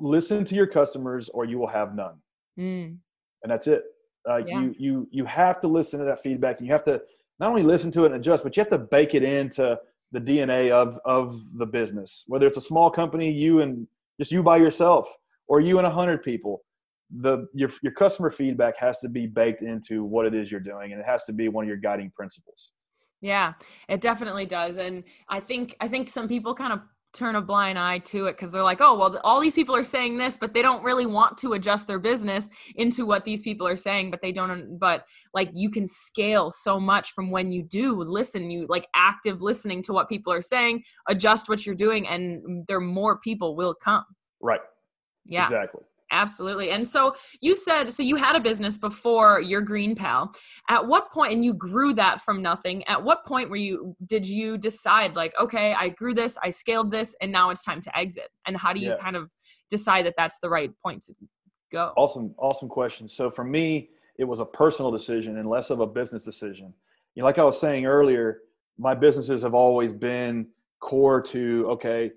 "Listen 0.00 0.44
to 0.44 0.56
your 0.56 0.66
customers, 0.66 1.28
or 1.28 1.44
you 1.44 1.56
will 1.56 1.68
have 1.68 1.94
none." 1.94 2.16
Mm. 2.58 2.96
And 3.44 3.52
that's 3.52 3.68
it. 3.68 3.84
Uh, 4.28 4.38
yeah. 4.38 4.60
You 4.60 4.74
you 4.76 5.08
you 5.12 5.24
have 5.24 5.60
to 5.60 5.68
listen 5.68 6.00
to 6.00 6.04
that 6.04 6.20
feedback. 6.20 6.58
And 6.58 6.66
you 6.66 6.72
have 6.72 6.84
to 6.86 7.00
not 7.38 7.48
only 7.50 7.62
listen 7.62 7.92
to 7.92 8.02
it 8.02 8.06
and 8.06 8.16
adjust, 8.16 8.42
but 8.42 8.56
you 8.56 8.60
have 8.60 8.70
to 8.70 8.78
bake 8.78 9.14
it 9.14 9.22
into 9.22 9.78
the 10.10 10.20
DNA 10.20 10.72
of 10.72 10.98
of 11.04 11.40
the 11.58 11.66
business. 11.66 12.24
Whether 12.26 12.48
it's 12.48 12.58
a 12.58 12.60
small 12.72 12.90
company, 12.90 13.30
you 13.30 13.60
and 13.60 13.86
just 14.18 14.32
you 14.32 14.42
by 14.42 14.56
yourself, 14.56 15.08
or 15.46 15.60
you 15.60 15.78
and 15.78 15.86
a 15.86 15.90
hundred 15.90 16.24
people 16.24 16.64
the 17.10 17.46
your 17.54 17.70
your 17.82 17.92
customer 17.92 18.30
feedback 18.30 18.76
has 18.76 18.98
to 19.00 19.08
be 19.08 19.26
baked 19.26 19.62
into 19.62 20.04
what 20.04 20.26
it 20.26 20.34
is 20.34 20.50
you're 20.50 20.60
doing 20.60 20.92
and 20.92 21.00
it 21.00 21.06
has 21.06 21.24
to 21.24 21.32
be 21.32 21.48
one 21.48 21.64
of 21.64 21.68
your 21.68 21.76
guiding 21.76 22.10
principles. 22.10 22.70
Yeah 23.20 23.54
it 23.88 24.00
definitely 24.00 24.46
does 24.46 24.76
and 24.76 25.02
i 25.28 25.40
think 25.40 25.74
i 25.80 25.88
think 25.88 26.08
some 26.08 26.28
people 26.28 26.54
kind 26.54 26.72
of 26.72 26.80
turn 27.14 27.36
a 27.36 27.40
blind 27.40 27.78
eye 27.78 27.98
to 27.98 28.26
it 28.26 28.32
because 28.32 28.52
they're 28.52 28.62
like 28.62 28.80
oh 28.80 28.96
well 28.96 29.18
all 29.24 29.40
these 29.40 29.54
people 29.54 29.74
are 29.74 29.82
saying 29.82 30.18
this 30.18 30.36
but 30.36 30.52
they 30.52 30.60
don't 30.60 30.84
really 30.84 31.06
want 31.06 31.36
to 31.38 31.54
adjust 31.54 31.88
their 31.88 31.98
business 31.98 32.48
into 32.76 33.06
what 33.06 33.24
these 33.24 33.42
people 33.42 33.66
are 33.66 33.76
saying 33.76 34.10
but 34.10 34.20
they 34.20 34.30
don't 34.30 34.78
but 34.78 35.04
like 35.32 35.50
you 35.54 35.70
can 35.70 35.86
scale 35.86 36.50
so 36.50 36.78
much 36.78 37.12
from 37.12 37.30
when 37.30 37.50
you 37.50 37.62
do 37.62 37.94
listen 37.94 38.50
you 38.50 38.66
like 38.68 38.86
active 38.94 39.40
listening 39.40 39.82
to 39.82 39.92
what 39.92 40.08
people 40.08 40.32
are 40.32 40.42
saying 40.42 40.82
adjust 41.08 41.48
what 41.48 41.64
you're 41.64 41.74
doing 41.74 42.06
and 42.06 42.42
mm, 42.44 42.66
there 42.66 42.78
more 42.78 43.18
people 43.18 43.56
will 43.56 43.74
come. 43.74 44.04
Right. 44.40 44.60
Yeah. 45.24 45.44
Exactly 45.44 45.82
Absolutely. 46.10 46.70
And 46.70 46.86
so 46.86 47.14
you 47.40 47.54
said, 47.54 47.90
so 47.90 48.02
you 48.02 48.16
had 48.16 48.34
a 48.34 48.40
business 48.40 48.78
before 48.78 49.40
your 49.40 49.60
Green 49.60 49.94
Pal. 49.94 50.32
At 50.68 50.86
what 50.86 51.12
point, 51.12 51.32
and 51.34 51.44
you 51.44 51.52
grew 51.52 51.92
that 51.94 52.22
from 52.22 52.40
nothing, 52.40 52.82
at 52.88 53.02
what 53.02 53.26
point 53.26 53.50
were 53.50 53.56
you, 53.56 53.94
did 54.06 54.26
you 54.26 54.56
decide, 54.56 55.16
like, 55.16 55.34
okay, 55.38 55.74
I 55.74 55.90
grew 55.90 56.14
this, 56.14 56.38
I 56.42 56.50
scaled 56.50 56.90
this, 56.90 57.14
and 57.20 57.30
now 57.30 57.50
it's 57.50 57.62
time 57.62 57.80
to 57.82 57.98
exit? 57.98 58.30
And 58.46 58.56
how 58.56 58.72
do 58.72 58.80
you 58.80 58.90
yeah. 58.90 58.96
kind 58.96 59.16
of 59.16 59.28
decide 59.68 60.06
that 60.06 60.14
that's 60.16 60.38
the 60.38 60.48
right 60.48 60.70
point 60.82 61.02
to 61.02 61.14
go? 61.70 61.92
Awesome, 61.96 62.34
awesome 62.38 62.68
question. 62.68 63.06
So 63.06 63.30
for 63.30 63.44
me, 63.44 63.90
it 64.18 64.24
was 64.24 64.40
a 64.40 64.46
personal 64.46 64.90
decision 64.90 65.36
and 65.38 65.48
less 65.48 65.70
of 65.70 65.80
a 65.80 65.86
business 65.86 66.24
decision. 66.24 66.72
You 67.14 67.22
know, 67.22 67.26
like 67.26 67.38
I 67.38 67.44
was 67.44 67.60
saying 67.60 67.84
earlier, 67.84 68.40
my 68.78 68.94
businesses 68.94 69.42
have 69.42 69.54
always 69.54 69.92
been 69.92 70.46
core 70.80 71.20
to, 71.20 71.66
okay, 71.72 72.12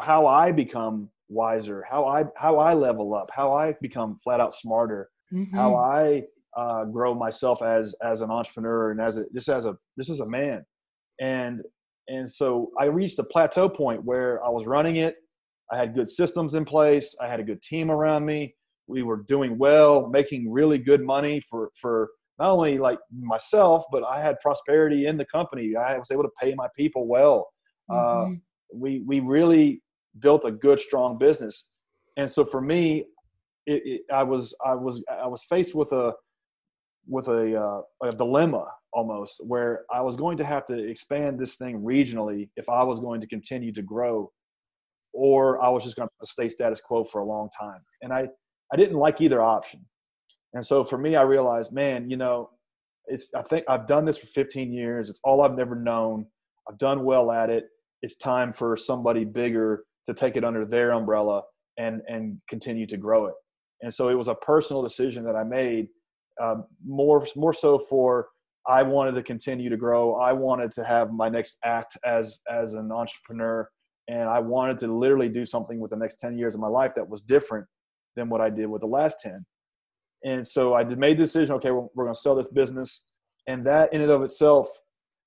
how 0.00 0.26
I 0.26 0.50
become 0.50 1.10
wiser, 1.34 1.84
how 1.88 2.06
I 2.06 2.24
how 2.36 2.58
I 2.58 2.74
level 2.74 3.14
up, 3.14 3.30
how 3.32 3.52
I 3.52 3.74
become 3.82 4.18
flat 4.22 4.40
out 4.40 4.54
smarter, 4.54 5.10
mm-hmm. 5.32 5.54
how 5.54 5.74
I 5.74 6.22
uh, 6.56 6.84
grow 6.84 7.14
myself 7.14 7.62
as 7.62 7.94
as 8.02 8.20
an 8.20 8.30
entrepreneur 8.30 8.92
and 8.92 9.00
as 9.00 9.16
a 9.16 9.24
just 9.34 9.48
as 9.48 9.66
a 9.66 9.76
this 9.96 10.08
is 10.08 10.20
a 10.20 10.26
man, 10.26 10.64
and 11.20 11.62
and 12.08 12.30
so 12.30 12.70
I 12.78 12.84
reached 12.84 13.18
a 13.18 13.24
plateau 13.24 13.68
point 13.68 14.04
where 14.04 14.44
I 14.44 14.48
was 14.48 14.66
running 14.66 14.96
it. 14.96 15.16
I 15.72 15.76
had 15.76 15.94
good 15.94 16.08
systems 16.08 16.54
in 16.54 16.64
place. 16.64 17.14
I 17.20 17.28
had 17.28 17.40
a 17.40 17.44
good 17.44 17.62
team 17.62 17.90
around 17.90 18.24
me. 18.24 18.54
We 18.86 19.02
were 19.02 19.24
doing 19.28 19.58
well, 19.58 20.08
making 20.08 20.50
really 20.50 20.78
good 20.78 21.02
money 21.02 21.40
for 21.40 21.70
for 21.80 22.10
not 22.38 22.50
only 22.50 22.78
like 22.78 22.98
myself, 23.12 23.84
but 23.92 24.04
I 24.04 24.20
had 24.20 24.40
prosperity 24.40 25.06
in 25.06 25.16
the 25.16 25.24
company. 25.26 25.74
I 25.76 25.98
was 25.98 26.10
able 26.10 26.24
to 26.24 26.30
pay 26.40 26.54
my 26.54 26.68
people 26.76 27.06
well. 27.06 27.48
Uh, 27.90 27.94
mm-hmm. 27.94 28.32
Uh, 28.32 28.36
we 28.74 29.02
we 29.06 29.20
really 29.20 29.82
built 30.20 30.44
a 30.44 30.50
good, 30.50 30.78
strong 30.78 31.18
business. 31.18 31.66
And 32.16 32.30
so 32.30 32.44
for 32.44 32.60
me, 32.60 33.06
it, 33.66 33.82
it, 33.84 34.00
I 34.12 34.22
was 34.22 34.54
I 34.64 34.74
was 34.74 35.02
I 35.10 35.26
was 35.26 35.44
faced 35.44 35.74
with 35.74 35.92
a 35.92 36.12
with 37.06 37.28
a, 37.28 37.60
uh, 37.60 38.08
a 38.08 38.12
dilemma 38.12 38.66
almost 38.92 39.40
where 39.44 39.84
I 39.92 40.00
was 40.00 40.16
going 40.16 40.38
to 40.38 40.44
have 40.44 40.66
to 40.68 40.74
expand 40.74 41.38
this 41.38 41.56
thing 41.56 41.82
regionally 41.82 42.48
if 42.56 42.68
I 42.68 42.82
was 42.82 43.00
going 43.00 43.20
to 43.20 43.26
continue 43.26 43.72
to 43.72 43.82
grow, 43.82 44.30
or 45.12 45.62
I 45.62 45.68
was 45.68 45.84
just 45.84 45.96
going 45.96 46.08
to 46.08 46.26
stay 46.26 46.48
status 46.48 46.80
quo 46.80 47.04
for 47.04 47.20
a 47.20 47.24
long 47.24 47.48
time. 47.58 47.80
And 48.02 48.12
I 48.12 48.28
I 48.72 48.76
didn't 48.76 48.98
like 48.98 49.20
either 49.20 49.40
option. 49.40 49.84
And 50.54 50.64
so 50.64 50.84
for 50.84 50.98
me, 50.98 51.16
I 51.16 51.22
realized, 51.22 51.72
man, 51.72 52.08
you 52.08 52.16
know, 52.16 52.50
it's 53.06 53.30
I 53.34 53.42
think 53.42 53.64
I've 53.68 53.86
done 53.86 54.04
this 54.04 54.18
for 54.18 54.26
15 54.26 54.72
years. 54.72 55.10
It's 55.10 55.20
all 55.24 55.42
I've 55.42 55.56
never 55.56 55.74
known. 55.74 56.26
I've 56.68 56.78
done 56.78 57.04
well 57.04 57.30
at 57.32 57.50
it. 57.50 57.64
It's 58.02 58.16
time 58.16 58.52
for 58.52 58.76
somebody 58.76 59.24
bigger 59.24 59.84
to 60.06 60.14
take 60.14 60.36
it 60.36 60.44
under 60.44 60.64
their 60.64 60.92
umbrella 60.92 61.42
and 61.78 62.02
and 62.08 62.38
continue 62.48 62.86
to 62.86 62.96
grow 62.96 63.26
it. 63.26 63.34
And 63.82 63.92
so 63.92 64.08
it 64.08 64.14
was 64.14 64.28
a 64.28 64.34
personal 64.34 64.82
decision 64.82 65.24
that 65.24 65.36
I 65.36 65.44
made, 65.44 65.88
um, 66.42 66.64
more 66.86 67.26
more 67.36 67.52
so 67.52 67.78
for 67.78 68.28
I 68.66 68.82
wanted 68.82 69.12
to 69.12 69.22
continue 69.22 69.68
to 69.68 69.76
grow. 69.76 70.14
I 70.14 70.32
wanted 70.32 70.70
to 70.72 70.84
have 70.84 71.12
my 71.12 71.28
next 71.28 71.58
act 71.64 71.98
as 72.04 72.40
as 72.50 72.74
an 72.74 72.90
entrepreneur, 72.92 73.68
and 74.08 74.28
I 74.28 74.38
wanted 74.38 74.78
to 74.80 74.86
literally 74.86 75.28
do 75.28 75.44
something 75.44 75.80
with 75.80 75.90
the 75.90 75.96
next 75.96 76.16
ten 76.16 76.38
years 76.38 76.54
of 76.54 76.60
my 76.60 76.68
life 76.68 76.92
that 76.96 77.08
was 77.08 77.24
different 77.24 77.66
than 78.16 78.28
what 78.28 78.40
I 78.40 78.50
did 78.50 78.66
with 78.66 78.80
the 78.80 78.86
last 78.86 79.18
ten. 79.20 79.44
And 80.24 80.46
so 80.46 80.74
I 80.74 80.84
made 80.84 81.18
the 81.18 81.24
decision. 81.24 81.54
Okay, 81.56 81.70
we're, 81.70 81.86
we're 81.94 82.04
going 82.04 82.14
to 82.14 82.20
sell 82.20 82.34
this 82.34 82.48
business, 82.48 83.04
and 83.46 83.66
that 83.66 83.92
in 83.92 84.00
and 84.00 84.10
of 84.10 84.22
itself 84.22 84.68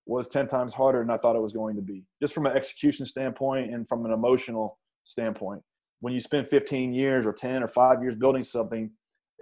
was 0.08 0.28
10 0.28 0.48
times 0.48 0.74
harder 0.74 1.00
than 1.00 1.10
I 1.10 1.18
thought 1.18 1.36
it 1.36 1.42
was 1.42 1.54
going 1.54 1.76
to 1.76 1.82
be, 1.82 2.04
just 2.22 2.34
from 2.34 2.46
an 2.46 2.56
execution 2.56 3.06
standpoint 3.06 3.74
and 3.74 3.88
from 3.88 4.06
an 4.06 4.12
emotional 4.12 4.80
standpoint. 5.04 5.62
When 6.00 6.14
you 6.14 6.20
spend 6.20 6.48
15 6.48 6.94
years 6.94 7.26
or 7.26 7.34
10 7.34 7.64
or 7.64 7.68
five 7.68 8.02
years 8.02 8.16
building 8.16 8.44
something, 8.44 8.92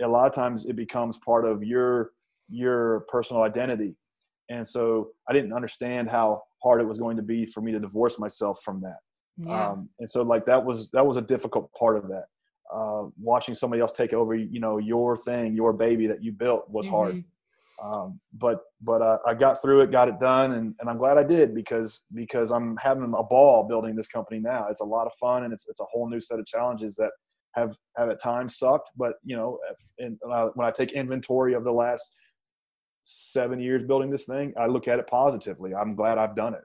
a 0.01 0.08
lot 0.08 0.28
of 0.28 0.34
times 0.34 0.65
it 0.65 0.75
becomes 0.75 1.17
part 1.17 1.45
of 1.45 1.63
your 1.63 2.12
your 2.49 3.06
personal 3.10 3.41
identity. 3.41 3.95
And 4.49 4.67
so 4.67 5.10
I 5.28 5.34
didn't 5.34 5.54
understand 5.54 6.10
how 6.10 6.43
hard 6.62 6.80
it 6.80 6.86
was 6.86 6.97
going 6.97 7.17
to 7.17 7.23
be 7.23 7.45
for 7.45 7.62
me 7.62 7.71
to 7.71 7.80
divorce 7.80 8.19
myself 8.19 8.60
from 8.63 8.82
that. 8.82 8.97
Yeah. 9.38 9.69
Um, 9.69 9.89
and 9.99 10.10
so 10.10 10.21
like 10.21 10.45
that 10.45 10.63
was 10.63 10.89
that 10.91 11.06
was 11.06 11.17
a 11.17 11.21
difficult 11.21 11.71
part 11.73 11.97
of 11.97 12.08
that. 12.10 12.25
Uh, 12.73 13.04
watching 13.19 13.54
somebody 13.56 13.82
else 13.82 13.91
take 13.91 14.13
over, 14.13 14.36
you 14.36 14.60
know, 14.60 14.78
your 14.78 15.17
thing, 15.17 15.56
your 15.56 15.73
baby 15.73 16.08
that 16.08 16.23
you 16.23 16.32
built 16.32 16.69
was 16.69 16.88
hard. 16.88 17.23
Um, 17.84 18.20
but 18.34 18.62
but 18.82 19.02
uh, 19.02 19.18
I 19.28 19.34
got 19.34 19.62
through 19.62 19.82
it, 19.82 19.92
got 19.92 20.08
it 20.08 20.20
done, 20.20 20.54
and, 20.54 20.74
and 20.80 20.90
I'm 20.90 20.98
glad 20.98 21.18
I 21.18 21.24
did 21.24 21.54
because 21.54 22.02
because 22.14 22.52
I'm 22.52 22.78
having 22.78 23.04
a 23.04 23.24
ball 23.24 23.68
building 23.68 23.96
this 23.96 24.08
company 24.08 24.40
now. 24.40 24.68
It's 24.70 24.82
a 24.82 24.86
lot 24.86 25.08
of 25.08 25.14
fun, 25.20 25.44
and 25.44 25.52
it's 25.52 25.66
it's 25.68 25.82
a 25.82 25.86
whole 25.86 26.10
new 26.10 26.20
set 26.22 26.40
of 26.40 26.46
challenges 26.46 26.96
that 26.96 27.12
have 27.56 27.76
have 27.98 28.10
at 28.10 28.22
times 28.22 28.58
sucked. 28.58 28.92
But 28.96 29.14
you 29.24 29.36
know, 29.36 29.60
when 29.98 30.68
I 30.68 30.72
take 30.72 30.94
inventory 30.94 31.54
of 31.54 31.64
the 31.64 31.72
last 31.72 32.14
seven 33.04 33.60
years 33.60 33.84
building 33.84 34.10
this 34.10 34.26
thing, 34.26 34.54
I 34.58 34.68
look 34.68 34.88
at 34.88 35.00
it 35.00 35.08
positively. 35.08 35.76
I'm 35.76 35.96
glad 35.96 36.18
I've 36.18 36.36
done 36.36 36.54
it. 36.54 36.64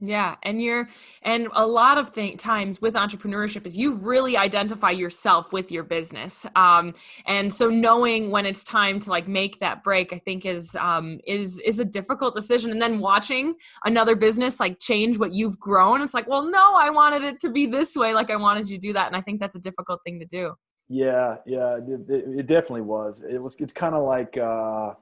Yeah, 0.00 0.36
and 0.44 0.62
you're 0.62 0.88
and 1.22 1.48
a 1.54 1.66
lot 1.66 1.98
of 1.98 2.12
th- 2.12 2.38
times 2.38 2.80
with 2.80 2.94
entrepreneurship 2.94 3.66
is 3.66 3.76
you 3.76 3.94
really 3.94 4.36
identify 4.36 4.90
yourself 4.90 5.52
with 5.52 5.72
your 5.72 5.82
business, 5.82 6.46
um, 6.54 6.94
and 7.26 7.52
so 7.52 7.68
knowing 7.68 8.30
when 8.30 8.46
it's 8.46 8.62
time 8.62 9.00
to 9.00 9.10
like 9.10 9.26
make 9.26 9.58
that 9.58 9.82
break, 9.82 10.12
I 10.12 10.18
think 10.18 10.46
is 10.46 10.76
um, 10.76 11.18
is 11.26 11.58
is 11.60 11.80
a 11.80 11.84
difficult 11.84 12.36
decision. 12.36 12.70
And 12.70 12.80
then 12.80 13.00
watching 13.00 13.56
another 13.84 14.14
business 14.14 14.60
like 14.60 14.78
change 14.78 15.18
what 15.18 15.32
you've 15.32 15.58
grown, 15.58 16.00
it's 16.00 16.14
like, 16.14 16.28
well, 16.28 16.48
no, 16.48 16.76
I 16.76 16.90
wanted 16.90 17.24
it 17.24 17.40
to 17.40 17.50
be 17.50 17.66
this 17.66 17.96
way, 17.96 18.14
like 18.14 18.30
I 18.30 18.36
wanted 18.36 18.68
you 18.68 18.76
to 18.76 18.80
do 18.80 18.92
that, 18.92 19.08
and 19.08 19.16
I 19.16 19.20
think 19.20 19.40
that's 19.40 19.56
a 19.56 19.60
difficult 19.60 19.98
thing 20.06 20.20
to 20.20 20.26
do. 20.26 20.54
Yeah, 20.88 21.38
yeah, 21.44 21.76
it, 21.76 22.08
it, 22.08 22.38
it 22.38 22.46
definitely 22.46 22.82
was. 22.82 23.24
It 23.28 23.42
was. 23.42 23.56
It's 23.58 23.72
kind 23.72 23.96
of 23.96 24.04
like 24.04 24.38
uh, 24.38 24.94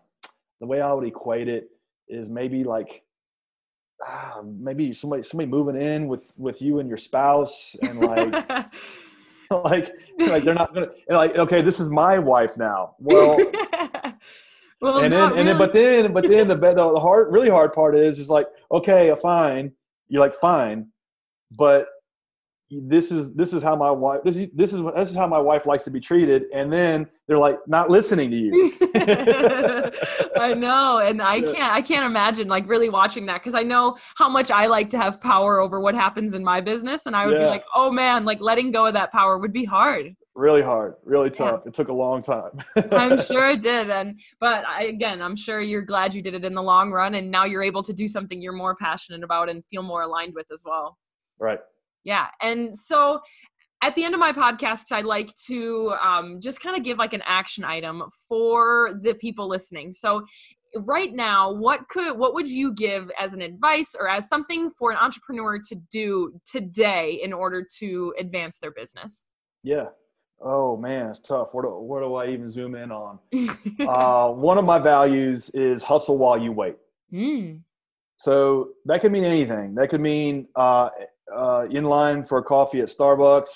the 0.60 0.66
way 0.66 0.80
I 0.80 0.90
would 0.90 1.06
equate 1.06 1.48
it 1.48 1.68
is 2.08 2.30
maybe 2.30 2.64
like 2.64 3.02
ah, 4.04 4.42
maybe 4.44 4.92
somebody 4.92 5.22
somebody 5.22 5.48
moving 5.48 5.80
in 5.80 6.08
with 6.08 6.32
with 6.36 6.60
you 6.60 6.80
and 6.80 6.88
your 6.88 6.98
spouse 6.98 7.76
and 7.82 8.00
like 8.00 8.72
like 9.64 9.90
like 10.18 10.44
they're 10.44 10.54
not 10.54 10.74
gonna 10.74 10.88
and 11.08 11.16
like 11.16 11.36
okay 11.36 11.62
this 11.62 11.80
is 11.80 11.88
my 11.88 12.18
wife 12.18 12.56
now. 12.56 12.94
Well 14.78 14.92
well, 14.92 15.04
and 15.04 15.10
then 15.10 15.20
not 15.20 15.38
and 15.38 15.48
then 15.48 15.56
but 15.56 15.72
then 15.72 16.12
but 16.12 16.28
then 16.28 16.48
the 16.48 16.54
the, 16.54 16.74
the 16.74 17.00
hard 17.00 17.32
really 17.32 17.48
hard 17.48 17.72
part 17.72 17.96
is 17.96 18.18
is 18.18 18.28
like 18.28 18.46
okay 18.70 19.14
fine. 19.22 19.72
You're 20.08 20.20
like 20.20 20.34
fine. 20.34 20.88
But 21.56 21.88
this 22.70 23.12
is 23.12 23.32
this 23.34 23.52
is 23.52 23.62
how 23.62 23.76
my 23.76 23.90
wife 23.90 24.22
this 24.24 24.36
is 24.36 24.48
this 24.54 24.72
is 24.72 24.80
this 24.94 25.10
is 25.10 25.14
how 25.16 25.26
my 25.26 25.38
wife 25.38 25.66
likes 25.66 25.84
to 25.84 25.90
be 25.90 26.00
treated. 26.00 26.44
And 26.52 26.72
then 26.72 27.06
they're 27.28 27.38
like 27.38 27.58
not 27.68 27.90
listening 27.90 28.30
to 28.30 28.36
you. 28.36 28.72
I 30.36 30.54
know, 30.56 30.98
and 30.98 31.22
I 31.22 31.40
can't. 31.40 31.72
I 31.72 31.80
can't 31.82 32.04
imagine 32.04 32.48
like 32.48 32.68
really 32.68 32.88
watching 32.88 33.26
that. 33.26 33.34
Because 33.42 33.54
I 33.54 33.62
know 33.62 33.96
how 34.16 34.28
much 34.28 34.50
I 34.50 34.66
like 34.66 34.90
to 34.90 34.98
have 34.98 35.20
power 35.20 35.60
over 35.60 35.80
what 35.80 35.94
happens 35.94 36.34
in 36.34 36.42
my 36.44 36.60
business, 36.60 37.06
and 37.06 37.14
I 37.16 37.26
would 37.26 37.38
be 37.38 37.44
like, 37.44 37.64
oh 37.74 37.90
man, 37.90 38.24
like 38.24 38.40
letting 38.40 38.70
go 38.70 38.86
of 38.86 38.94
that 38.94 39.12
power 39.12 39.38
would 39.38 39.52
be 39.52 39.64
hard. 39.64 40.14
really 40.34 40.62
hard. 40.62 40.94
Really 41.04 41.30
Yeah. 41.30 41.50
tough. 41.52 41.66
It 41.66 41.74
took 41.74 41.88
a 41.88 41.92
long 41.94 42.22
time. 42.22 42.50
I'm 42.92 43.20
sure 43.30 43.48
it 43.50 43.62
did, 43.62 43.90
and 43.90 44.20
but 44.40 44.64
I, 44.66 44.84
again, 44.84 45.22
I'm 45.22 45.36
sure 45.36 45.60
you're 45.60 45.82
glad 45.82 46.14
you 46.14 46.22
did 46.22 46.34
it 46.34 46.44
in 46.44 46.54
the 46.54 46.62
long 46.62 46.90
run, 46.92 47.14
and 47.14 47.30
now 47.30 47.44
you're 47.44 47.62
able 47.62 47.82
to 47.84 47.92
do 47.92 48.08
something 48.08 48.42
you're 48.42 48.52
more 48.52 48.74
passionate 48.76 49.22
about 49.22 49.48
and 49.48 49.64
feel 49.70 49.82
more 49.82 50.02
aligned 50.02 50.34
with 50.34 50.46
as 50.52 50.62
well. 50.64 50.98
right 51.38 51.60
Yeah. 52.06 52.28
And 52.40 52.74
so 52.74 53.20
at 53.82 53.94
the 53.94 54.04
end 54.04 54.14
of 54.14 54.20
my 54.20 54.32
podcasts, 54.32 54.90
I 54.92 55.02
like 55.02 55.34
to 55.48 55.92
um, 56.02 56.40
just 56.40 56.60
kind 56.62 56.76
of 56.76 56.82
give 56.82 56.96
like 56.96 57.12
an 57.12 57.22
action 57.26 57.62
item 57.64 58.02
for 58.26 58.98
the 59.02 59.12
people 59.14 59.46
listening. 59.48 59.92
So 59.92 60.24
right 60.86 61.12
now, 61.12 61.52
what 61.52 61.88
could 61.88 62.16
what 62.18 62.32
would 62.32 62.48
you 62.48 62.72
give 62.72 63.10
as 63.20 63.34
an 63.34 63.42
advice 63.42 63.94
or 63.98 64.08
as 64.08 64.28
something 64.28 64.70
for 64.70 64.90
an 64.90 64.96
entrepreneur 64.96 65.58
to 65.68 65.74
do 65.90 66.40
today 66.50 67.20
in 67.22 67.32
order 67.34 67.66
to 67.80 68.14
advance 68.18 68.58
their 68.58 68.70
business? 68.70 69.26
yeah 69.62 69.86
oh 70.42 70.76
man 70.76 71.08
it's 71.10 71.18
tough 71.18 71.48
where 71.54 71.62
do, 71.64 71.70
where 71.70 72.02
do 72.02 72.14
i 72.14 72.28
even 72.28 72.46
zoom 72.46 72.74
in 72.74 72.92
on 72.92 73.18
uh, 73.88 74.30
one 74.30 74.58
of 74.58 74.64
my 74.66 74.78
values 74.78 75.48
is 75.54 75.82
hustle 75.82 76.18
while 76.18 76.38
you 76.38 76.52
wait 76.52 76.76
Mm, 77.12 77.62
So 78.18 78.70
that 78.84 79.00
could 79.00 79.12
mean 79.12 79.24
anything. 79.24 79.74
That 79.76 79.88
could 79.90 80.00
mean 80.00 80.48
uh, 80.56 80.90
uh, 81.34 81.66
in 81.70 81.84
line 81.84 82.24
for 82.24 82.38
a 82.38 82.42
coffee 82.42 82.80
at 82.80 82.88
Starbucks. 82.88 83.50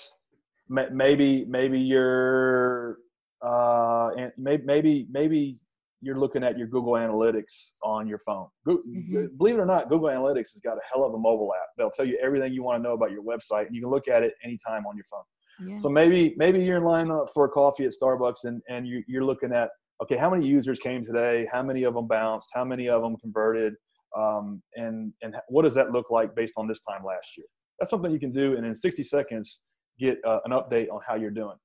Maybe 0.68 1.44
maybe 1.46 1.80
you're 1.80 2.98
uh, 3.44 4.10
and 4.16 4.32
maybe 4.36 5.06
maybe 5.10 5.58
you're 6.02 6.18
looking 6.18 6.42
at 6.44 6.56
your 6.56 6.66
Google 6.68 6.92
Analytics 6.92 7.72
on 7.82 8.06
your 8.06 8.18
phone. 8.20 8.46
Goo- 8.64 8.82
Mhm. 8.86 9.36
Believe 9.36 9.56
it 9.56 9.60
or 9.60 9.66
not, 9.66 9.88
Google 9.90 10.08
Analytics 10.08 10.52
has 10.52 10.60
got 10.62 10.78
a 10.78 10.80
hell 10.90 11.04
of 11.04 11.12
a 11.12 11.18
mobile 11.18 11.52
app. 11.54 11.68
They'll 11.76 11.90
tell 11.90 12.06
you 12.06 12.16
everything 12.22 12.52
you 12.52 12.62
want 12.62 12.78
to 12.78 12.82
know 12.88 12.94
about 12.94 13.10
your 13.10 13.22
website, 13.22 13.66
and 13.66 13.74
you 13.74 13.82
can 13.82 13.90
look 13.90 14.08
at 14.08 14.22
it 14.22 14.34
anytime 14.44 14.86
on 14.86 14.96
your 14.96 15.04
phone. 15.10 15.24
yeah. 15.68 15.76
So 15.78 15.88
maybe 15.88 16.34
maybe 16.38 16.62
you're 16.62 16.78
in 16.78 16.84
line 16.84 17.08
for 17.34 17.44
a 17.46 17.48
coffee 17.48 17.84
at 17.84 17.92
Starbucks 18.00 18.44
and, 18.44 18.62
and 18.68 18.86
you, 18.86 19.02
you're 19.08 19.24
looking 19.24 19.52
at 19.52 19.70
okay, 20.02 20.16
how 20.16 20.30
many 20.30 20.46
users 20.46 20.78
came 20.78 21.04
today? 21.04 21.46
How 21.52 21.62
many 21.62 21.82
of 21.82 21.92
them 21.92 22.06
bounced? 22.06 22.48
How 22.54 22.64
many 22.64 22.88
of 22.88 23.02
them 23.02 23.16
converted? 23.18 23.74
Um, 24.16 24.62
and 24.76 25.12
and 25.22 25.36
what 25.48 25.62
does 25.62 25.74
that 25.74 25.90
look 25.92 26.10
like 26.10 26.34
based 26.34 26.54
on 26.56 26.66
this 26.68 26.80
time 26.80 27.04
last 27.04 27.36
year? 27.36 27.46
That's 27.80 27.90
something 27.90 28.12
you 28.12 28.20
can 28.20 28.32
do, 28.32 28.56
and 28.56 28.66
in 28.66 28.74
60 28.74 29.02
seconds 29.02 29.58
get 29.98 30.18
uh, 30.26 30.38
an 30.44 30.52
update 30.52 30.88
on 30.92 31.00
how 31.06 31.14
you're 31.14 31.30
doing. 31.30 31.56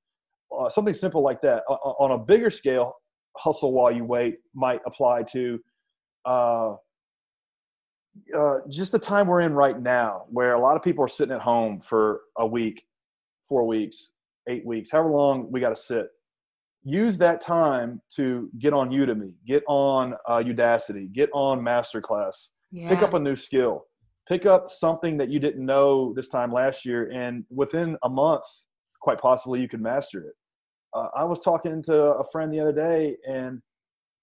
Uh, 0.57 0.69
something 0.69 0.93
simple 0.93 1.21
like 1.21 1.41
that. 1.41 1.63
O- 1.69 1.77
o- 1.83 1.95
on 1.99 2.11
a 2.11 2.17
bigger 2.17 2.49
scale, 2.49 2.93
hustle 3.37 3.73
while 3.73 3.91
you 3.91 4.05
wait 4.05 4.37
might 4.53 4.79
apply 4.85 5.23
to 5.23 5.59
uh, 6.25 6.73
uh, 8.37 8.59
just 8.69 8.93
the 8.93 8.99
time 8.99 9.27
we're 9.27 9.41
in 9.41 9.53
right 9.53 9.79
now, 9.81 10.23
where 10.29 10.53
a 10.53 10.59
lot 10.59 10.77
of 10.77 10.81
people 10.81 11.03
are 11.03 11.09
sitting 11.09 11.35
at 11.35 11.41
home 11.41 11.81
for 11.81 12.21
a 12.37 12.47
week, 12.47 12.83
four 13.49 13.67
weeks, 13.67 14.11
eight 14.47 14.65
weeks, 14.65 14.89
however 14.89 15.09
long 15.09 15.51
we 15.51 15.59
got 15.59 15.69
to 15.69 15.75
sit. 15.75 16.07
Use 16.87 17.17
that 17.17 17.41
time 17.41 17.99
to 18.15 18.49
get 18.59 18.71
on 18.71 18.89
Udemy, 18.89 19.33
get 19.45 19.63
on 19.67 20.13
uh, 20.29 20.35
Udacity, 20.37 21.11
get 21.11 21.29
on 21.33 21.59
Masterclass, 21.59 22.35
yeah. 22.71 22.87
pick 22.87 23.01
up 23.01 23.13
a 23.15 23.19
new 23.19 23.35
skill, 23.35 23.85
pick 24.27 24.45
up 24.45 24.71
something 24.71 25.17
that 25.17 25.29
you 25.29 25.39
didn't 25.39 25.65
know 25.65 26.13
this 26.13 26.27
time 26.27 26.51
last 26.51 26.85
year, 26.85 27.11
and 27.13 27.43
within 27.49 27.97
a 28.03 28.09
month, 28.09 28.43
quite 29.01 29.19
possibly, 29.19 29.61
you 29.61 29.67
could 29.67 29.81
master 29.81 30.21
it. 30.21 30.33
Uh, 30.93 31.07
I 31.15 31.23
was 31.23 31.39
talking 31.39 31.83
to 31.83 31.95
a 32.15 32.23
friend 32.31 32.51
the 32.51 32.59
other 32.59 32.71
day, 32.73 33.17
and 33.27 33.61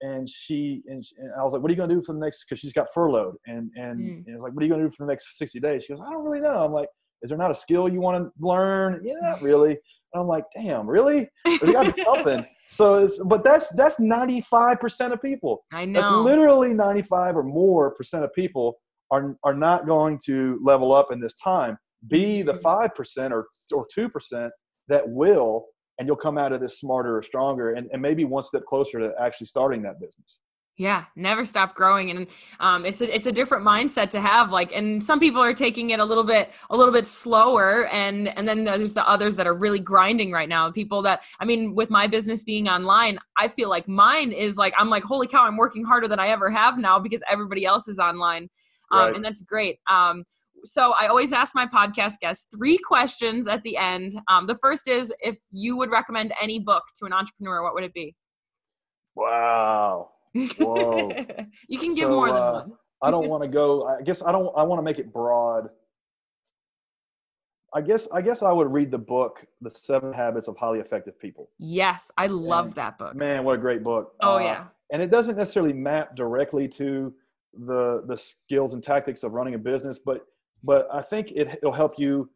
and 0.01 0.29
she 0.29 0.83
and, 0.87 1.05
she, 1.05 1.15
and 1.19 1.31
I 1.39 1.45
was 1.45 1.53
like, 1.53 1.63
"What 1.63 1.71
are 1.71 1.73
you 1.73 1.77
going 1.77 1.89
to 1.89 1.95
do 1.95 2.03
for 2.03 2.13
the 2.13 2.19
next?" 2.21 2.45
Because 2.45 2.61
she's 2.61 2.73
got 2.73 2.89
furloughed, 2.93 3.35
and 3.47 3.71
and, 3.77 4.01
Mm. 4.01 4.27
and 4.27 4.35
it's 4.35 4.43
like, 4.43 4.53
"What 4.53 4.63
are 4.63 4.67
you 4.67 4.73
going 4.73 4.83
to 4.83 4.89
do 4.89 4.95
for 4.97 5.05
the 5.07 5.11
next 5.13 5.39
sixty 5.39 5.61
days?" 5.61 5.85
She 5.85 5.93
goes, 5.93 6.03
"I 6.05 6.11
don't 6.11 6.25
really 6.25 6.41
know." 6.41 6.65
I'm 6.65 6.73
like, 6.73 6.89
"Is 7.23 7.29
there 7.29 7.39
not 7.39 7.51
a 7.51 7.55
skill 7.55 7.89
you 7.89 8.01
want 8.01 8.25
to 8.25 8.33
learn?" 8.45 9.01
Yeah, 9.05 9.15
not 9.21 9.43
really. 9.43 9.71
And 9.73 10.21
I'm 10.21 10.27
like, 10.27 10.45
"Damn, 10.55 10.89
really? 10.89 11.29
There's 11.45 11.73
got 11.73 11.85
to 11.85 11.93
be 11.93 12.03
something." 12.03 12.47
So, 12.73 13.01
it's, 13.05 13.23
but 13.25 13.45
that's 13.45 13.69
that's 13.75 14.01
95 14.01 14.81
percent 14.81 15.13
of 15.13 15.21
people. 15.21 15.63
I 15.75 15.85
know. 15.85 16.01
That's 16.01 16.25
literally 16.25 16.73
95 16.73 17.37
or 17.37 17.43
more 17.43 17.91
percent 17.91 18.25
of 18.25 18.33
people 18.33 18.79
are 19.13 19.37
are 19.45 19.55
not 19.55 19.87
going 19.87 20.19
to 20.27 20.59
level 20.65 20.93
up 20.93 21.13
in 21.13 21.21
this 21.21 21.35
time. 21.35 21.79
Be 22.09 22.43
the 22.43 22.55
Mhm. 22.55 22.63
five 22.63 22.95
percent 22.97 23.33
or 23.33 23.47
or 23.73 23.87
two 23.95 24.09
percent 24.09 24.53
that 24.89 25.09
will, 25.09 25.67
and 25.99 26.09
you'll 26.09 26.17
come 26.17 26.39
out 26.39 26.53
of 26.53 26.61
this 26.61 26.81
smarter 26.81 27.17
or 27.17 27.23
stronger, 27.23 27.75
and, 27.75 27.89
and 27.93 28.03
maybe 28.03 28.25
one 28.25 28.43
step 28.43 28.65
closer 28.65 28.99
to 28.99 29.13
actually 29.21 29.47
starting 29.47 29.83
that 29.83 30.01
business. 30.01 30.41
Yeah, 30.79 31.05
never 31.17 31.45
stop 31.45 31.75
growing, 31.75 32.11
and 32.11 32.27
um, 32.59 32.87
it's 32.87 33.03
a 33.03 33.15
it's 33.15 33.27
a 33.27 33.33
different 33.33 33.63
mindset 33.63 34.09
to 34.11 34.21
have. 34.23 34.51
Like, 34.51 34.73
and 34.73 35.05
some 35.05 35.21
people 35.21 35.43
are 35.43 35.53
taking 35.53 35.91
it 35.91 36.01
a 36.01 36.05
little 36.05 36.25
bit 36.25 36.51
a 36.71 36.77
little 36.77 36.95
bit 36.95 37.07
slower, 37.07 37.87
and 37.89 38.29
and 38.39 38.49
then 38.49 38.65
there's 38.65 38.95
the 38.95 39.07
others 39.07 39.37
that 39.37 39.47
are 39.47 39.55
really 39.55 39.79
grinding 39.79 40.33
right 40.33 40.49
now. 40.49 40.71
People 40.73 41.03
that 41.03 41.25
I 41.41 41.45
mean, 41.45 41.75
with 41.75 41.91
my 41.91 42.07
business 42.07 42.43
being 42.43 42.69
online, 42.69 43.19
I 43.37 43.49
feel 43.49 43.69
like 43.69 43.87
mine 43.87 44.33
is 44.33 44.57
like 44.57 44.73
I'm 44.79 44.89
like, 44.89 45.05
holy 45.05 45.27
cow, 45.27 45.45
I'm 45.45 45.59
working 45.59 45.85
harder 45.85 46.09
than 46.09 46.19
I 46.19 46.29
ever 46.29 46.49
have 46.51 46.79
now 46.79 46.99
because 46.99 47.23
everybody 47.31 47.67
else 47.67 47.87
is 47.87 47.99
online, 47.99 48.49
um, 48.93 49.01
Right. 49.07 49.17
and 49.17 49.25
that's 49.25 49.43
great. 49.43 49.79
Um, 49.91 50.25
so 50.65 50.93
I 51.01 51.09
always 51.09 51.33
ask 51.33 51.55
my 51.57 51.67
podcast 51.67 52.21
guests 52.21 52.47
three 52.55 52.79
questions 52.79 53.49
at 53.49 53.63
the 53.65 53.77
end. 53.77 54.13
Um, 54.29 54.47
the 54.47 54.55
first 54.57 54.87
is 54.87 55.13
if 55.21 55.39
you 55.51 55.77
would 55.77 55.91
recommend 55.91 56.33
any 56.41 56.61
book 56.61 56.85
to 56.99 57.05
an 57.07 57.13
entrepreneur, 57.13 57.63
what 57.65 57.75
would 57.75 57.83
it 57.85 57.93
be? 57.95 58.15
Wow. 59.17 60.11
Whoa. 60.59 61.11
you 61.69 61.79
can 61.79 61.95
give 61.95 62.05
So, 62.05 62.11
more 62.11 62.29
than 62.29 62.37
uh, 62.43 62.53
one. 62.53 62.73
I 63.03 63.11
don't 63.11 63.29
want 63.29 63.43
to 63.43 63.49
go. 63.49 63.87
I 63.89 64.03
guess 64.03 64.23
I 64.23 64.31
don't. 64.31 64.53
I 64.57 64.63
want 64.63 64.79
to 64.79 64.83
make 64.85 64.99
it 65.01 65.13
broad. 65.13 65.69
I 67.75 67.81
guess. 67.81 68.07
I 68.13 68.21
guess 68.23 68.43
I 68.43 68.53
would 68.53 68.73
read 68.73 68.91
the 68.91 68.99
book, 68.99 69.45
"The 69.61 69.71
Seven 69.71 70.13
Habits 70.13 70.47
of 70.47 70.57
Highly 70.57 70.79
Effective 70.79 71.19
People." 71.19 71.51
Yes, 71.59 72.11
I 72.17 72.29
love 72.29 72.67
And, 72.67 72.75
that 72.77 72.99
book. 72.99 73.15
Man, 73.17 73.45
what 73.45 73.55
a 73.57 73.59
great 73.59 73.83
book! 73.83 74.15
oh 74.21 74.37
Uh, 74.37 74.41
yeah. 74.41 74.65
and 74.93 75.03
it 75.03 75.11
doesn't 75.11 75.37
necessarily 75.37 75.73
map 75.73 76.15
directly 76.15 76.69
to 76.69 77.13
the 77.55 78.03
the 78.07 78.17
skills 78.17 78.75
and 78.75 78.83
tactics 78.83 79.23
of 79.23 79.33
running 79.33 79.55
a 79.55 79.59
business, 79.59 79.99
but 79.99 80.25
but 80.63 80.89
I 80.93 81.03
think 81.03 81.33
it, 81.33 81.49
it'll 81.59 81.73
help 81.73 81.99
you 81.99 82.31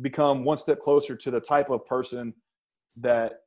become 0.00 0.44
one 0.44 0.56
step 0.56 0.80
closer 0.80 1.16
to 1.16 1.30
the 1.30 1.40
type 1.40 1.70
of 1.70 1.86
person 1.86 2.34
that 2.96 3.40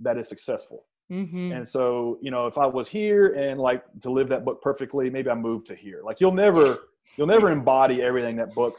that 0.00 0.18
is 0.18 0.28
successful. 0.28 0.86
Mm-hmm. 1.10 1.52
And 1.52 1.68
so, 1.68 2.18
you 2.22 2.30
know, 2.30 2.46
if 2.46 2.56
I 2.56 2.66
was 2.66 2.88
here 2.88 3.34
and 3.34 3.60
like 3.60 3.84
to 4.00 4.10
live 4.10 4.28
that 4.30 4.44
book 4.44 4.62
perfectly, 4.62 5.10
maybe 5.10 5.28
I 5.30 5.34
move 5.34 5.64
to 5.64 5.74
here. 5.74 6.00
Like 6.04 6.20
you'll 6.20 6.32
never, 6.32 6.78
you'll 7.16 7.26
never 7.26 7.50
embody 7.50 8.02
everything 8.02 8.36
that 8.36 8.54
book 8.54 8.76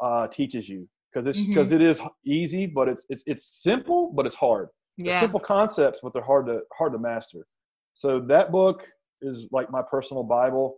uh, 0.00 0.26
teaches 0.28 0.68
you 0.68 0.88
because 1.12 1.26
it's 1.26 1.46
because 1.46 1.70
Mhm. 1.70 2.10
easy, 2.24 2.66
but 2.66 2.88
it's 2.88 3.06
it's 3.08 3.22
it's 3.26 3.62
simple, 3.62 4.12
but 4.14 4.26
it's 4.26 4.34
hard. 4.34 4.68
They're 4.98 5.18
simple 5.20 5.40
concepts, 5.40 6.00
but 6.02 6.12
they're 6.12 6.22
hard 6.22 6.46
to 6.46 6.60
hard 6.76 6.92
to 6.92 6.98
master. 6.98 7.46
So 7.94 8.20
that 8.20 8.50
book 8.50 8.86
is 9.22 9.48
like 9.52 9.70
my 9.70 9.82
personal 9.82 10.22
Bible. 10.22 10.76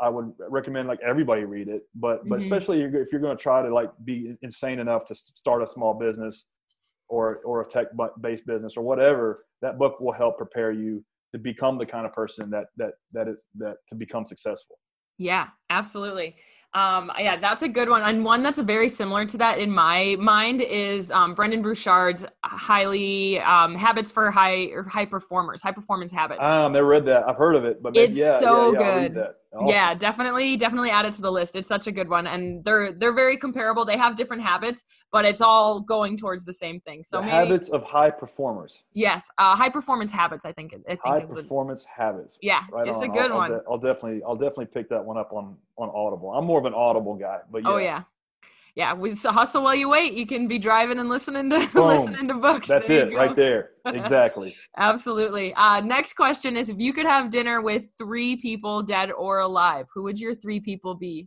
I 0.00 0.08
would 0.08 0.32
recommend 0.38 0.88
like 0.88 1.00
everybody 1.00 1.44
read 1.44 1.68
it, 1.68 1.82
but 1.94 2.28
but 2.28 2.38
Mhm. 2.38 2.42
especially 2.44 2.82
if 2.82 2.92
you're- 2.92 3.20
going 3.20 3.36
to 3.36 3.42
try 3.42 3.62
to 3.62 3.72
like 3.72 3.90
be 4.04 4.36
insane 4.42 4.78
enough 4.78 5.04
to 5.06 5.14
start 5.14 5.62
a 5.62 5.66
small 5.66 5.94
business 5.94 6.44
or 7.08 7.38
or 7.44 7.62
a 7.62 7.66
tech 7.66 7.88
based 8.20 8.46
business 8.46 8.76
or 8.76 8.82
whatever, 8.82 9.44
that 9.62 9.78
book 9.78 9.98
will 10.00 10.12
help 10.12 10.36
prepare 10.38 10.72
you 10.72 11.04
to 11.32 11.38
become 11.38 11.78
the 11.78 11.86
kind 11.86 12.06
of 12.06 12.12
person 12.12 12.48
that 12.50 12.66
that 12.76 12.94
that 13.12 13.28
is 13.28 13.36
that 13.56 13.76
to 13.88 13.94
become 13.96 14.24
successful. 14.24 14.78
Yeah, 15.18 15.48
absolutely. 15.68 16.36
Um, 16.74 17.10
yeah, 17.18 17.36
that's 17.36 17.62
a 17.62 17.68
good 17.68 17.88
one. 17.88 18.02
And 18.02 18.24
one 18.24 18.42
that's 18.42 18.58
very 18.60 18.88
similar 18.88 19.24
to 19.26 19.38
that 19.38 19.58
in 19.58 19.70
my 19.70 20.16
mind 20.20 20.60
is 20.60 21.10
um, 21.10 21.34
Brendon 21.34 21.60
Burchard's 21.62 22.24
highly 22.44 23.40
um, 23.40 23.74
habits 23.74 24.12
for 24.12 24.30
high 24.30 24.70
high 24.86 25.06
performers, 25.06 25.60
high 25.62 25.72
performance 25.72 26.12
habits. 26.12 26.40
I've 26.44 26.70
never 26.72 26.86
read 26.86 27.06
that. 27.06 27.26
I've 27.28 27.36
heard 27.36 27.56
of 27.56 27.64
it, 27.64 27.82
but 27.82 27.96
It's 27.96 28.16
yeah, 28.16 28.38
so 28.38 28.72
yeah, 28.74 28.80
yeah, 28.80 29.08
good. 29.08 29.26
That. 29.52 29.68
Yeah, 29.68 29.94
definitely, 29.94 30.56
definitely 30.56 30.90
add 30.90 31.06
it 31.06 31.12
to 31.14 31.22
the 31.22 31.30
list. 31.32 31.56
It's 31.56 31.68
such 31.68 31.86
a 31.86 31.92
good 31.92 32.08
one, 32.08 32.26
and 32.26 32.62
they're 32.64 32.92
they're 32.92 33.12
very 33.14 33.36
comparable. 33.36 33.84
They 33.84 33.96
have 33.96 34.16
different 34.16 34.42
habits, 34.42 34.84
but 35.10 35.24
it's 35.24 35.40
all 35.40 35.80
going 35.80 36.16
towards 36.16 36.44
the 36.44 36.52
same 36.52 36.80
thing. 36.80 37.04
So 37.04 37.18
the 37.18 37.22
maybe 37.26 37.32
habits 37.32 37.68
of 37.70 37.82
high 37.84 38.10
performers. 38.10 38.82
yes, 38.94 39.28
uh, 39.38 39.56
high 39.56 39.70
performance 39.70 40.12
habits. 40.12 40.44
I 40.44 40.52
think 40.52 40.74
I 40.74 40.90
think 40.90 41.00
High 41.04 41.18
is 41.20 41.28
the 41.30 41.36
performance 41.36 41.84
habits. 41.84 42.38
yeah, 42.42 42.62
Right 42.70 42.88
it's 42.88 42.98
on. 42.98 43.04
a 43.04 43.08
good 43.08 43.30
I'll, 43.30 43.38
one. 43.38 43.52
I'll, 43.52 43.58
de- 43.58 43.64
I'll 43.70 43.78
definitely, 43.78 44.22
I'll 44.24 44.36
definitely 44.36 44.66
pick 44.66 44.88
that 44.90 45.04
one 45.04 45.16
up 45.16 45.32
on 45.32 45.56
on 45.76 45.90
Audible. 45.94 46.30
I'm 46.32 46.44
more 46.44 46.58
of 46.58 46.66
an 46.66 46.74
Audible 46.74 47.14
guy, 47.14 47.38
but 47.50 47.62
yeah, 47.62 47.68
Oh 47.70 47.76
yeah. 47.78 48.02
Yeah, 48.78 48.94
we 48.94 49.12
hustle 49.12 49.64
while 49.64 49.74
you 49.74 49.88
wait. 49.88 50.12
You 50.12 50.24
can 50.24 50.46
be 50.46 50.56
driving 50.56 51.00
and 51.00 51.08
listening 51.08 51.50
to 51.50 51.56
listening 51.74 52.28
to 52.28 52.34
books. 52.34 52.68
that's 52.68 52.86
There 52.86 53.08
it 53.08 53.12
right 53.12 53.34
there. 53.34 53.70
Exactly. 53.84 54.54
Absolutely. 54.76 55.52
Uh, 55.54 55.80
next 55.80 56.12
question 56.12 56.56
is: 56.56 56.70
If 56.70 56.78
you 56.78 56.92
could 56.92 57.04
have 57.04 57.28
dinner 57.28 57.60
with 57.60 57.86
three 57.98 58.36
people, 58.36 58.84
dead 58.84 59.10
or 59.10 59.40
alive, 59.40 59.86
who 59.92 60.04
would 60.04 60.20
your 60.20 60.32
three 60.32 60.60
people 60.60 60.94
be? 60.94 61.26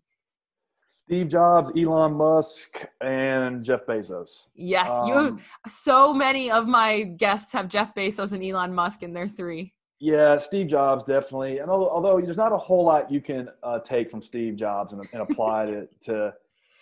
Steve 1.07 1.27
Jobs, 1.27 1.73
Elon 1.77 2.13
Musk, 2.13 2.85
and 3.01 3.65
Jeff 3.65 3.85
Bezos. 3.85 4.45
Yes, 4.55 4.87
you. 5.05 5.13
Um, 5.13 5.41
So 5.67 6.13
many 6.13 6.49
of 6.49 6.67
my 6.67 7.01
guests 7.01 7.51
have 7.51 7.67
Jeff 7.67 7.93
Bezos 7.93 8.31
and 8.31 8.41
Elon 8.41 8.73
Musk 8.73 9.03
in 9.03 9.11
their 9.11 9.27
three. 9.27 9.73
Yeah, 9.99 10.37
Steve 10.37 10.69
Jobs 10.69 11.03
definitely. 11.03 11.59
And 11.59 11.69
although, 11.69 11.89
although 11.89 12.21
there's 12.21 12.37
not 12.37 12.53
a 12.53 12.57
whole 12.57 12.85
lot 12.85 13.11
you 13.11 13.19
can 13.19 13.49
uh, 13.61 13.79
take 13.79 14.09
from 14.09 14.21
Steve 14.21 14.55
Jobs 14.55 14.93
and, 14.93 15.05
and 15.11 15.21
apply 15.21 15.65
it 15.65 15.89
to 16.05 16.33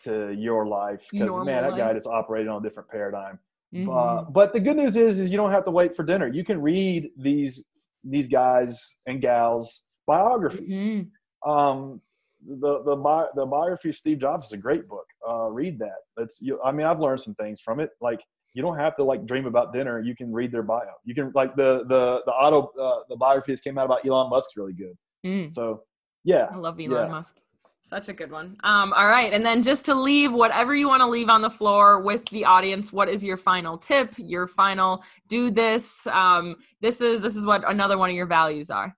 to 0.03 0.31
your 0.33 0.65
life 0.67 1.01
because 1.11 1.35
man, 1.45 1.63
that 1.63 1.77
guy 1.77 1.93
just 1.93 2.07
operated 2.07 2.47
on 2.47 2.61
a 2.61 2.67
different 2.67 2.89
paradigm. 2.89 3.39
Mhm. 3.73 3.87
Uh, 3.95 4.23
but 4.29 4.51
the 4.53 4.59
good 4.59 4.77
news 4.77 4.95
is, 4.95 5.19
is 5.19 5.29
you 5.29 5.37
don't 5.37 5.51
have 5.51 5.65
to 5.65 5.71
wait 5.71 5.95
for 5.95 6.03
dinner. 6.03 6.27
You 6.27 6.43
can 6.43 6.61
read 6.61 7.09
these 7.17 7.65
these 8.03 8.27
guys 8.27 8.95
and 9.07 9.21
gals 9.21 9.83
biographies. 10.07 10.75
Mhm. 10.77 11.09
Um, 11.45 12.01
the 12.47 12.81
the 12.83 12.95
bi- 12.95 13.27
the 13.35 13.45
biography 13.45 13.89
of 13.89 13.95
Steve 13.95 14.19
Jobs 14.19 14.47
is 14.47 14.53
a 14.53 14.57
great 14.57 14.87
book. 14.87 15.05
Uh, 15.29 15.49
read 15.51 15.77
that. 15.79 15.99
That's 16.17 16.41
you. 16.41 16.59
I 16.63 16.71
mean, 16.71 16.85
I've 16.87 16.99
learned 16.99 17.21
some 17.21 17.35
things 17.35 17.59
from 17.61 17.79
it. 17.79 17.91
Like 18.01 18.21
you 18.55 18.61
don't 18.63 18.77
have 18.77 18.95
to 18.95 19.03
like 19.03 19.25
dream 19.25 19.45
about 19.45 19.73
dinner. 19.73 19.99
You 19.99 20.15
can 20.15 20.31
read 20.33 20.51
their 20.51 20.63
bio. 20.63 20.93
You 21.05 21.13
can 21.13 21.31
like 21.35 21.55
the 21.55 21.83
the 21.85 22.21
the 22.25 22.31
auto 22.31 22.71
uh, 22.79 23.03
the 23.09 23.17
biography 23.17 23.53
that 23.53 23.63
came 23.63 23.77
out 23.77 23.85
about 23.85 24.05
Elon 24.05 24.29
Musk's 24.29 24.55
really 24.57 24.73
good. 24.73 24.97
Mm. 25.25 25.51
So 25.51 25.83
yeah, 26.23 26.47
I 26.51 26.55
love 26.55 26.79
Elon 26.79 26.91
Yeah. 26.91 27.07
Musk. 27.07 27.35
Such 27.82 28.07
a 28.07 28.13
good 28.13 28.32
one. 28.32 28.55
Um, 28.63 28.93
all 28.93 29.07
right, 29.07 29.34
and 29.34 29.43
then 29.43 29.63
just 29.63 29.84
to 29.86 29.95
leave 29.95 30.32
whatever 30.32 30.75
you 30.75 30.88
want 30.88 31.01
to 31.01 31.07
leave 31.07 31.27
on 31.27 31.41
the 31.41 31.49
floor 31.49 32.01
with 32.01 32.23
the 32.25 32.45
audience, 32.45 32.93
what 32.93 33.09
is 33.09 33.25
your 33.25 33.38
final 33.38 33.80
tip? 33.80 34.13
Your 34.17 34.45
final 34.45 35.03
do 35.27 35.49
this. 35.49 36.05
Um, 36.07 36.57
this 36.82 37.01
is 37.01 37.19
this 37.21 37.36
is 37.36 37.47
what 37.47 37.67
another 37.69 37.97
one 37.97 38.11
of 38.11 38.15
your 38.15 38.27
values 38.27 38.69
are. 38.69 38.95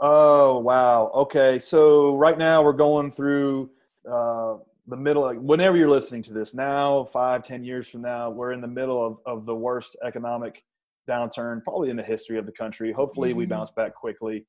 Oh 0.00 0.58
wow. 0.58 1.12
Okay. 1.14 1.60
So 1.60 2.16
right 2.16 2.36
now 2.36 2.64
we're 2.64 2.72
going 2.72 3.12
through 3.12 3.70
uh, 4.10 4.56
the 4.88 4.96
middle. 4.96 5.22
Like 5.22 5.38
whenever 5.38 5.76
you're 5.76 5.90
listening 5.90 6.22
to 6.22 6.32
this, 6.32 6.52
now 6.52 7.04
five, 7.04 7.44
ten 7.44 7.62
years 7.62 7.86
from 7.86 8.02
now, 8.02 8.28
we're 8.28 8.52
in 8.52 8.60
the 8.60 8.66
middle 8.66 9.06
of, 9.06 9.18
of 9.24 9.46
the 9.46 9.54
worst 9.54 9.96
economic 10.04 10.64
downturn 11.08 11.62
probably 11.62 11.90
in 11.90 11.96
the 11.96 12.02
history 12.02 12.38
of 12.38 12.46
the 12.46 12.52
country. 12.52 12.90
Hopefully, 12.92 13.34
we 13.34 13.44
Mhm. 13.46 13.50
bounce 13.50 13.70
back 13.70 13.94
quickly. 13.94 14.46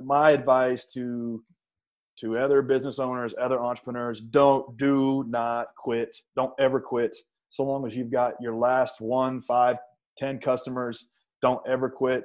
My 0.00 0.30
advice 0.30 0.86
to 0.94 1.44
to 2.20 2.38
other 2.38 2.62
business 2.62 2.98
owners, 2.98 3.34
other 3.40 3.60
entrepreneurs, 3.60 4.20
don't 4.20 4.76
do 4.76 5.24
not 5.28 5.68
quit. 5.76 6.14
Don't 6.36 6.52
ever 6.58 6.80
quit. 6.80 7.16
So 7.50 7.64
long 7.64 7.86
as 7.86 7.96
you've 7.96 8.10
got 8.10 8.34
your 8.40 8.54
last 8.54 9.00
one, 9.00 9.40
five, 9.42 9.76
ten 10.16 10.38
customers, 10.38 11.06
don't 11.40 11.60
ever 11.66 11.88
quit. 11.90 12.24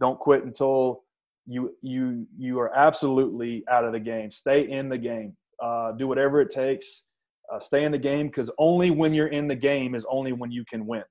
Don't 0.00 0.18
quit 0.18 0.44
until 0.44 1.02
you 1.46 1.74
you 1.82 2.26
you 2.38 2.58
are 2.60 2.74
absolutely 2.76 3.64
out 3.68 3.84
of 3.84 3.92
the 3.92 4.00
game. 4.00 4.30
Stay 4.30 4.70
in 4.70 4.88
the 4.88 4.98
game. 4.98 5.36
Uh, 5.62 5.92
do 5.92 6.06
whatever 6.06 6.40
it 6.40 6.50
takes. 6.50 7.04
Uh, 7.52 7.58
stay 7.58 7.84
in 7.84 7.92
the 7.92 7.98
game 7.98 8.28
because 8.28 8.50
only 8.58 8.90
when 8.90 9.12
you're 9.12 9.28
in 9.28 9.48
the 9.48 9.54
game 9.54 9.94
is 9.94 10.06
only 10.08 10.32
when 10.32 10.50
you 10.50 10.64
can 10.64 10.86
win. 10.86 11.02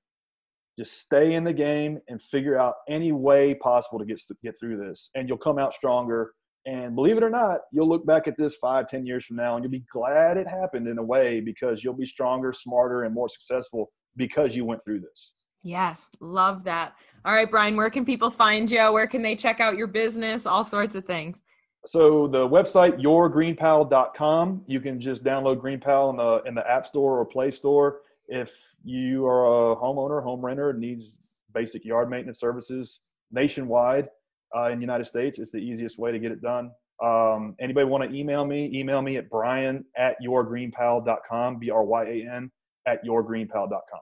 Just 0.78 0.98
stay 0.98 1.34
in 1.34 1.44
the 1.44 1.52
game 1.52 1.98
and 2.08 2.22
figure 2.22 2.58
out 2.58 2.76
any 2.88 3.12
way 3.12 3.54
possible 3.54 3.98
to 3.98 4.04
get 4.04 4.20
get 4.42 4.58
through 4.58 4.78
this, 4.78 5.10
and 5.14 5.28
you'll 5.28 5.38
come 5.38 5.58
out 5.58 5.74
stronger. 5.74 6.32
And 6.66 6.94
believe 6.94 7.16
it 7.16 7.22
or 7.22 7.30
not, 7.30 7.60
you'll 7.72 7.88
look 7.88 8.04
back 8.04 8.28
at 8.28 8.36
this 8.36 8.54
five, 8.56 8.86
ten 8.86 9.06
years 9.06 9.24
from 9.24 9.36
now, 9.36 9.56
and 9.56 9.64
you'll 9.64 9.70
be 9.70 9.84
glad 9.90 10.36
it 10.36 10.46
happened 10.46 10.88
in 10.88 10.98
a 10.98 11.02
way 11.02 11.40
because 11.40 11.82
you'll 11.82 11.94
be 11.94 12.06
stronger, 12.06 12.52
smarter, 12.52 13.04
and 13.04 13.14
more 13.14 13.28
successful 13.28 13.90
because 14.16 14.54
you 14.54 14.64
went 14.64 14.84
through 14.84 15.00
this. 15.00 15.32
Yes, 15.62 16.10
love 16.20 16.64
that. 16.64 16.94
All 17.24 17.34
right, 17.34 17.50
Bryan, 17.50 17.76
where 17.76 17.90
can 17.90 18.04
people 18.04 18.30
find 18.30 18.70
you? 18.70 18.92
Where 18.92 19.06
can 19.06 19.22
they 19.22 19.36
check 19.36 19.60
out 19.60 19.76
your 19.76 19.86
business? 19.86 20.46
All 20.46 20.64
sorts 20.64 20.94
of 20.94 21.04
things. 21.04 21.42
So 21.86 22.28
the 22.28 22.46
website 22.46 23.00
yourgreenpal.com. 23.00 24.62
You 24.66 24.80
can 24.80 25.00
just 25.00 25.24
download 25.24 25.56
GreenPal 25.56 26.10
in 26.10 26.16
the 26.16 26.42
in 26.46 26.54
the 26.54 26.70
App 26.70 26.86
Store 26.86 27.18
or 27.18 27.24
Play 27.24 27.50
Store. 27.50 28.00
If 28.28 28.52
you 28.84 29.26
are 29.26 29.72
a 29.72 29.76
homeowner, 29.76 30.22
home 30.22 30.44
renter, 30.44 30.74
needs 30.74 31.20
basic 31.54 31.84
yard 31.84 32.10
maintenance 32.10 32.38
services 32.38 33.00
nationwide 33.32 34.08
uh, 34.56 34.70
in 34.70 34.78
the 34.78 34.82
United 34.82 35.04
States, 35.04 35.38
it's 35.38 35.50
the 35.50 35.58
easiest 35.58 35.98
way 35.98 36.12
to 36.12 36.18
get 36.18 36.32
it 36.32 36.42
done. 36.42 36.70
Um, 37.02 37.54
anybody 37.58 37.86
want 37.86 38.08
to 38.08 38.16
email 38.16 38.44
me? 38.44 38.70
Email 38.74 39.00
me 39.00 39.16
at 39.16 39.30
bryan 39.30 39.84
at 39.96 40.16
yourgreenpal.com, 40.22 41.58
B 41.58 41.70
R 41.70 41.84
Y 41.84 42.04
A 42.04 42.34
N 42.34 42.50
at 42.86 43.04
yourgreenpal.com. 43.04 44.00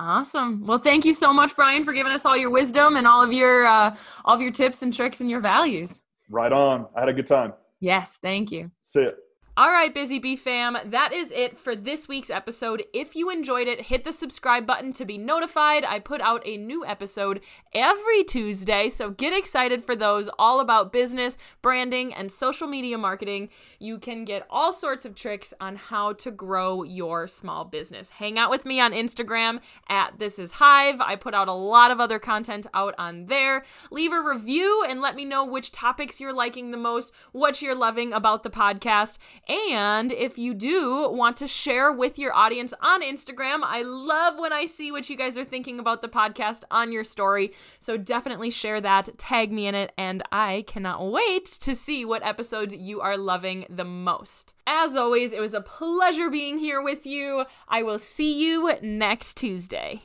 Awesome. 0.00 0.64
Well, 0.64 0.78
thank 0.78 1.04
you 1.04 1.12
so 1.12 1.32
much, 1.32 1.56
Bryan, 1.56 1.84
for 1.84 1.92
giving 1.92 2.12
us 2.12 2.24
all 2.24 2.36
your 2.36 2.50
wisdom 2.50 2.96
and 2.96 3.06
all 3.06 3.22
of 3.22 3.32
your 3.32 3.66
uh, 3.66 3.96
all 4.24 4.36
of 4.36 4.40
your 4.40 4.52
tips 4.52 4.82
and 4.82 4.94
tricks 4.94 5.20
and 5.20 5.28
your 5.28 5.40
values. 5.40 6.00
Right 6.30 6.52
on. 6.52 6.86
I 6.94 7.00
had 7.00 7.08
a 7.08 7.12
good 7.12 7.26
time. 7.26 7.54
Yes, 7.80 8.18
thank 8.22 8.52
you. 8.52 8.70
See 8.80 9.02
ya. 9.02 9.10
All 9.58 9.72
right, 9.72 9.92
Busy 9.92 10.20
Bee 10.20 10.36
fam, 10.36 10.78
that 10.84 11.12
is 11.12 11.32
it 11.32 11.58
for 11.58 11.74
this 11.74 12.06
week's 12.06 12.30
episode. 12.30 12.84
If 12.94 13.16
you 13.16 13.28
enjoyed 13.28 13.66
it, 13.66 13.86
hit 13.86 14.04
the 14.04 14.12
subscribe 14.12 14.64
button 14.66 14.92
to 14.92 15.04
be 15.04 15.18
notified. 15.18 15.84
I 15.84 15.98
put 15.98 16.20
out 16.20 16.46
a 16.46 16.56
new 16.56 16.86
episode 16.86 17.40
every 17.74 18.22
Tuesday, 18.22 18.88
so 18.88 19.10
get 19.10 19.36
excited 19.36 19.82
for 19.82 19.96
those 19.96 20.30
all 20.38 20.60
about 20.60 20.92
business, 20.92 21.36
branding, 21.60 22.14
and 22.14 22.30
social 22.30 22.68
media 22.68 22.96
marketing. 22.96 23.48
You 23.80 23.98
can 23.98 24.24
get 24.24 24.46
all 24.48 24.72
sorts 24.72 25.04
of 25.04 25.16
tricks 25.16 25.52
on 25.60 25.74
how 25.74 26.12
to 26.12 26.30
grow 26.30 26.84
your 26.84 27.26
small 27.26 27.64
business. 27.64 28.10
Hang 28.10 28.38
out 28.38 28.50
with 28.50 28.64
me 28.64 28.78
on 28.78 28.92
Instagram 28.92 29.58
at 29.88 30.20
This 30.20 30.38
Is 30.38 30.52
Hive. 30.52 31.00
I 31.00 31.16
put 31.16 31.34
out 31.34 31.48
a 31.48 31.52
lot 31.52 31.90
of 31.90 31.98
other 31.98 32.20
content 32.20 32.68
out 32.74 32.94
on 32.96 33.26
there. 33.26 33.64
Leave 33.90 34.12
a 34.12 34.20
review 34.20 34.84
and 34.88 35.00
let 35.00 35.16
me 35.16 35.24
know 35.24 35.44
which 35.44 35.72
topics 35.72 36.20
you're 36.20 36.32
liking 36.32 36.70
the 36.70 36.76
most, 36.76 37.12
what 37.32 37.60
you're 37.60 37.74
loving 37.74 38.12
about 38.12 38.44
the 38.44 38.50
podcast. 38.50 39.18
And 39.48 40.12
if 40.12 40.36
you 40.36 40.52
do 40.52 41.08
want 41.10 41.38
to 41.38 41.48
share 41.48 41.90
with 41.90 42.18
your 42.18 42.34
audience 42.34 42.74
on 42.82 43.02
Instagram, 43.02 43.60
I 43.62 43.82
love 43.82 44.38
when 44.38 44.52
I 44.52 44.66
see 44.66 44.92
what 44.92 45.08
you 45.08 45.16
guys 45.16 45.38
are 45.38 45.44
thinking 45.44 45.78
about 45.78 46.02
the 46.02 46.08
podcast 46.08 46.64
on 46.70 46.92
your 46.92 47.04
story. 47.04 47.52
So 47.80 47.96
definitely 47.96 48.50
share 48.50 48.80
that, 48.82 49.16
tag 49.16 49.50
me 49.50 49.66
in 49.66 49.74
it, 49.74 49.92
and 49.96 50.22
I 50.30 50.64
cannot 50.66 51.10
wait 51.10 51.46
to 51.46 51.74
see 51.74 52.04
what 52.04 52.26
episodes 52.26 52.74
you 52.74 53.00
are 53.00 53.16
loving 53.16 53.64
the 53.70 53.84
most. 53.84 54.52
As 54.66 54.94
always, 54.96 55.32
it 55.32 55.40
was 55.40 55.54
a 55.54 55.62
pleasure 55.62 56.28
being 56.28 56.58
here 56.58 56.82
with 56.82 57.06
you. 57.06 57.46
I 57.68 57.82
will 57.82 57.98
see 57.98 58.38
you 58.38 58.74
next 58.82 59.38
Tuesday. 59.38 60.02